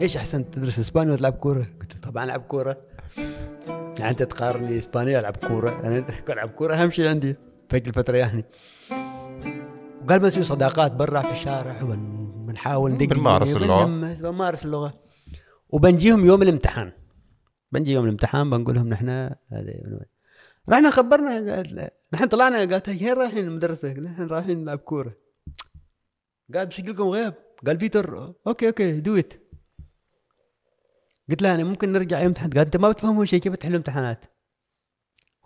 [0.01, 2.77] إيش أحسن تدرس إسباني ولا تلعب كورة؟ قلت طبعا ألعب كورة.
[3.99, 5.69] يعني أنت تقارن لي اسبانيا العب كورة.
[5.83, 7.35] أنا ألعب كورة أهم شيء عندي
[7.69, 8.45] في الفترة يعني.
[10.03, 13.53] وقال بنسوي صداقات برا في الشارع وبنحاول ندق بنمارس.
[13.53, 14.93] بنمارس- بنمارس اللغة.
[15.69, 16.91] وبنجيهم يوم الامتحان.
[17.71, 19.71] بنجي يوم الامتحان بنقول لهم نحن هذا
[20.69, 21.93] رحنا خبرنا قالت لا.
[22.13, 25.17] نحن طلعنا قالت وين رايحين المدرسة؟ نحن رايحين نلعب كورة.
[26.53, 27.33] قال بسجلكم غياب؟
[27.65, 29.33] قال بيتر okay okay do it
[31.29, 34.25] قلت لها أنا ممكن نرجع يوم امتحان قال أنت ما بتفهمون شيء كيف تحلوا امتحانات؟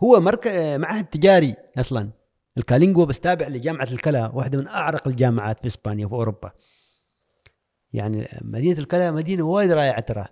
[0.02, 2.10] هو مركز معهد تجاري أصلا.
[2.58, 6.52] الكالينجو بس تابع لجامعة ألكالا واحدة من أعرق الجامعات في إسبانيا وفي أوروبا.
[7.92, 10.26] يعني مدينة ألكالا مدينة وايد رائعة ترى.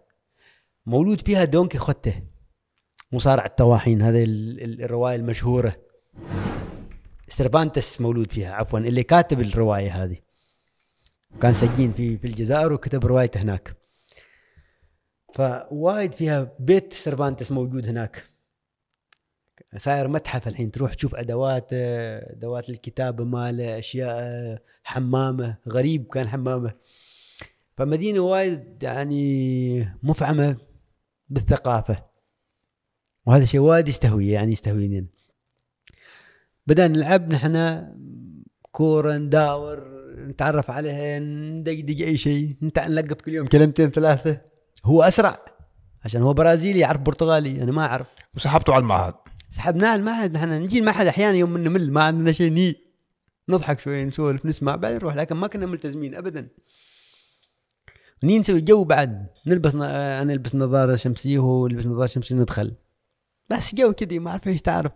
[0.86, 2.22] مولود فيها دون كيخوته
[3.14, 5.76] مصارع الطواحين هذه ال- ال- الرواية المشهورة.
[7.28, 10.16] سيرفانتس مولود فيها عفوا اللي كاتب الرواية هذه.
[11.42, 13.76] كان سجين في في الجزائر وكتب روايته هناك.
[15.34, 18.24] فوايد فيها بيت سيرفانتس موجود هناك.
[19.76, 26.74] صاير متحف الحين تروح تشوف أدوات أدوات الكتابه ماله أشياء حمامة غريب كان حمامة.
[27.76, 30.56] فمدينة وايد يعني مفعمة
[31.28, 32.13] بالثقافة.
[33.26, 34.98] وهذا شيء وايد يستهوي يعني يستهويني.
[34.98, 35.06] أنا.
[36.66, 37.84] بدأنا نلعب نحن
[38.72, 39.94] كورة نداور
[40.28, 44.40] نتعرف عليها ندقدق أي شيء نلقط كل يوم كلمتين ثلاثة.
[44.84, 45.44] هو أسرع
[46.04, 48.08] عشان هو برازيلي يعرف برتغالي أنا ما أعرف.
[48.34, 49.14] وسحبته على المعهد.
[49.50, 52.76] سحبناه المعهد نحن نجي المعهد أحيانا يوم نمل ما عندنا شيء ني.
[53.48, 56.48] نضحك شوي نسولف نسمع بعدين نروح لكن ما كنا ملتزمين ابدا.
[58.24, 59.26] ني نسوي جو بعد.
[59.46, 62.74] نلبس ن- أنا البس نظارة شمسية وهو يلبس نظارة شمسية ندخل.
[63.50, 64.92] بس جو كذي ما اعرف إيش تعرف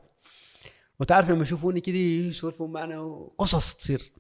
[1.01, 4.13] وتعرف لما يشوفوني كذي يسولفون معنا وقصص تصير.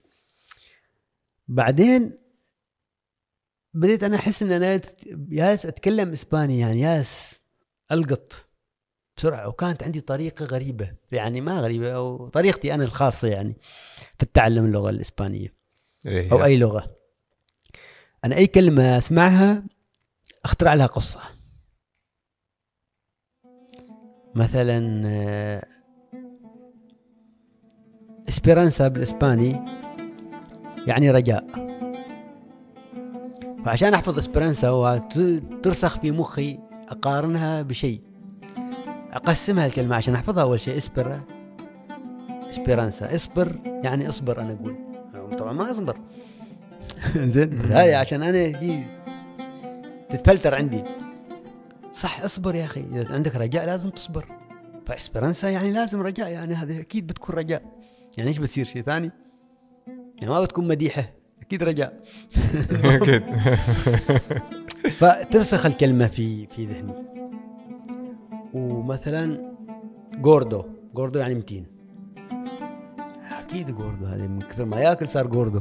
[1.48, 2.18] بعدين
[3.74, 4.80] بديت أنا أحس إن أنا
[5.30, 7.40] ياس أتكلم إسباني يعني ياس
[7.92, 8.32] ألقط
[9.16, 13.56] بسرعة وكانت عندي طريقة غريبة يعني ما غريبة أو طريقتي أنا الخاصة يعني
[14.16, 15.54] في التعلم اللغة الإسبانية
[16.06, 16.96] هي؟ أو أي لغة.
[18.24, 19.64] أنا أي كلمة أسمعها
[20.44, 21.20] أخترع لها قصة.
[24.38, 25.66] مثلا آه،
[28.28, 29.64] esperanza بالإسباني
[30.86, 31.44] يعني رجاء.
[33.64, 36.58] فعشان أحفظ esperanza وترسخ في مخي
[36.88, 38.00] أقارنها بشيء.
[39.12, 41.20] أقسمها الكلمة عشان أحفظها أول شيء esper
[42.50, 43.14] esperanza.
[43.14, 44.76] اصبر يعني إصبر أنا أقول.
[45.38, 45.96] طبعا ما أصبر.
[47.34, 48.84] زين هذه عشان أنا هي
[50.10, 50.78] تتفلتر عندي.
[51.92, 52.80] صح اصبر يا أخي.
[52.80, 54.26] إذا عندك رجاء لازم تصبر.
[54.86, 57.62] فإسبرانسا يعني لازم رجاء يعني هذه أكيد بتكون رجاء.
[58.16, 59.10] يعني إيش بتصير؟ شيء ثاني؟
[60.20, 61.04] يعني ما بتكون مديحة.
[61.42, 62.02] أكيد رجاء.
[62.84, 63.22] أكيد.
[64.98, 66.92] فترسخ الكلمة في في ذهني.
[68.54, 69.52] ومثلا
[70.18, 70.64] جوردو
[70.94, 71.66] جوردو يعني متين.
[73.30, 75.60] أكيد gordo هذا من كثر ما ياكل صار gordo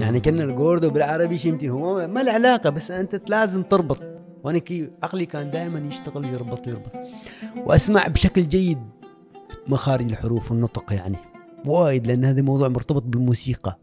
[0.00, 1.70] يعني كأن ال gordo بالعربي شيء متين.
[1.70, 4.17] هو ما له علاقة بس أنت لازم تربط.
[4.48, 6.92] وأنا كي عقلي كان دائما يشتغل يربط يربط.
[7.56, 8.78] وأسمع بشكل جيد
[9.66, 11.16] مخارج الحروف والنطق يعني.
[11.64, 13.78] وايد لأن هذا موضوع مرتبط بالموسيقى.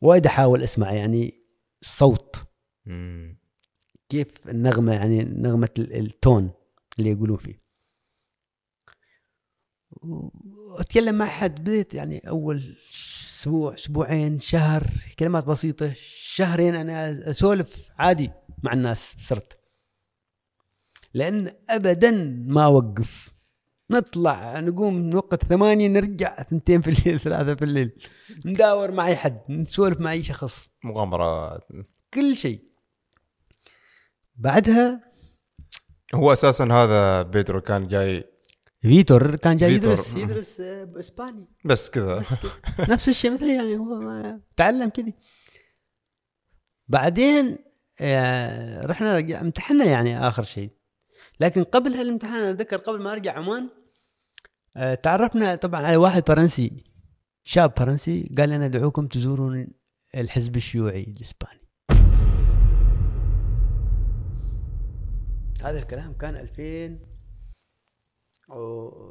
[0.00, 1.34] وايد أحاول أسمع يعني
[2.86, 3.38] مم.
[4.08, 6.50] كيف النغمة يعني نغمة ال- ال tone
[6.98, 7.62] اللي يقولون فيه.
[9.90, 12.76] وأتكلم مع حد بديت يعني أول
[13.38, 15.94] أسبوع أسبوعين شهر كلمات بسيطة.
[16.20, 18.30] شهرين أنا أسولف عادي
[18.62, 19.57] مع الناس صرت.
[21.14, 22.10] لأن ابدا
[22.46, 23.34] ما اوقف
[23.90, 27.92] نطلع نقوم من وقت ثمانية نرجع ثنتين في الليل ثلاثة في الليل.
[28.46, 30.70] نداور مع أي حد نسولف مع أي شخص.
[30.84, 31.68] مغامرات.
[32.14, 32.68] كل شيء.
[34.34, 35.00] بعدها
[36.14, 38.24] هو أساسا هذا بيدرو كان جاي
[38.82, 39.92] فيتور كان جاي فيتور.
[39.92, 42.24] يدرس يدرس آه، باسباني بس كذا.
[42.88, 45.14] نفس الشيء مثلي يعني هو ما تعلم كذي.
[46.88, 47.58] بعدين
[48.00, 50.77] آه، رحنا امتحنا يعني آخر شيء.
[51.40, 53.68] لكن قبل هالامتحان أنا أتذكر قبل ما أرجع عمان
[54.76, 56.84] آه، تعرفنا طبعا على واحد فرنسي
[57.44, 59.66] شاب فرنسي قال لنا ادعوكم تزورون
[60.14, 61.60] الحزب الشيوعي الإسباني.
[65.62, 66.98] هذا الكلام كان 2000
[68.48, 69.08] و-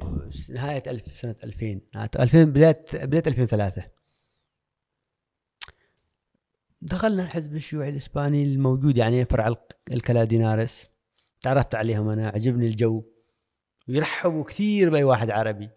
[0.50, 3.84] نهاية ألف سنة 2000 نهاية 2000 بداية بداية 2003
[6.82, 9.54] دخلنا الحزب الشيوعي الإسباني الموجود يعني فرع
[9.92, 10.90] الكلادينارس
[11.40, 13.04] تعرفت عليهم أنا عجبني الجو.
[13.88, 15.70] ويرحبوا كثير بأي واحد عربي.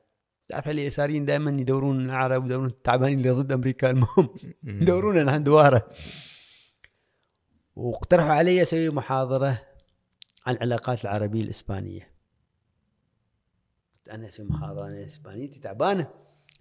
[0.48, 4.30] تعرف اليساريين دائما يدورون العرب يدورون التعبانين اللي ضد أمريكا المهم.
[4.64, 5.90] يدورون عن دواره
[7.76, 9.62] واقترحوا علي أسوي محاضرة
[10.46, 12.12] عن العلاقات العربية الإسبانية.
[14.12, 16.08] أنا أسوي محاضرة أنا اسبانيتي تعبانة؟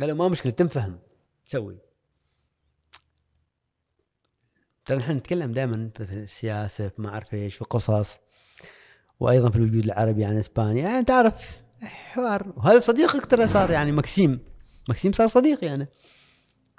[0.00, 0.98] قالوا ما مشكلة تنفهم
[1.46, 1.78] تسوي
[4.84, 8.18] ترى نحن نتكلم دائما في السياسة في ما أعرف إيش في قصص.
[9.20, 10.82] وأيضا في الوجود العربي عن إسبانيا.
[10.82, 12.52] يعني تعرف حوار.
[12.56, 14.38] وهذا صديقك ترى صار يعني مكسيم
[14.88, 15.86] مكسيم صار صديقي أنا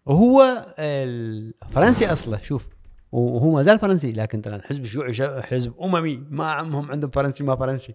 [0.06, 2.70] وهو الفرنسي اصله شوف.
[3.12, 6.24] وهو ما زال فرنسي لكن ترى الحزب الشيوعي حزب أممي.
[6.30, 7.94] ما عمهم عندهم فرنسي ما فرنسي.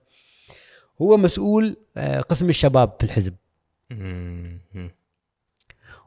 [1.03, 3.35] هو مسؤول آه، قسم الشباب في الحزب.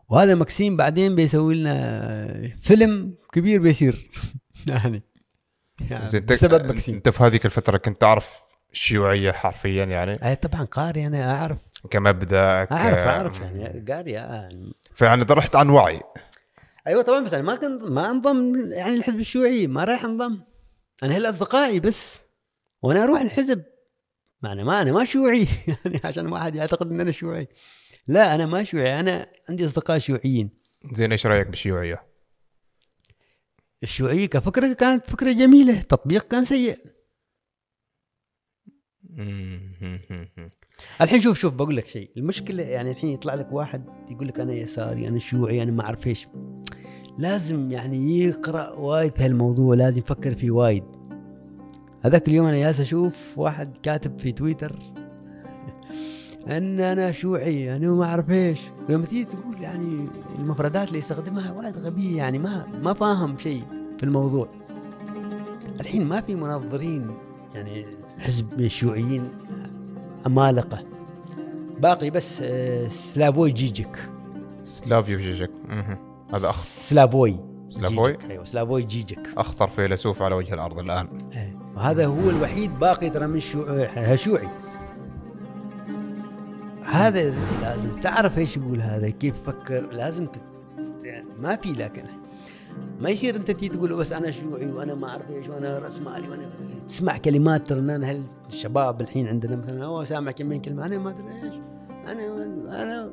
[0.10, 4.10] وهذا مكسيم بعدين بيسوي لنا آه، فيلم كبير بيصير.
[4.70, 5.04] يعني,
[5.90, 8.40] يعني بسبب مكسيم انت في هذيك الفترة كنت تعرف
[8.74, 11.58] الشيوعية حرفيا يعني؟ اي طبعا قاري أنا أعرف.
[11.90, 14.74] كمبدا ك- أعرف أعرف يعني قاري آه، يعني.
[14.96, 16.02] فيعني رحت عن وعي.
[16.88, 20.42] أيوه طبعا بس أنا ما كنت ما أنضم يعني الحزب الشيوعي ما رايح أنضم.
[21.04, 22.22] أنا هلا اصدقائي بس.
[22.82, 23.64] وأنا أروح الحزب.
[24.46, 25.48] أنا ما أنا ما شيوعي.
[25.86, 27.48] يعني عشان ما حد يعتقد ان أنا شيوعي.
[28.08, 29.00] لا أنا ما شيوعي.
[29.00, 30.50] أنا عندي أصدقاء شيوعيين.
[30.94, 32.09] زين إيش رأيك بالشيوعية؟
[33.84, 36.78] الشيوعية كفكرة كانت فكرة جميلة تطبيق كان سيء.
[41.02, 42.12] الحين شوف شوف بقول لك شيء.
[42.18, 46.08] المشكلة يعني الحين يطلع لك واحد يقول لك أنا يساري أنا شيوعي أنا ما أعرف
[46.08, 46.28] إيش.
[47.18, 50.84] لازم يعني يقرأ وايد في هالموضوع لازم يفكر فيه وايد.
[52.02, 54.80] هذاك اليوم أنا جالس أشوف واحد كاتب في تويتر.
[56.50, 58.60] أن أنا شيوعي أنا ما أعرف إيش.
[58.90, 60.08] لما تيجي تقول يعني
[60.40, 63.64] المفردات اللي يستخدمها وايد غبية يعني ما ما فاهم شيء
[63.98, 64.48] في الموضوع.
[65.80, 67.12] الحين ما في منظرين
[67.56, 67.86] يعني
[68.20, 69.30] حزب الشيوعيين
[70.26, 70.84] عمالقه
[71.80, 74.10] باقي بس آه، سلافوي جيجك.
[74.64, 75.52] سلافيو جيجك.
[76.34, 76.64] هذا أخ...
[76.64, 79.28] سلافوي سلافوي؟ أيوه سلافوي جيجك.
[79.38, 81.08] أخطر فيلسوف على وجه الأرض الآن.
[81.34, 81.58] إيه.
[81.76, 83.64] وهذا هو الوحيد باقي ترى من شو...
[83.64, 84.48] آه، شيوعي.
[86.92, 90.42] هذا لازم تعرف إيش يقول هذا كيف يفكر لازم تت...
[91.04, 92.04] يعني ما في لكن
[93.00, 96.30] ما يصير أنت تيجي تقول بس أنا شيوعي وأنا ما أعرف إيش وأنا رأس مالي
[96.30, 96.50] وأنا
[96.88, 100.98] تسمع كلمات ترى أنا هل الشباب الحين عندنا مثلا هو سامع كم من كلمة أنا
[100.98, 101.54] ما أدري إيش.
[102.08, 102.44] أنا
[102.84, 103.12] أنا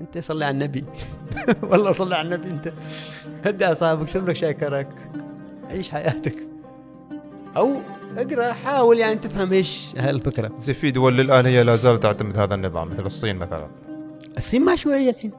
[0.00, 0.84] أنت, صلي على النبي.
[1.70, 2.72] والله صلي على النبي أنت.
[3.44, 4.88] هدي أعصابك شرب لك شاي كرك.
[5.64, 6.53] عيش حياتك.
[7.56, 7.80] أو
[8.16, 10.52] اقرأ حاول يعني تفهم إيش هالفكرة.
[10.56, 13.70] زي في دول للآن هي لا زالت تعتمد هذا النظام مثل الصين مثلا.
[14.36, 15.32] الصين ما شيوعيه الحين.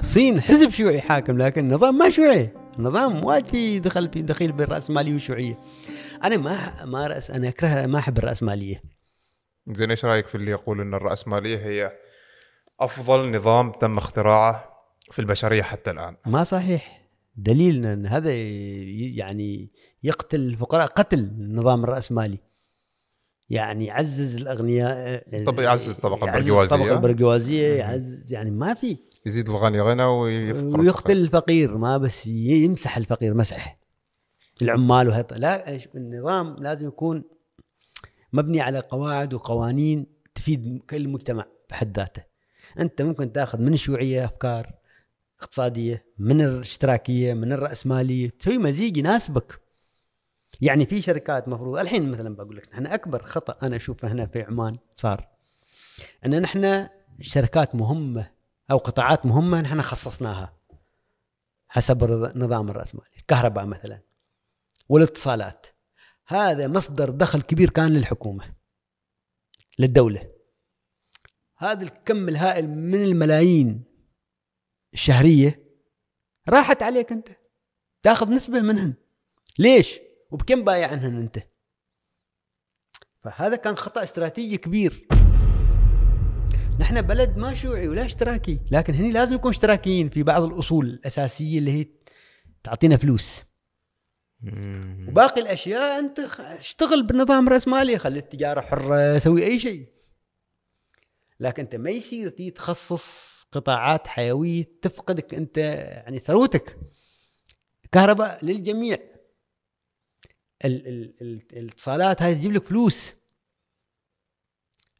[0.00, 5.12] الصين حزب شيوعي حاكم لكن نظام ما شيوعي نظام وايد في دخل في دخيل بالراسماليه
[5.12, 5.58] والشيوعيه
[6.24, 8.82] أنا ما ما رأس أنا اكره ما أحب الراسماليه
[9.72, 11.92] زين إيش رأيك في اللي يقول إن الراسماليه هي
[12.80, 14.74] أفضل نظام تم اختراعه
[15.10, 17.04] في البشرية حتى الآن؟ ما صحيح.
[17.36, 18.32] دليل إن هذا
[19.14, 19.70] يعني
[20.04, 22.38] يقتل الفقراء قتل النظام الراسمالي
[23.50, 26.76] يعني يعزز الأغنياء طب يعزز الطبقة يعزز البرجوازية.
[26.76, 28.96] الطبقه البرجوازيه يعزز يعني ما في.
[29.26, 31.78] يزيد الغني غنى ويفقر ويقتل الفقير.
[31.78, 33.78] ما بس يمسح الفقير مسح
[34.62, 37.24] العمال وهذا لا النظام لازم يكون
[38.32, 42.22] مبني على قواعد وقوانين تفيد كل مجتمع بحد ذاته.
[42.78, 44.74] أنت ممكن تاخذ من الشيوعيه أفكار
[45.40, 49.63] اقتصادية من الاشتراكية من الراسماليه تسوي مزيج يناسبك.
[50.60, 54.42] يعني في شركات مفروض الحين مثلا بقول لك نحن أكبر خطأ أنا أشوفه هنا في
[54.42, 55.28] عمان صار
[56.26, 56.88] إن نحن
[57.20, 58.30] شركات مهمة
[58.70, 60.56] أو قطاعات مهمة نحن خصصناها
[61.68, 64.00] حسب النظام الرأسمالي الكهرباء مثلا
[64.88, 65.66] والاتصالات
[66.26, 68.54] هذا مصدر دخل كبير كان للحكومة
[69.78, 70.30] للدولة.
[71.56, 73.84] هذا الكم الهائل من الملايين
[74.94, 75.56] الشهرية
[76.48, 77.28] راحت عليك أنت
[78.02, 78.94] تاخذ نسبة منهن.
[79.58, 80.00] ليش؟
[80.34, 81.38] وبكم بايع عنهن انت؟
[83.24, 85.08] فهذا كان خطأ استراتيجي كبير.
[86.80, 91.58] نحن بلد ما شيوعي ولا اشتراكي لكن هني لازم نكون اشتراكيين في بعض الأصول الأساسية
[91.58, 91.86] اللي هي
[92.62, 93.44] تعطينا فلوس.
[95.08, 99.88] وباقي الأشياء أنت اشتغل بالنظام الراسمالي خلي التجارة حرة سوي أي شيء.
[101.40, 106.78] لكن أنت ما يصير تي تخصص قطاعات حيوية تفقدك أنت يعني ثروتك.
[107.92, 109.13] كهرباء للجميع.
[110.64, 113.12] الاتصالات هاي تجيب لك فلوس.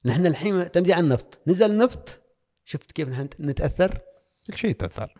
[0.05, 1.39] نحن الحين معتمدين على النفط.
[1.47, 2.21] نزل النفط
[2.65, 3.99] شفت كيف نحن نتأثر؟
[4.47, 5.15] كل شيء تاثر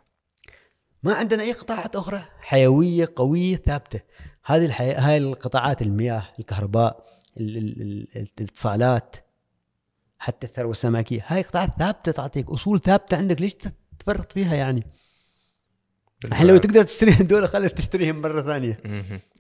[1.03, 4.01] ما عندنا أي قطاعات أخرى حيوية قوية ثابتة.
[4.45, 4.93] هذه الحي...
[4.93, 7.05] هاي القطاعات المياه الكهرباء
[7.41, 7.57] ال...
[7.57, 7.83] ال...
[7.83, 8.09] ال...
[8.17, 9.17] الاتصالات
[10.19, 11.25] حتى الثروة السمكية.
[11.27, 13.55] هاي قطاعات ثابتة تعطيك أصول ثابتة عندك ليش
[13.99, 14.87] تفرط فيها يعني؟
[16.25, 18.79] الحين لو تقدر تشتريها دول خليك تشتريهم مرة ثانية.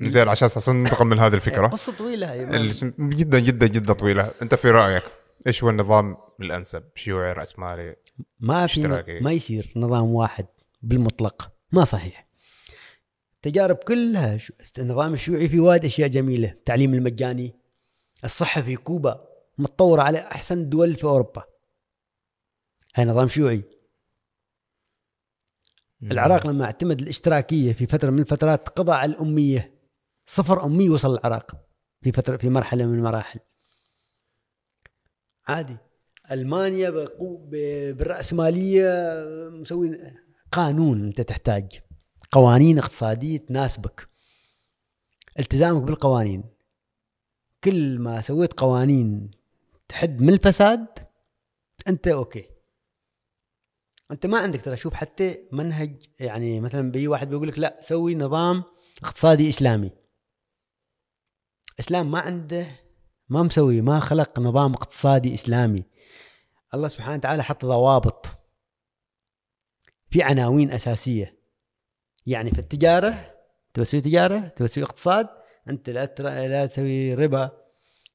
[0.02, 1.66] زين عشان أساسا ننتقل من هذه الفكرة.
[1.66, 2.36] قصة طويلة
[2.98, 4.30] جدا جدا جدا طويلة.
[4.42, 5.02] أنت في رأيك
[5.46, 7.96] إيش هو النظام الأنسب؟ شيوعي راسمالي
[8.40, 9.20] ما في اشتراكي.
[9.20, 10.46] ما يصير نظام واحد
[10.82, 11.50] بالمطلق.
[11.72, 12.26] ما صحيح.
[13.36, 16.48] التجارب كلها شو- النظام الشيوعي في وايد أشياء جميلة.
[16.48, 17.54] التعليم المجاني
[18.24, 19.24] الصحة في كوبا
[19.58, 21.44] متطورة على أحسن الدول في أوروبا.
[22.94, 23.62] هاي نظام شيوعي.
[26.02, 29.74] العراق لما اعتمد الاشتراكية في فترة من الفترات قضى على الأمية.
[30.26, 31.66] صفر اميه وصل العراق
[32.00, 33.40] في فترة في مرحلة من المراحل.
[35.48, 35.76] عادي.
[36.30, 36.90] ألمانيا
[37.20, 38.90] بالرأسمالية
[39.50, 40.14] مسوين
[40.52, 41.80] قانون أنت تحتاج.
[42.32, 44.08] قوانين اقتصادية تناسبك.
[45.38, 46.44] التزامك بالقوانين.
[47.64, 49.30] كل ما سويت قوانين
[49.88, 50.86] تحد من الفساد
[51.88, 52.53] أنت okay.
[54.10, 58.14] أنت ما عندك ترى شوف حتى منهج يعني مثلا بيجي واحد بيقول لك لا سوي
[58.14, 58.64] نظام
[59.02, 59.90] اقتصادي إسلامي.
[61.80, 62.66] إسلام ما عنده
[63.28, 65.84] ما مسوي ما خلق نظام اقتصادي إسلامي.
[66.74, 68.26] الله سبحانه وتعالى حط ضوابط.
[70.10, 71.38] في عناوين أساسية.
[72.26, 73.34] يعني في التجارة
[73.74, 75.28] تبغى تسوي تجارة تبغى تسوي اقتصاد
[75.68, 76.06] أنت لا
[76.48, 77.50] لا تسوي ربا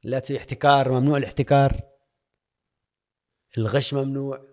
[0.03, 1.81] لا تسوي احتكار ممنوع الاحتكار.
[3.57, 4.48] الغش ممنوع.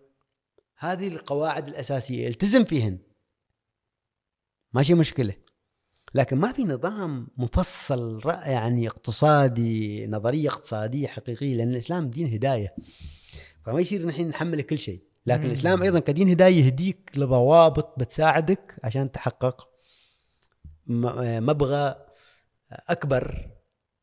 [0.78, 2.98] هذه القواعد الأساسية التزم فيهن.
[4.72, 5.34] ماشي مشكلة.
[6.14, 12.74] لكن ما في نظام مفصل رأي يعني اقتصادي نظرية اقتصادية حقيقية لأن الإسلام دين هداية.
[13.64, 15.02] فما يصير نحن نحمل كل شيء.
[15.26, 19.68] لكن الإسلام أيضا كدين هداية يهديك لضوابط بتساعدك عشان تحقق
[20.86, 22.06] مبغى
[22.72, 23.50] أكبر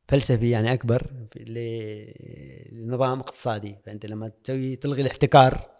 [0.08, 1.28] فلسفي يعني أكبر
[2.72, 3.76] لنظام اقتصادي.
[3.86, 5.73] فأنت لما تسوي تلغي الاحتكار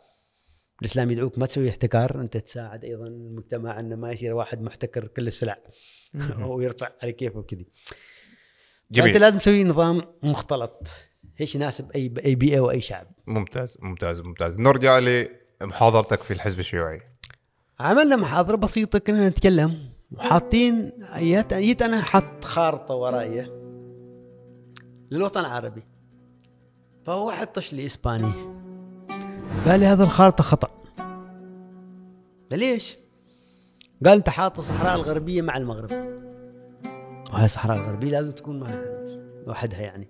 [0.81, 5.27] الإسلام يدعوك ما تسوي احتكار أنت تساعد أيضا المجتمع إنه ما يصير واحد محتكر كل
[5.27, 5.59] السلع.
[6.47, 7.67] ويرفع على كيفه وكذي.
[8.91, 9.21] جميل.
[9.21, 10.89] لازم تسوي نظام مختلط.
[11.41, 13.07] إيش يناسب أي أي بيئة وأي شعب.
[13.27, 14.59] ممتاز ممتاز ممتاز.
[14.59, 14.99] نرجع
[15.63, 17.01] لمحاضرتك في الحزب الشيوعي.
[17.81, 19.89] عملنا محاضرة بسيطة كنا نتكلم.
[20.13, 23.45] وحاطين جيت جيت أنا حط خارطة ورايا
[25.11, 25.83] للوطن العربي.
[27.07, 28.54] فهو واحد طش لي إسباني.
[29.67, 30.71] قال لي هذا الخارطه خطأ.
[32.51, 32.97] قال ليش؟
[34.05, 35.91] قال أنت حاط الصحراء الغربية مع المغرب.
[37.33, 38.69] وهي الصحراء الغربية لازم تكون مع
[39.47, 40.09] وحدها يعني.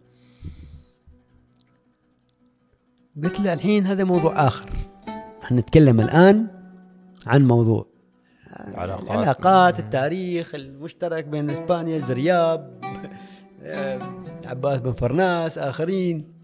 [3.24, 4.70] قلت له الحين هذا موضوع آخر.
[5.40, 6.46] حنتكلم الآن
[7.26, 7.86] عن موضوع
[8.68, 12.80] العلاقات العلاقات التاريخ المشترك بين إسبانيا زرياب
[13.62, 13.98] آه،
[14.46, 16.34] عباس بن فرناس آخرين.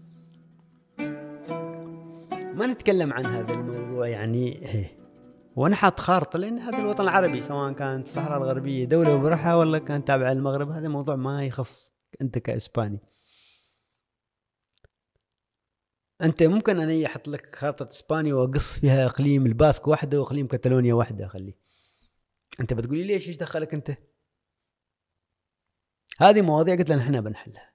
[2.53, 5.01] ما نتكلم عن هذا الموضوع يعني إيه.
[5.55, 10.07] وأنا حاط خارطة لأن هذا الوطن العربي سواء كانت الصحراء الغربية دولة بروحها ولا كانت
[10.07, 12.99] تابعه للمغرب هذا موضوع ما يخص أنت كإسباني.
[16.21, 21.25] أنت ممكن اني أحط لك خارطة إسبانيا وأقص فيها إقليم الباسك واحدة وإقليم كتالونيا واحدة
[21.25, 21.57] اخليه
[22.59, 23.91] أنت بتقول لي ليش إيش دخلك أنت؟
[26.19, 27.71] هذه مواضيع قلت لنا إحنا بنحلها.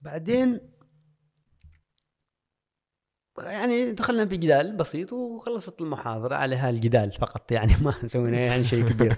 [0.00, 0.77] بعدين
[3.44, 8.88] يعني دخلنا في جدال بسيط وخلصت المحاضرة على هالجدال فقط يعني ما سوينا يعني شيء
[8.88, 9.16] كبير.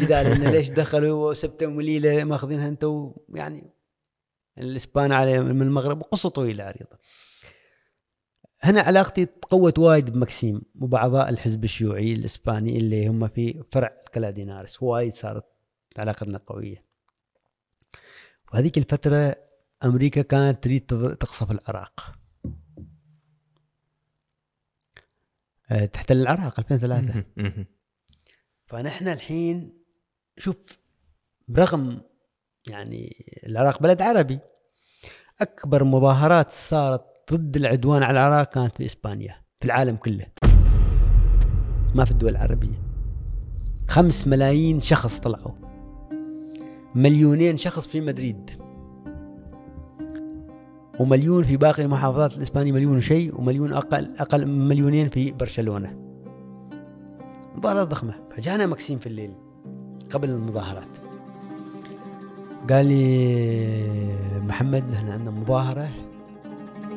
[0.00, 3.70] جدال انه ليش دخلوا وسبتة وليلة ماخذينها أنتوا يعني
[4.58, 6.98] الإسبان على من المغرب وقصة طويلة عريضة.
[8.60, 15.12] هنا علاقتي تقوت وايد بمكسيم وبأعضاء الحزب الشيوعي الإسباني اللي هم في فرع كلادينارس وايد
[15.12, 15.44] صارت
[15.98, 16.84] علاقتنا قوية.
[18.52, 19.36] وهذيك الفترة
[19.84, 20.86] أمريكا كانت تريد
[21.20, 22.14] تقصف العراق
[22.46, 22.54] آه،
[25.68, 27.66] تحتل العراق 2003 مهم.
[28.66, 29.72] فنحن الحين
[30.38, 30.56] شوف
[31.48, 32.00] برغم
[32.68, 34.38] يعني العراق بلد عربي
[35.40, 40.26] أكبر مظاهرات صارت ضد العدوان على العراق كانت في إسبانيا في العالم كله.
[41.94, 42.82] ما في الدول العربية.
[43.88, 45.54] خمس ملايين شخص طلعوا.
[46.94, 48.63] مليونين شخص في مدريد.
[51.00, 55.98] ومليون في باقي المحافظات الإسبانية مليون وشيء ومليون أقل أقل من مليونين في برشلونة.
[57.56, 58.14] مظاهرات ضخمة.
[58.36, 59.34] فجانا مكسيم في الليل
[60.10, 60.96] قبل المظاهرات.
[62.70, 65.88] قال لي محمد نحن عندنا مظاهرة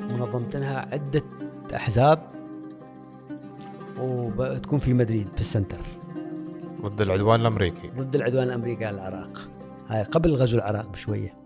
[0.09, 1.23] منظمتها عدة
[1.75, 2.19] أحزاب
[4.01, 5.79] وبتكون في مدريد في السنتر.
[6.81, 7.89] ضد العدوان الأمريكي.
[7.97, 9.49] ضد العدوان الأمريكي على العراق.
[9.87, 11.36] هاي قبل غزو العراق بشوية.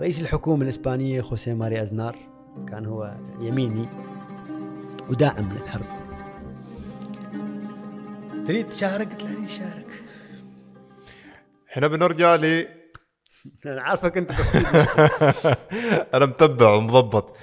[0.00, 2.16] رئيس الحكومة الإسبانية خوسيه ماري أزنار
[2.68, 3.88] كان هو يميني
[5.10, 5.86] وداعم للحرب.
[8.46, 9.86] تريد تشارك؟ قلت له أريد أشارك.
[11.72, 12.44] هنا بنرجع ل
[13.66, 14.30] أنا عارفك أنت.
[16.14, 17.36] أنا متبع ومضبط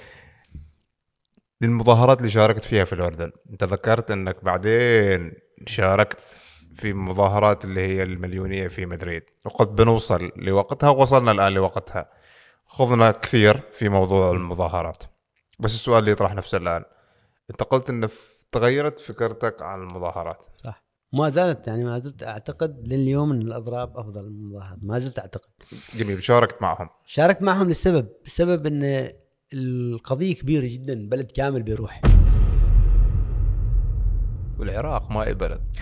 [1.62, 3.32] للمظاهرات اللي شاركت فيها في الأردن.
[3.52, 5.34] أنت ذكرت أنك بعدين
[5.68, 6.36] شاركت
[6.76, 9.24] في مظاهرات اللي هي المليونية في مدريد.
[9.46, 12.21] وقد بنوصل لوقتها وصلنا الآن لوقتها.
[12.66, 15.04] خضنا كثير في موضوع المظاهرات.
[15.60, 16.84] بس السؤال اللي يطرح نفسه الآن
[17.52, 18.10] أنت قلت إن
[18.52, 20.46] تغيرت فكرتك عن المظاهرات.
[20.58, 20.84] صح.
[21.14, 25.50] ما زالت يعني ما زلت أعتقد لليوم إن الأضراب أفضل من المظاهرات ما زلت أعتقد.
[25.96, 26.24] جميل.
[26.24, 26.90] شاركت معهم.
[27.06, 29.10] شاركت معهم للسبب السبب إن
[29.54, 32.02] القضية كبيرة جدا بلد كامل بيروح.
[34.60, 35.76] والعراق ما بلد.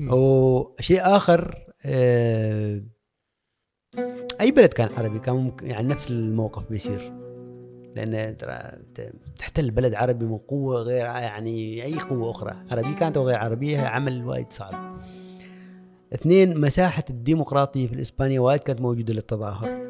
[0.12, 2.82] وشيء آخر آه،
[4.40, 7.12] أي بلد كان عربي كان ممكن يعني نفس الموقف بيصير.
[7.96, 8.58] لأن ترى
[9.38, 12.56] تحتل بلد عربي من قوة غير يعني أي قوة أخرى.
[12.70, 14.98] عربيه كانت أو غير عربية عمل وايد صعب.
[16.14, 19.88] اثنين مساحة الديمقراطية في الاسبانيا وايد كانت موجودة للتظاهر.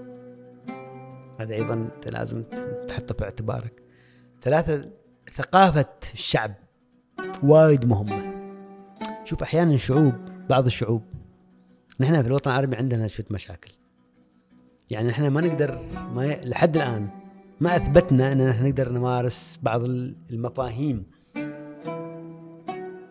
[1.40, 2.42] هذا أيضا لازم
[2.88, 3.82] تحطه في اعتبارك.
[4.42, 4.90] ثلاثة
[5.36, 6.55] ثقافة الشعب
[7.42, 8.34] وايد مهمة.
[9.24, 10.14] شوف أحيانا شعوب
[10.51, 11.03] بعض الشعوب.
[12.01, 13.72] نحن في الوطن العربي عندنا شوية مشاكل.
[14.91, 16.41] يعني نحن ما نقدر ما ي...
[16.45, 17.09] لحد الآن
[17.61, 21.11] ما أثبتنا إن نحن نقدر نمارس بعض المفاهيم.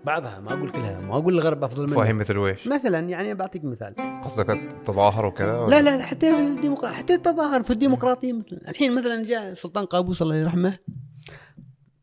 [0.05, 3.65] بعضها ما أقول كلها ما أقول الغرب أفضل منه فاهم مثل ويش مثلا يعني بعطيك
[3.65, 3.95] مثال.
[4.23, 8.69] قصدك التظاهر وكذا؟ لا لا حتى في الديمقراطية حتى التظاهر في الديمقراطية مثلا.
[8.69, 10.79] الحين مثلا جاء سلطان قابوس الله يرحمه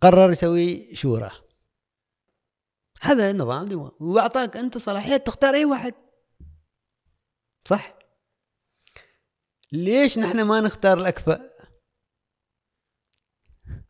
[0.00, 1.30] قرر يسوي شورى.
[3.02, 5.94] هذا نظام وأعطاك أنت صلاحية تختار أي واحد.
[7.64, 7.93] صح؟
[9.74, 11.50] ليش نحن ما نختار الاكفأ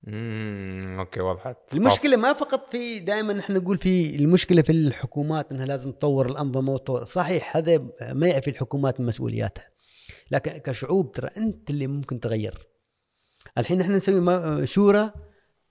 [0.09, 1.57] امم okay وضحت.
[1.75, 6.73] المشكلة ما فقط في دائما نحن نقول في المشكلة في الحكومات إنها لازم تطور الأنظمة
[6.73, 7.05] وتطور.
[7.05, 9.71] صحيح هذا ما يعفي الحكومات من مسؤولياتها.
[10.31, 12.69] لكن كشعوب ترى أنت اللي ممكن تغير.
[13.59, 15.13] الحين إحنا نسوي شورى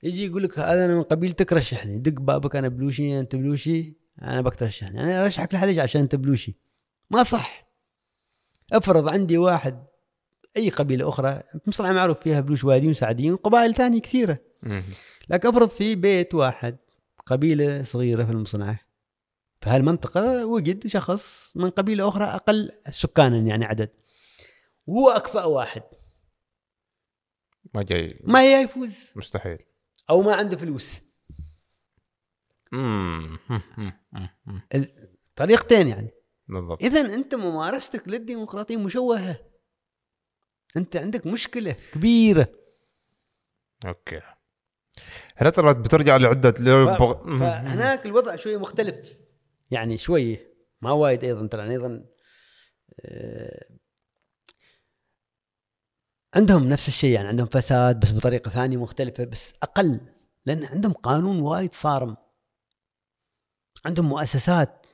[0.03, 4.41] يجي يقول لك هذا أنا من قبيلتك رشحني دق بابك أنا بلوشي أنت بلوشي أنا
[4.41, 5.03] بك ترشحني.
[5.03, 6.59] أنا أرشحك لحلج عشان أنت بلوشي.
[7.09, 7.73] ما صح.
[8.73, 9.92] افرض عندي واحد
[10.57, 14.39] أي قبيلة أخرى مصر معروف فيها بلوش واديين وسعديين وقبائل ثانية كثيرة.
[15.29, 16.77] لكن أفرض في بيت واحد
[17.25, 18.79] قبيلة صغيرة في المصنعه
[19.61, 23.89] في هالمنطقة وجد شخص من قبيلة أخرى أقل سكانا يعني عدد
[24.87, 25.83] وهو أكفأ واحد.
[27.73, 28.19] ما جاي.
[28.23, 29.57] ما يفوز؟ مستحيل.
[30.09, 31.01] أو ما عنده فلوس.
[35.35, 36.11] طريقتين يعني.
[36.47, 36.83] بالضبط.
[36.83, 39.52] اذا أنت ممارستك للديمقراطية مشوهة.
[40.77, 42.47] انت عندك مشكلة كبيرة
[43.85, 44.21] أوكي
[45.37, 46.53] هنا ترى بترجع لعدة.
[47.25, 47.39] مم.
[47.39, 49.13] فهناك الوضع شوية مختلف
[49.71, 52.05] يعني شوية ما وايد أيضا ترى أيضا
[52.99, 53.65] آه،
[56.35, 59.99] عندهم نفس الشيء يعني عندهم فساد بس بطريقة ثانية مختلفة بس أقل
[60.45, 62.17] لأن عندهم قانون وايد صارم
[63.85, 64.85] عندهم مؤسسات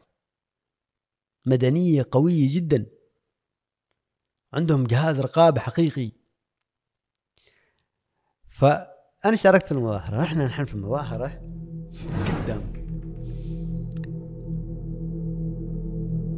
[1.46, 2.86] مدنية قوية جدا
[4.54, 6.12] عندهم جهاز رقابة حقيقي.
[8.50, 10.24] فأنا اشتركت في المظاهرة.
[10.24, 11.42] إحنا الحين في المظاهرة
[12.28, 12.62] قدام.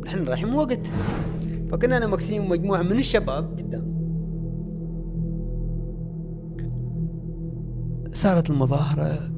[0.05, 0.87] نحن رايحين وقت.
[1.71, 4.01] فكنا أنا مكسيم ومجموعة من الشباب قدام.
[8.13, 9.31] صارت المظاهرة.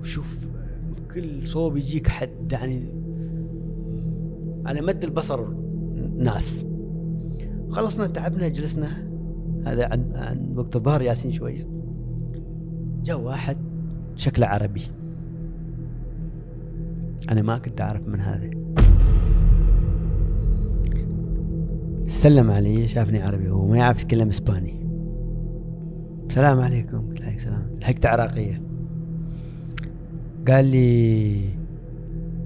[0.00, 0.38] وشوف
[1.14, 2.92] كل صوب يجيك حد يعني
[4.66, 5.46] على مد البصر
[6.16, 6.66] ناس.
[7.70, 8.88] خلصنا تعبنا جلسنا.
[9.66, 11.66] هذا عن, عن وقت الظهر ياسين شوية
[13.04, 13.56] جاء واحد
[14.16, 14.82] شكله عربي.
[17.30, 18.50] أنا ما كنت أعرف من هذا.
[22.06, 24.86] سلم علي شافني عربي هو ما يعرف يتكلم إسباني.
[26.28, 27.08] السلام عليكم.
[27.08, 27.70] قلت له عليكم السلام.
[27.80, 28.62] لحقت عراقية.
[30.48, 31.48] قال لي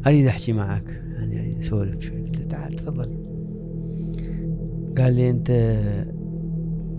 [0.07, 1.03] أريد أحكي معك.
[1.17, 2.23] يعني أسولف شوي.
[2.23, 3.20] قلت تعال تفضل.
[5.01, 5.51] قال لي أنت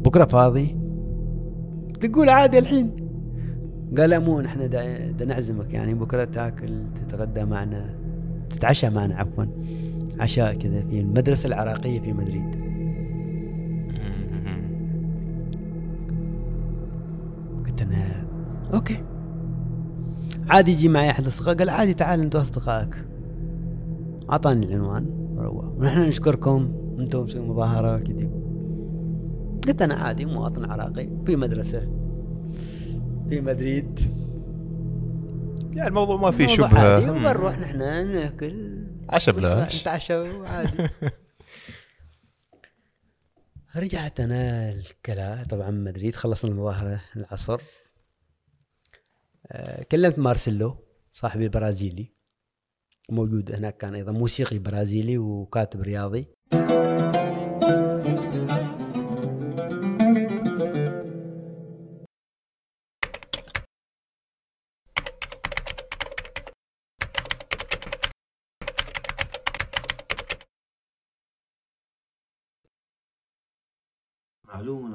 [0.06, 0.78] بكرة فاضي؟
[2.00, 2.92] تقول عادي الحين.
[3.98, 7.96] قال لا مو نحن دا, نعزمك يعني بكرة تاكل تتغدى معنا
[8.50, 9.46] تتعشى معنا عفوا.
[10.20, 12.56] عشاء كذا في المدرسة العراقية في مدريد.
[17.66, 18.26] قلت أنا
[18.74, 19.04] أوكي.
[20.50, 23.06] عادي يجي معي أحد الاصدقاء قال عادي تعال انت واصدقائك
[24.30, 26.81] أعطاني العنوان وروح ونحن نشكركم.
[27.02, 28.30] أنتم مسوي مظاهرة كذي.
[29.68, 31.10] قلت أنا عادي مواطن عراقي.
[31.26, 31.80] في مدرسة
[33.30, 34.00] في مدريد.
[35.76, 36.80] يعني الموضوع ما في شبهة.
[36.80, 37.10] عادي.
[37.10, 37.78] وبنروح نحن
[38.12, 38.86] ناكل.
[39.10, 39.82] عشا بلاش.
[39.82, 40.14] نتعشى
[40.48, 40.90] عادي
[43.76, 47.62] رجعت أنا الكلا طبعا مدريد خلصنا المظاهرة العصر.
[49.48, 50.78] آه، كلمت مارسيلو
[51.14, 52.14] صاحبي برازيلي.
[53.10, 56.28] موجود هناك كان أيضا موسيقي برازيلي وكاتب رياضي.
[56.54, 56.66] معلوم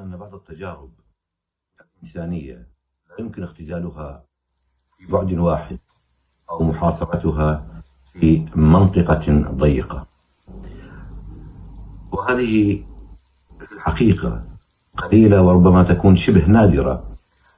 [0.01, 0.93] أن بعض التجارب
[1.81, 2.55] الإنسانية
[3.09, 4.25] لا يمكن اختزالها
[4.97, 5.79] في بعد واحد
[6.51, 7.83] أو محاصرتها
[8.13, 10.07] في منطقة ضيقة.
[12.17, 12.83] وهذه
[13.59, 14.43] في الحقيقة
[14.97, 17.05] قليلة وربما تكون شبه نادرة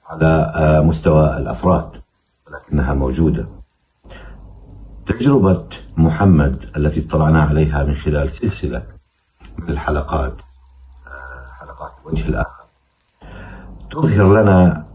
[0.07, 1.91] على آه، مستوى الأفراد
[2.47, 3.47] ولكنها موجودة.
[5.07, 5.67] تجربة
[5.97, 8.83] محمد التي اطلعنا عليها من خلال سلسلة
[9.59, 10.35] من الحلقات
[11.61, 12.65] حلقات الوجه الآخر.
[13.91, 14.87] تظهر لنا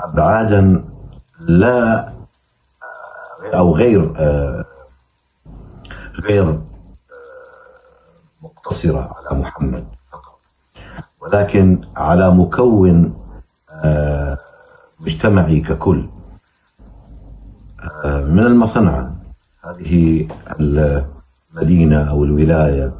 [0.00, 0.84] أبعادا
[1.40, 2.12] لا
[3.54, 4.64] أو غير آه،
[6.20, 6.67] غير آه،
[8.58, 10.38] مقتصرة على محمد فقط.
[11.20, 13.14] ولكن على مكون
[13.70, 14.38] آه،
[15.00, 16.08] مجتمعي ككل.
[18.04, 19.16] آه، من المصنعة
[19.64, 20.28] هذه
[20.60, 22.92] المدينة أو الولاية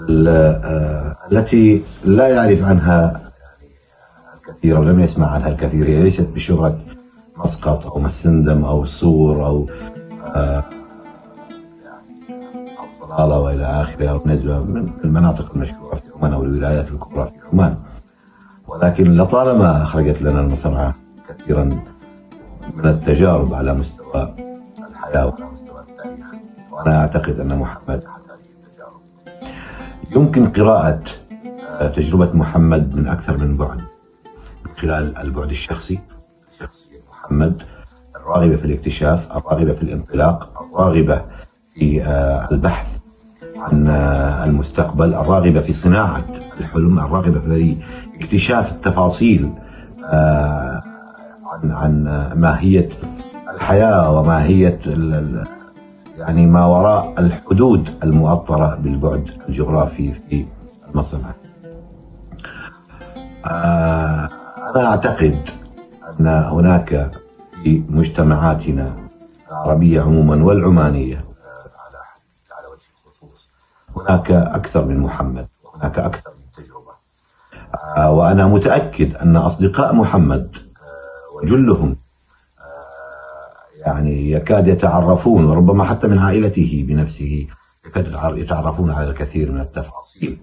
[0.00, 0.28] ال-
[0.64, 3.20] آه، التي لا يعرف عنها
[4.36, 5.86] الكثير ولم يسمع عنها الكثير.
[5.88, 6.78] هي ليست بشهرة
[7.36, 9.66] مسقط أو مسندم أو الصور أو
[13.16, 17.76] صلالة وإلى أو نزوة من المناطق المشهورة في عمان أو الولايات الكبرى في عمان.
[18.68, 20.94] ولكن لطالما أخرجت لنا المصنعة
[21.28, 21.64] كثيرا
[22.74, 24.34] من التجارب على مستوى
[24.90, 26.26] الحياة وعلى مستوى التاريخ.
[26.72, 29.00] وأنا أعتقد أن محمد أحد هذه التجارب.
[30.16, 31.02] يمكن قراءة
[31.80, 33.78] آه، تجربة محمد من أكثر من بعد.
[34.64, 36.00] من خلال البعد الشخصي
[36.60, 37.62] شخصية محمد
[38.16, 41.24] الراغبة في الاكتشاف الراغبة في الانطلاق الراغبة
[41.74, 43.01] في آه، البحث.
[43.62, 43.88] عن
[44.48, 46.24] المستقبل الراغبة في صناعة
[46.60, 47.76] الحلم الراغبة في
[48.20, 49.50] اكتشاف التفاصيل
[50.04, 50.82] آه،
[51.46, 52.04] عن عن
[52.36, 52.88] ماهية
[53.54, 54.78] الحياة وماهية
[56.18, 60.46] يعني ما وراء الحدود المؤطرة بالبعد الجغرافي في
[60.90, 61.34] المصنع.
[63.46, 64.28] آه،
[64.74, 65.38] أنا أعتقد
[66.20, 67.10] أن هناك
[67.62, 68.96] في مجتمعاتنا
[69.50, 71.98] العربية عموما والعمانية آه، على
[72.58, 73.48] على وجه الخصوص
[73.96, 76.92] هناك أكثر من محمد وهناك أكثر من تجربة.
[77.96, 81.96] آه، وأنا متأكد أن أصدقاء محمد آه، وجلهم
[82.60, 87.46] آه، يعني يكاد يتعرفون وربما حتى من عائلته بنفسه
[87.86, 90.38] يكاد يتعر- يتعرفون على الكثير من التفاصيل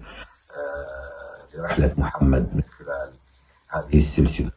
[1.55, 3.11] لرحلة محمد من خلال
[3.69, 4.51] هذه السلسلة.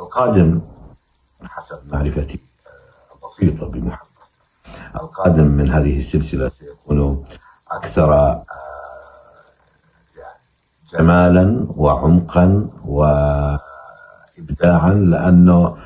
[0.00, 0.60] القادم
[1.44, 2.40] حسب معرفتي
[3.14, 4.09] البسيطة بمحمد.
[4.94, 7.24] القادم من هذه السلسلة سيكون
[7.70, 8.44] أكثر آه،
[10.92, 12.66] جمالا وعمقا
[14.38, 15.76] وإبداعا لأنه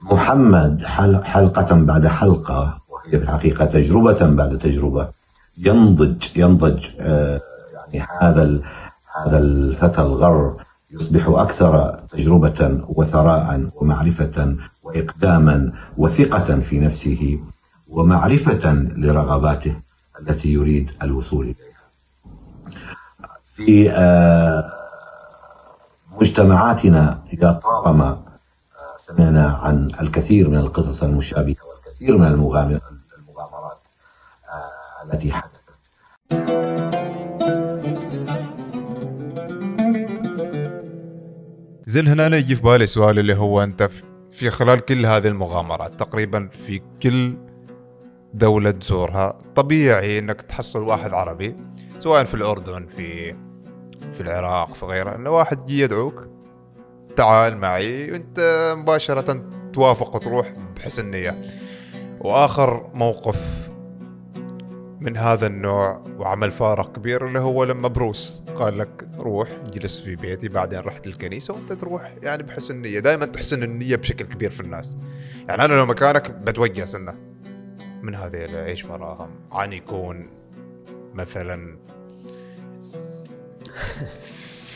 [0.00, 5.08] محمد حل- حلقة بعد حلقة وهي في الحقيقة تجربة بعد تجربة
[5.58, 7.40] ينضج ينضج آه،
[7.94, 8.60] يعني هذا
[9.16, 10.56] هذا الفتى الغر
[10.90, 17.40] يصبح أكثر تجربة وثراء ومعرفة وإقداما وثقة في نفسه.
[17.88, 19.76] ومعرفة لرغباته
[20.20, 21.68] التي يريد الوصول إليها.
[23.56, 24.72] في آه،
[26.20, 32.80] مجتمعاتنا إذا طالما آه، سمعنا عن الكثير من القصص المشابهة والكثير من المغامر-
[33.18, 33.78] المغامرات
[34.48, 35.58] آه، التي حدثت.
[41.86, 44.02] زين هنا يجي في بالي سؤال اللي هو في-
[44.32, 47.36] في خلال كل هذه المغامرات تقريبا في كل
[48.34, 51.56] دولة تزورها طبيعي إنك تحصل واحد عربي
[51.98, 53.32] سواء في الأردن في
[54.12, 56.28] في العراق في غيره انه واحد يجي يدعوك
[57.16, 61.42] تعال معي وأنت مباشرة توافق وتروح بحسن نية
[62.20, 63.68] وآخر موقف
[65.00, 70.16] من هذا النوع وعمل فارق كبير اللي هو لما بروس قال لك روح جلس في
[70.16, 74.60] بيتي بعدين رحت الكنيسة وأنت تروح يعني بحسن نية دائما تحسن النية بشكل كبير في
[74.60, 74.96] الناس.
[75.48, 77.27] يعني أنا لو مكانك بتوجس انه
[78.02, 80.26] من هذه إيش وراهم عن يكون
[81.14, 81.76] مثلا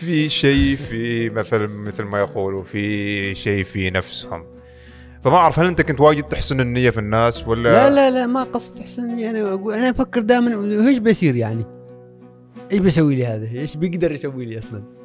[0.01, 4.45] في شيء في مثلا مثل ما يقولوا في شيء في نفسهم
[5.25, 8.43] فما أعرف هل أنت كنت واجد تحسن النية في الناس ولا لا لا لا ما
[8.43, 11.65] قصد احسن أنا أقول أنا أفكر دائما إيش بيصير يعني؟
[12.73, 15.02] إيش بيسوي لي هذا؟ إيش بيقدر يسوي لي أصلا؟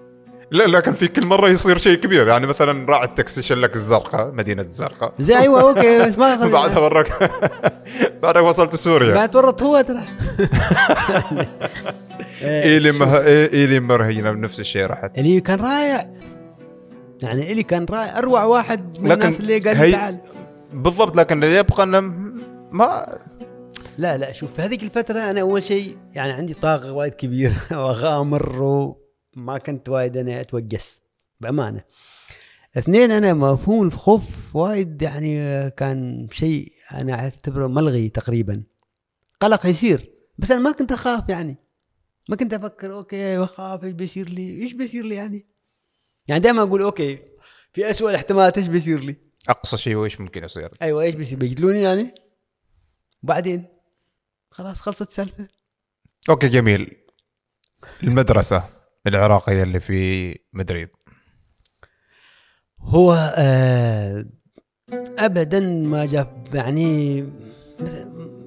[0.52, 2.28] لا لكن في كل مرة يصير شيء كبير.
[2.28, 5.14] يعني مثلا راعي التاكسي شلك الزرقاء مدينة الزرقاء.
[5.20, 7.32] زي أيوه okay بس ما بعدها وراك
[8.24, 9.14] بعدها وصلت سوريا.
[9.16, 10.02] ما تورط هو ترى.
[12.44, 13.18] ايلي مه...
[13.26, 15.18] ايلي مرهينة بنفس الشيء راحت.
[15.18, 16.00] اللي كان رائع.
[17.22, 18.18] يعني اللي كان رائع.
[18.18, 20.18] أروع واحد من لكن الناس اللي قال هي- تعال.
[20.74, 22.00] بالضبط لكن اللي يبقى إنه
[22.72, 23.18] ما
[23.98, 27.54] لا لا شوف في هذيك الفترة أنا أول شيء يعني عندي طاقة وايد كبيرة.
[27.72, 28.96] وأغامر
[29.38, 31.02] وما كنت وايد أنا أتوجس
[31.40, 31.84] بأمانة.
[32.78, 38.64] اثنين أنا مفهوم الخوف وايد يعني كان شيء أنا أعتبره ملغي تقريبا.
[39.42, 41.56] قلق يصير بس أنا ما كنت أخاف يعني.
[42.30, 45.46] ما كنت أفكر okay بخاف إيش بيصير لي؟ إيش بيصير لي يعني؟
[46.28, 47.20] يعني دائما أقول okay
[47.74, 49.16] في أسوأ الاحتمالات إيش بيصير لي؟
[49.50, 50.70] أقصى شيء وإيش ممكن يصير.
[50.82, 52.16] أيوه إيش بيصير؟ بيقتلوني يعني؟
[53.24, 53.66] وبعدين
[54.52, 55.48] خلاص خلصت السالفة.
[56.30, 56.98] okay جميل.
[58.04, 58.77] المدرسة.
[59.08, 60.90] العراقيه اللي في مدريد.
[62.80, 64.26] هو آه
[65.20, 67.22] ابدا ما جاب يعني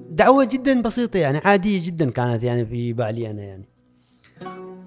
[0.09, 3.69] دعوة جدا بسيطة يعني عادية جدا كانت يعني في بالي أنا يعني.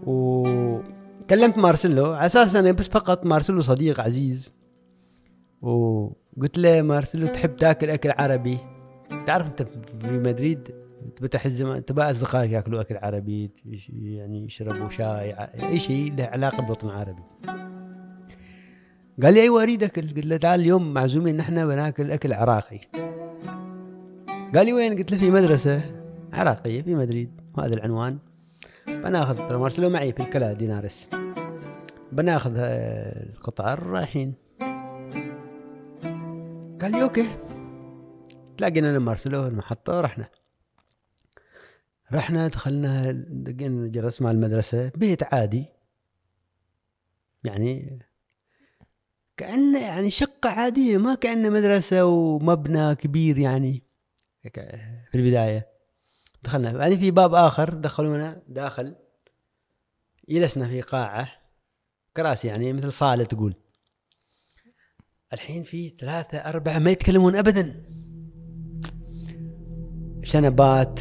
[0.06, 4.52] وكلمت مارسيلو على أساس أنا بس فقط مارسيلو صديق عزيز.
[5.62, 8.58] وقلت له مارسيلو تحب تاكل أكل عربي؟
[9.26, 10.83] تعرف أنت في مدريد؟
[11.16, 13.50] تفتح الزمان تبع أصدقائك ياكلوا اكل عربي
[13.88, 15.32] يعني يشربوا شاي
[15.62, 17.22] أي شيء له علاقة بالوطن العربي
[19.22, 22.80] قال لي أيوه اريد اكل قلت له تعال اليوم معزومين نحن بناكل أكل عراقي.
[24.54, 25.80] قال لي وين؟ قلت له في مدرسة
[26.32, 28.18] عراقية في مدريد وهذا العنوان.
[28.88, 31.08] بناخذ ترى معي في Alcalá de Henares.
[32.12, 34.34] بناخذ آه، القطار رايحين.
[36.82, 37.26] قال لي okay.
[38.56, 40.28] تلاقينا أنا مارسيلو المحطة ورحنا.
[42.14, 45.66] رحنا دخلنا دقينا جلس مع المدرسة بيت عادي.
[47.44, 47.98] يعني
[49.36, 53.82] كأنه يعني شقة عادية ما كأنه مدرسة ومبنى كبير يعني
[54.52, 55.68] في البداية.
[56.42, 56.72] دخلنا.
[56.72, 58.94] بعدين في باب آخر دخلونا داخل.
[60.28, 61.28] جلسنا في قاعة
[62.16, 63.54] كراسي يعني مثل صالة تقول.
[65.32, 67.84] الحين في ثلاثة أربعة ما يتكلمون أبدا.
[70.22, 71.00] شنبات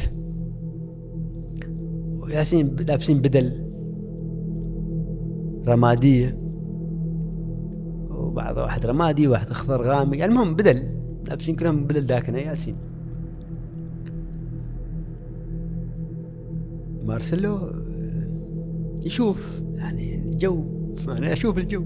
[2.24, 3.64] وياسين لابسين بدل.
[5.68, 6.38] رمادية.
[8.10, 10.24] وبعض واحد رمادي واحد أخضر غامق.
[10.24, 10.88] المهم بدل.
[11.28, 12.76] لابسين كلهم بدل داكنة ياسين.
[17.04, 18.28] مارسيلو آه،
[19.06, 20.64] يشوف يعني الجو.
[21.08, 21.84] أنا أشوف الجو.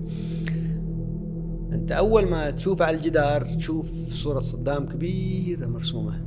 [1.73, 6.25] أنت أول ما تشوف على الجدار تشوف صورة صدام كبيرة مرسومة.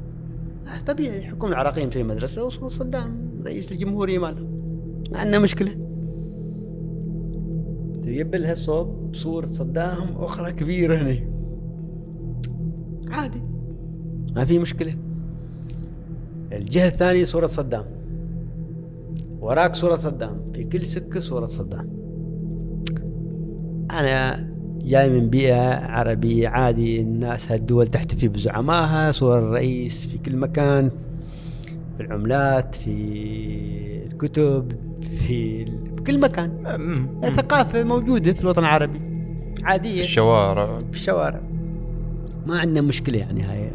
[0.88, 3.31] طبيعي يحكم العراقيين في المدرسة وصورة صدام.
[3.46, 4.48] رئيس الجمهورية مالهم
[5.12, 5.72] ما عندنا مشكلة.
[8.04, 11.18] تجيب لها صوب صورة صدام أخرى كبيرة هنا
[13.10, 13.42] عادي.
[14.36, 14.96] ما في مشكلة.
[16.52, 17.86] الجهة الثانية صورة صدام.
[19.40, 20.52] وراك صورة صدام.
[20.54, 21.90] في كل سكة صورة صدام.
[23.92, 24.48] أنا
[24.82, 30.92] جاي من بيئة عربية عادي الناس هالدول تحتفي بزعمائها صور الرئيس في كل مكان.
[31.98, 32.92] في العملات في
[34.12, 35.66] الكتب في
[35.98, 36.64] بكل مكان.
[37.22, 39.02] ثقافة موجودة في الوطن العربي.
[39.64, 40.04] عادية.
[40.04, 40.78] الشوارع.
[40.78, 41.42] في الشوارع.
[42.46, 43.72] ما عندنا مشكلة يعني هاي.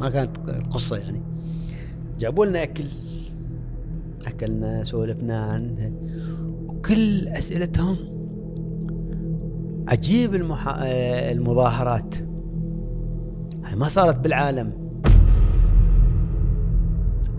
[0.00, 1.22] ما كانت القصة يعني.
[2.18, 2.84] جابوا لنا أكل.
[4.26, 5.92] أكلنا سولفنا عنه
[6.66, 7.96] وكل أسئلتهم
[9.88, 10.78] عجيب المحا...
[10.82, 12.14] آه، المظاهرات.
[13.64, 14.72] هاي ما صارت بالعالم.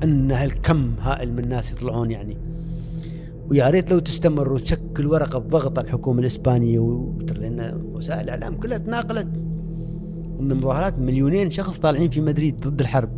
[0.03, 2.37] أن هالكم هائل من الناس يطلعون يعني.
[3.49, 8.77] ويا ريت لو تستمر وتشكل ورقة بضغط على الحكومة الإسبانية وترى لأن وسائل الإعلام كلها
[8.77, 9.27] تناقلت.
[10.39, 13.09] إن مظاهرات مليونين شخص طالعين في مدريد ضد الحرب.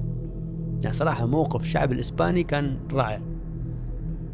[0.84, 3.22] يعني صراحة موقف الشعب الإسباني كان رائع.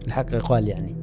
[0.08, 0.96] الحق يقال يعني.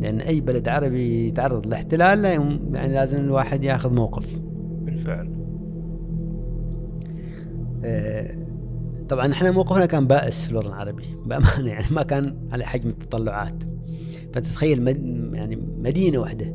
[0.00, 4.40] لأن أي بلد عربي يتعرض لاحتلال لا يعني لازم الواحد ياخذ موقف.
[4.82, 5.30] بالفعل.
[7.84, 8.34] آه،
[9.12, 13.62] طبعا إحنا موقفنا كان بائس في الوطن العربي بأمانة يعني ما كان على حجم التطلعات.
[14.32, 15.30] فتتخيل مد...
[15.34, 16.46] يعني مدينة واحدة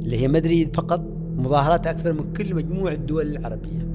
[0.00, 1.04] اللي هي مدريد فقط
[1.36, 3.88] مظاهرات أكثر من كل مجموع الدول العربيه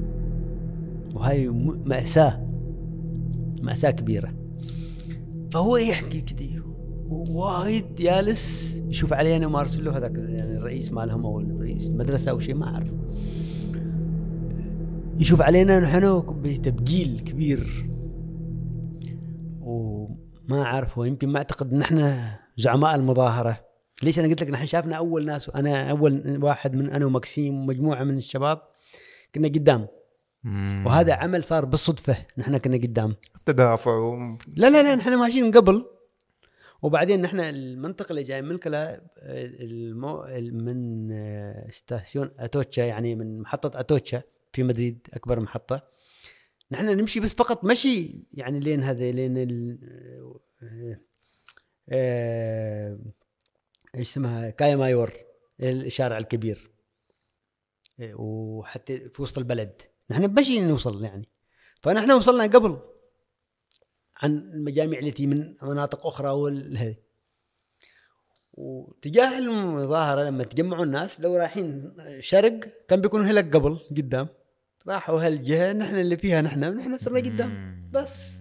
[1.14, 2.48] وهاي م- مأساة
[3.62, 4.34] مأساة كبيرة.
[5.50, 6.60] فهو يحكي كذي
[7.08, 12.66] وايد جالس يشوف علينا مارسيلو هذاك يعني الرئيس مالهم أو الرئيس المدرسة أو شيء ما
[12.66, 12.88] أعرف.
[15.18, 17.86] يشوف علينا نحن بتبجيل كبير.
[19.60, 23.64] وما أعرف هو يمكن ما أعتقد إن إحنا زعماء المظاهرة.
[24.02, 28.04] ليش أنا قلت لك نحن شافنا أول ناس أنا أول واحد من أنا ومكسيم ومجموعة
[28.04, 28.62] من الشباب
[29.34, 29.86] كنا قدام.
[30.44, 30.84] مم.
[30.86, 33.16] وهذا عمل صار بالصدفة نحن كنا قدام.
[33.46, 34.38] تدافع و...
[34.56, 35.84] لا لا لا نحن ماشيين من قبل.
[36.82, 39.00] وبعدين نحن المنطقة اللي جاي من كلا
[39.60, 40.24] المو...
[40.52, 44.22] من آه، Estación Atocha يعني من محطة أتوتشا.
[44.54, 45.88] في مدريد أكبر محطة.
[46.70, 49.78] نحن نمشي بس فقط مشي يعني لين هذا لين ال...
[50.62, 51.00] آه،
[51.88, 52.98] آه،
[53.94, 55.12] إيش اسمها؟ Calle Mayor
[55.60, 56.70] الشارع الكبير.
[58.00, 59.82] إيه، وحتى في وسط البلد.
[60.10, 61.28] نحن بمشي نوصل يعني.
[61.82, 62.78] فنحن وصلنا قبل
[64.16, 66.96] عن المجاميع اللي من مناطق أخرى والهذي
[68.52, 74.28] وتجاه المظاهرة لما تجمعوا الناس لو رايحين شرق كان بيكونوا هلك قبل قدام.
[74.88, 77.50] راحوا هالجهة نحن اللي فيها نحن نحن صرنا قدام.
[77.92, 78.40] بس.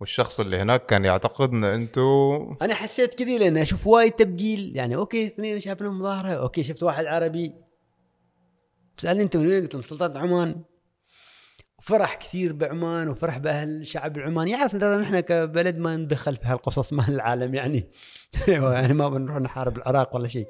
[0.00, 4.76] والشخص اللي هناك كان يعتقد إن أنتوا أنا حسيت كذي لأن أشوف وايد تبجيل.
[4.76, 7.52] يعني okay اثنين شافنا مظاهره okay شفت واحد عربي.
[8.98, 10.62] سألني أنت من وين؟ قلت له من سلطنه عمان.
[11.82, 16.92] فرح كثير بعمان وفرح بأهل الشعب العماني يعرف ترى نحن كبلد ما ندخل في هالقصص
[16.92, 17.90] مال العالم يعني.
[18.48, 20.46] يعني ما بنروح نحارب العراق ولا شيء.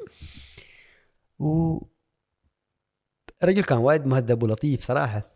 [1.38, 1.78] و
[3.42, 5.28] الرجل كان وايد مهذب ولطيف صراحة.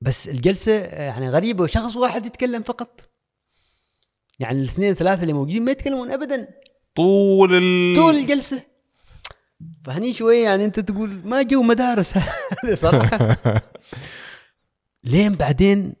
[0.00, 3.00] بس الجلسة يعني غريبة وشخص واحد يتكلم فقط.
[4.38, 6.48] يعني الاثنين ثلاثة اللي موجودين ما يتكلمون ابدا.
[6.96, 7.96] طول ال...
[7.96, 8.62] طول الجلسة.
[9.84, 12.14] فهني شوية يعني أنت تقول ما جو مدارس.
[12.74, 13.36] صراحة.
[15.04, 15.94] لين بعدين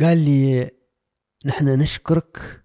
[0.00, 0.70] قال لي
[1.46, 2.63] نحن نشكرك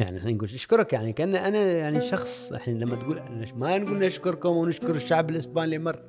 [0.00, 3.22] يعني إحنا نقول نشكرك يعني كأن أنا يعني شخص الحين لما تقول
[3.56, 6.02] ما نقول نشكركم ونشكر الشعب الإسباني مر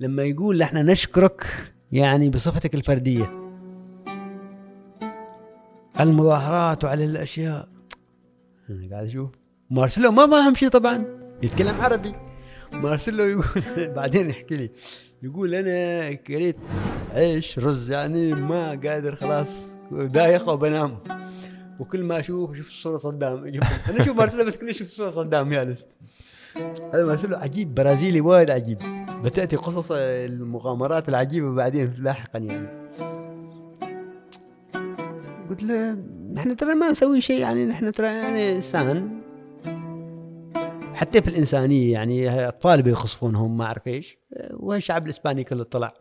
[0.00, 1.46] لما يقول إحنا نشكرك
[1.92, 3.46] يعني بصفتك الفردية.
[6.00, 7.68] المظاهرات وعلى الأشياء.
[8.70, 9.30] أنا قاعد أشوف.
[9.70, 11.04] مارسيلو ما فاهم شيء طبعا.
[11.42, 12.14] يتكلم عربي.
[12.72, 13.62] مارسيلو يقول
[13.96, 14.70] بعدين يحكي لي.
[15.22, 16.56] يقول أنا كليت
[17.10, 20.98] عيش رز يعني ما قادر خلاص دايخ وبنام.
[21.80, 23.44] وكل ما أشوف أشوف صوره صدام.
[23.88, 25.86] أنا أشوف مارسيلو بس كل أشوف صوره صدام جالس
[26.94, 28.78] هذا مارسيلو عجيب برازيلي وايد عجيب.
[29.24, 32.86] بتأتي قصص المغامرات العجيبة بعدين لاحقا يعني.
[35.50, 35.92] قلت له
[36.32, 39.20] نحن ترى ما نسوي شيء يعني نحن ترى يعني إنسان.
[40.94, 44.18] حتى في الإنسانية يعني أطفال بيخصفونهم ما أعرف إيش.
[44.50, 45.94] والشعب الإسباني كله طلع.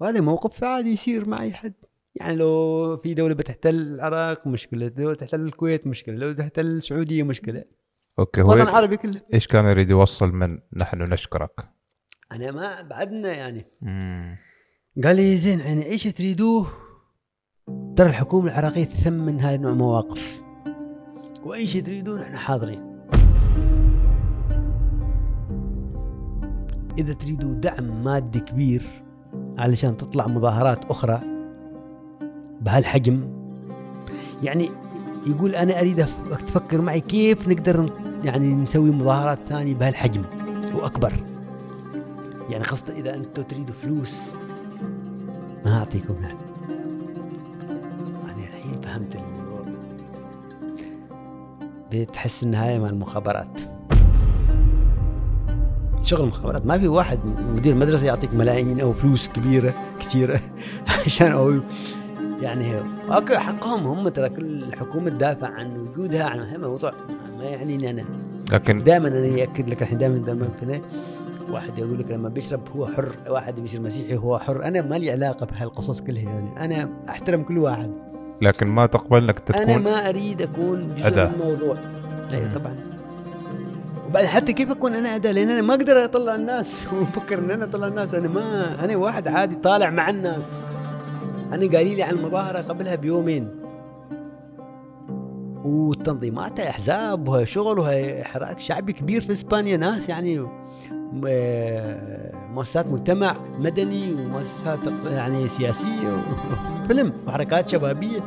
[0.00, 1.74] وهذا موقف عادي يصير مع اي حد.
[2.20, 7.64] يعني لو في دولة بتحتل العراق مشكلة لو تحتل الكويت مشكلة لو تحتل السعودية مشكلة.
[8.18, 9.20] okay هو الوطن العربي كله.
[9.34, 11.68] إيش كان يريد يوصل من نحن نشكرك؟
[12.32, 13.66] أنا ما بعدنا يعني.
[13.82, 14.36] مم.
[15.04, 16.66] قال لي زين يعني إيش تريدوه؟
[17.96, 20.42] ترى الحكومة العراقية تثمن هاي النوع المواقف
[21.44, 22.96] واي شيء تريدون؟ إحنا حاضرين.
[26.98, 28.82] إذا تريدوا دعم مادي كبير
[29.58, 31.35] علشان تطلع مظاهرات أخرى
[32.60, 33.20] بهالحجم.
[34.42, 34.70] يعني
[35.26, 36.06] يقول أنا أريد
[36.46, 37.90] تفكر معي كيف نقدر
[38.24, 40.22] يعني نسوي مظاهرات ثانية بهالحجم
[40.74, 41.12] وأكبر.
[42.50, 44.14] يعني خاصة إذا أنتم تريدوا فلوس.
[45.64, 46.38] ما أعطيكم يعني
[48.38, 49.16] الحين فهمت
[51.92, 53.60] بتحس النهاية مع المخابرات.
[56.02, 56.66] شغل المخابرات.
[56.66, 57.18] ما في واحد
[57.56, 60.40] مدير مدرسة يعطيك ملايين أو فلوس كبيرة كثيرة
[61.06, 61.60] عشان أو
[62.40, 66.92] يعني أوكي حقهم هم ترى كل الحكومة تدافع عن وجودها عن هذا موضوع
[67.38, 68.04] ما يعنيني أنا
[68.52, 70.48] لكن دائما أنا يأكد لك الحين دائما دائما
[71.50, 74.64] واحد يقول لك لما بيشرب هو حر واحد بيصير مسيحي هو حر.
[74.64, 76.64] أنا ما لي علاقة بهالقصص كلها يعني.
[76.64, 77.92] أنا أحترم كل واحد.
[78.42, 81.28] لكن ما تقبل إنك أنا تكون ما أريد أكون جزء أداة.
[81.28, 81.76] من الموضوع
[82.32, 82.76] اي طبعا.
[84.08, 86.84] وبعد حتى كيف أكون أنا أداة؟ لأن أنا ما أقدر أطلع الناس.
[86.92, 88.14] وافكر إن أنا أطلع الناس.
[88.14, 90.48] أنا ما أنا واحد عادي طالع مع الناس.
[91.52, 93.48] أنا قايلين لي عن المظاهرة قبلها بيومين.
[95.64, 100.48] والتنظيمات أحزاب وشغل وحراك شعبي كبير في إسبانيا ناس يعني م-
[102.54, 106.22] مؤسسات مجتمع مدني ومؤسسات يعني سياسية
[106.84, 108.20] وفيلم وحركات شبابية.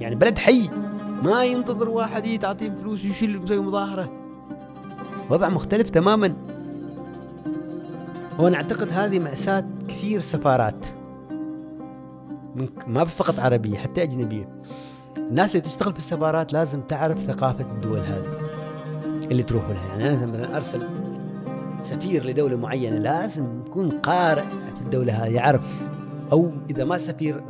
[0.00, 0.70] يعني بلد حي
[1.22, 4.10] ما ينتظر واحد يجي تعطيه فلوس ويشيل يسوي مظاهرة.
[5.30, 6.34] وضع مختلف تماما.
[8.38, 10.86] وأنا أعتقد هذه مأساة كثير سفارات.
[12.86, 14.48] ما فقط عربية حتى أجنبية.
[15.18, 18.38] الناس اللي تشتغل في السفارات لازم تعرف ثقافة الدول هذه
[19.30, 20.88] اللي تروح لها يعني أنا مثلا أرسل
[21.84, 24.42] سفير لدولة معينة لازم يكون قارئ
[24.76, 25.82] في الدولة هذه يعرف.
[26.32, 27.42] أو إذا ما سفير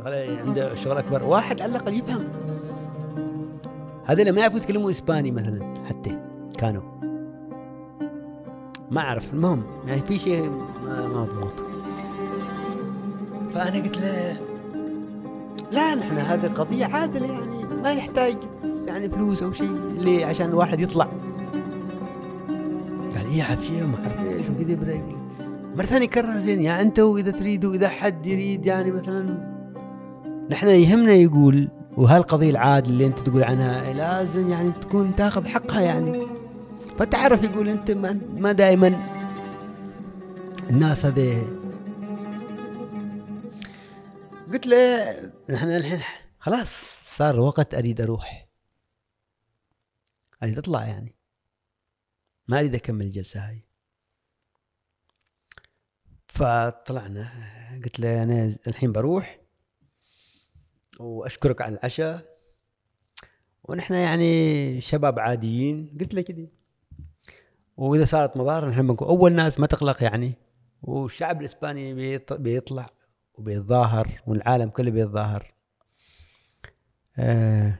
[0.45, 2.27] عنده شغل أكبر واحد على الأقل يفهم.
[4.05, 6.19] هذا اللي ما يعرفوا يتكلموا إسباني مثلا حتى
[6.57, 6.81] كانوا.
[8.91, 10.49] ما أعرف المهم يعني في شيء
[10.85, 11.53] ما مضبوط
[13.53, 14.37] فأنا قلت له
[15.73, 18.35] لا نحن هذه قضية عادلة يعني ما نحتاج
[18.85, 21.07] يعني فلوس أو شيء ليه عشان الواحد يطلع.
[23.15, 25.17] قال إيه عافية ما اعرف إيش وكذا بدأ يقول؟
[25.75, 29.53] مرة ثانية كرر زين يا أنت وإذا تريدوا اذا حد يريد يعني مثلا
[30.49, 36.19] نحن يهمنا يقول وهالقضية العادل اللي أنت تقول عنها لازم يعني تكون تاخذ حقها يعني.
[36.99, 38.99] فتعرف يقول ما, ما دائما
[40.69, 41.43] الناس هذه.
[44.53, 46.01] قلت له نحن الحين
[46.39, 48.47] خلاص صار وقت أريد أروح.
[50.43, 51.15] أريد أطلع يعني.
[52.47, 53.65] ما أريد أكمل الجلسة هاي.
[56.27, 57.29] فطلعنا.
[57.83, 59.39] قلت له أنا الحين بروح.
[60.99, 62.37] وأشكرك على العشاء.
[63.63, 65.97] ونحن يعني شباب عاديين.
[65.99, 66.49] قلت له كذي.
[67.77, 70.33] وإذا صارت مظاهره نحن بنكون أول ناس ما تقلق يعني.
[70.81, 72.89] والشعب الإسباني بيط- بيطلع.
[73.33, 75.53] وبيتظاهر والعالم كله بيتظاهر.
[77.17, 77.79] آه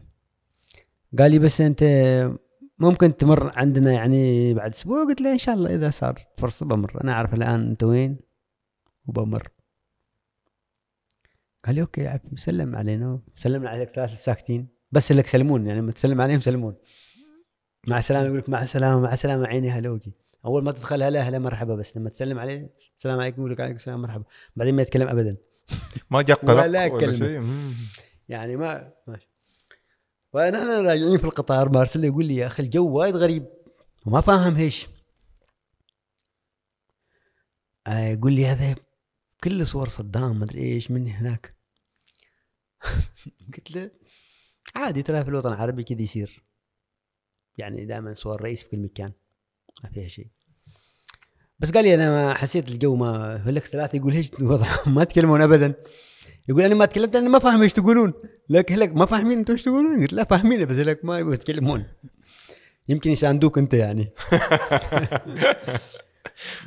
[1.20, 1.84] قال لي بس أنت
[2.80, 7.04] ممكن تمر عندنا يعني بعد أسبوع؟ قلت له إن شاء الله إذا صار فرصة بمر.
[7.04, 8.18] أنا أعرف الآن أنت وين
[9.08, 9.50] وبمر.
[11.66, 13.20] قال لي أوكي يا عفي سلم علينا.
[13.36, 14.68] سلمنا عليك ثلاث ساكتين.
[14.92, 16.76] بس لك سلمون يعني لما تسلم عليهم سلمون.
[17.88, 20.14] مع السلامة يقول لك مع السلامة مع السلامة عيني هلا وجي
[20.46, 23.76] أول ما تدخل هلا هلا مرحبا بس لما تسلم عليه السلام عليكم يقول لك عليكم
[23.76, 24.24] السلام مرحبا.
[24.56, 25.38] بعدين ما يتكلم ابدا.
[26.12, 27.14] ما جاء ولا ولا.
[27.14, 27.54] شيء.
[28.30, 29.30] يعني ما ماشي.
[30.34, 33.48] ونحن راجعين في القطار مارسيل يقول لي يا أخي الجو وايد غريب
[34.06, 34.88] وما فاهم إيش
[37.88, 38.76] آه، يقول لي هذا
[39.44, 41.56] كل صور صدام ما أدري إيش من هناك.
[43.56, 43.92] قلت له
[44.76, 46.44] عادي ترى في الوطن العربي كذا يصير.
[47.58, 49.12] يعني دائما صور رئيس في كل مكان.
[49.84, 50.28] ما فيها شيء.
[51.60, 55.04] بس قال لي أنا ما حسيت الجو ما يقول لك ثلاثة يقول إيش الوضع؟ ما
[55.04, 55.74] تكلمون ابدا.
[56.50, 58.14] يقول أنا ما تكلمت أنا ما فاهم إيش تقولون.
[58.50, 60.66] لك لك ما فاهمين أنتم إيش تقولون؟ قلت لا فاهمين.
[60.66, 61.86] بس لك ما يبغوا يتكلمون.
[62.90, 64.08] يمكن يساندوك أنت يعني.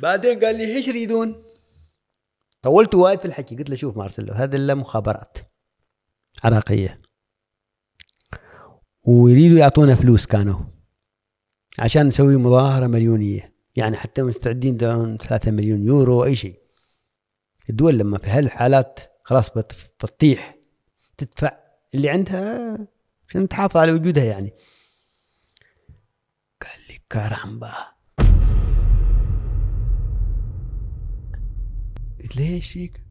[0.01, 1.43] بعدين قال لي إيش يريدون؟
[2.61, 3.55] طولت وايد في الحكي.
[3.55, 5.37] قلت له شوف مارسيلو هذا الا مخابرات
[6.43, 7.01] عراقية.
[9.03, 10.76] ويريدوا يعطونا فلوس كانوا.
[11.79, 13.53] عشان نسوي مظاهرة مليونية.
[13.75, 16.59] يعني حتى مستعدين دون 3 مليون يورو أي شيء.
[17.69, 20.57] الدول لما في هالحالات خلاص بت- بتطيح.
[21.17, 21.51] تدفع
[21.95, 22.77] اللي عندها
[23.29, 24.53] عشان تحافظ على وجودها يعني.
[26.61, 27.73] قال لي كارامبا
[32.23, 33.01] قلت له إيش فيك؟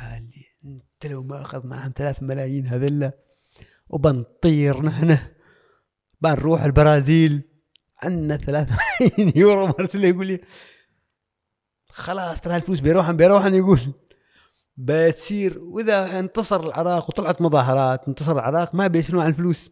[0.00, 3.12] قال لي أنت لو ما أخذ معهم ثلاث ملايين هذلا
[3.88, 5.18] وبنطير نحن.
[6.20, 7.42] بنروح البرازيل.
[8.02, 9.66] عندنا ثلاث ملايين يورو.
[9.66, 10.40] مرسل يقول لي.
[11.90, 13.54] خلاص ترى الفلوس بيروحن بيروحن.
[13.54, 13.80] يقول
[14.76, 19.70] بتصير وإذا انتصر العراق وطلعت مظاهرات انتصر العراق ما بيسالون عن الفلوس.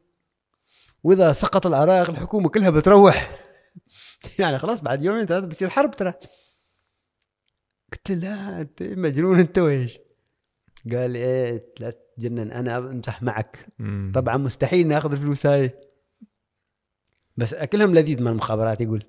[1.03, 3.31] وإذا سقط العراق الحكومة كلها بتروح.
[4.39, 6.15] يعني خلاص بعد يومين ثلاثة بتصير حرب ترى.
[7.93, 9.99] قلت له لا أنت مجنون أنت ويش
[10.93, 13.67] قال إيه لا تجنن أنا امزح معك.
[14.15, 15.71] طبعا مستحيل ناخذ الفلوس هاي.
[17.37, 19.05] بس أكلهم لذيذ من المخابرات يقول.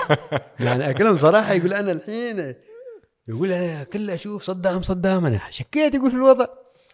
[0.64, 2.54] يعني أكلهم صراحة يقول أنا الحين
[3.28, 6.46] يقول أنا كل أشوف صدام صدام أنا شكيت يقول في الوضع.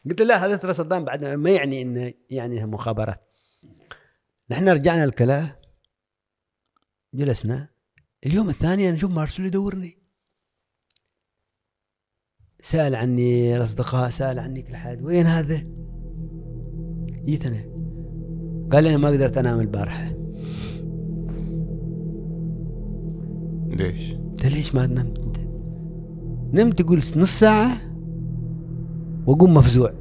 [0.06, 3.20] قلت له لا هذا ترى صدام بعد ما يعني إنه يعني مخابرات.
[4.50, 5.56] نحن رجعنا الكلاه
[7.14, 7.68] جلسنا.
[8.26, 9.98] اليوم الثاني أنا أشوف مارسيل يدورني.
[12.60, 15.64] سأل عني الأصدقاء سأل عني كل حد وين هذا؟
[17.24, 17.62] جيت أنا.
[18.72, 20.17] قال لي أنا ما قدرت أنام البارحة.
[23.78, 24.12] ليش؟
[24.44, 25.36] له ليش ما نمت انت؟
[26.52, 27.76] نمت يقول نص ساعة
[29.26, 29.92] وأقوم مفزوع.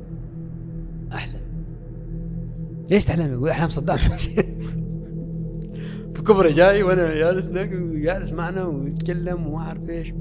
[1.14, 1.42] احلم
[2.92, 3.98] ليش تحلم؟ يقول احلم صدام.
[6.28, 10.14] كبره جاي وأنا جالس هناك وجالس معنا ويتكلم وما أعرف إيش.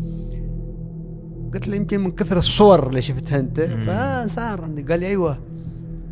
[1.54, 3.60] قلت له يمكن من كثر الصور اللي شفتها أنت.
[3.60, 4.82] فصار عندي.
[4.82, 5.38] قال لي أيوه.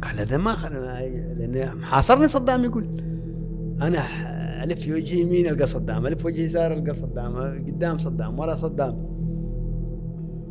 [0.02, 0.72] قال هذا ما خل...
[0.72, 2.84] لأن محاصرني صدام يقول.
[3.82, 3.98] أنا
[4.64, 7.36] ألف وجهي يمين ألقى صدام؟ ألف وجهي يسار ألقى صدام
[7.66, 8.94] قدام صدام ورا صدام.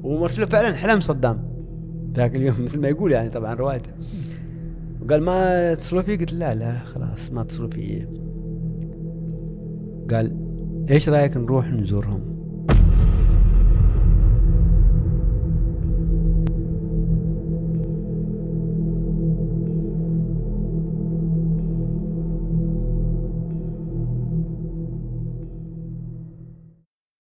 [0.04, 1.54] ومرسله فعلا حلم صدام.
[2.16, 3.92] ذاك اليوم مثل ما يقول يعني طبعا روايته.
[5.02, 8.10] وقال ما اتصلوا فيه؟ قلت لا لا خلاص ما اتصلوا فيه.
[10.12, 10.38] قال
[10.90, 12.33] إيش رأيك نروح نزورهم؟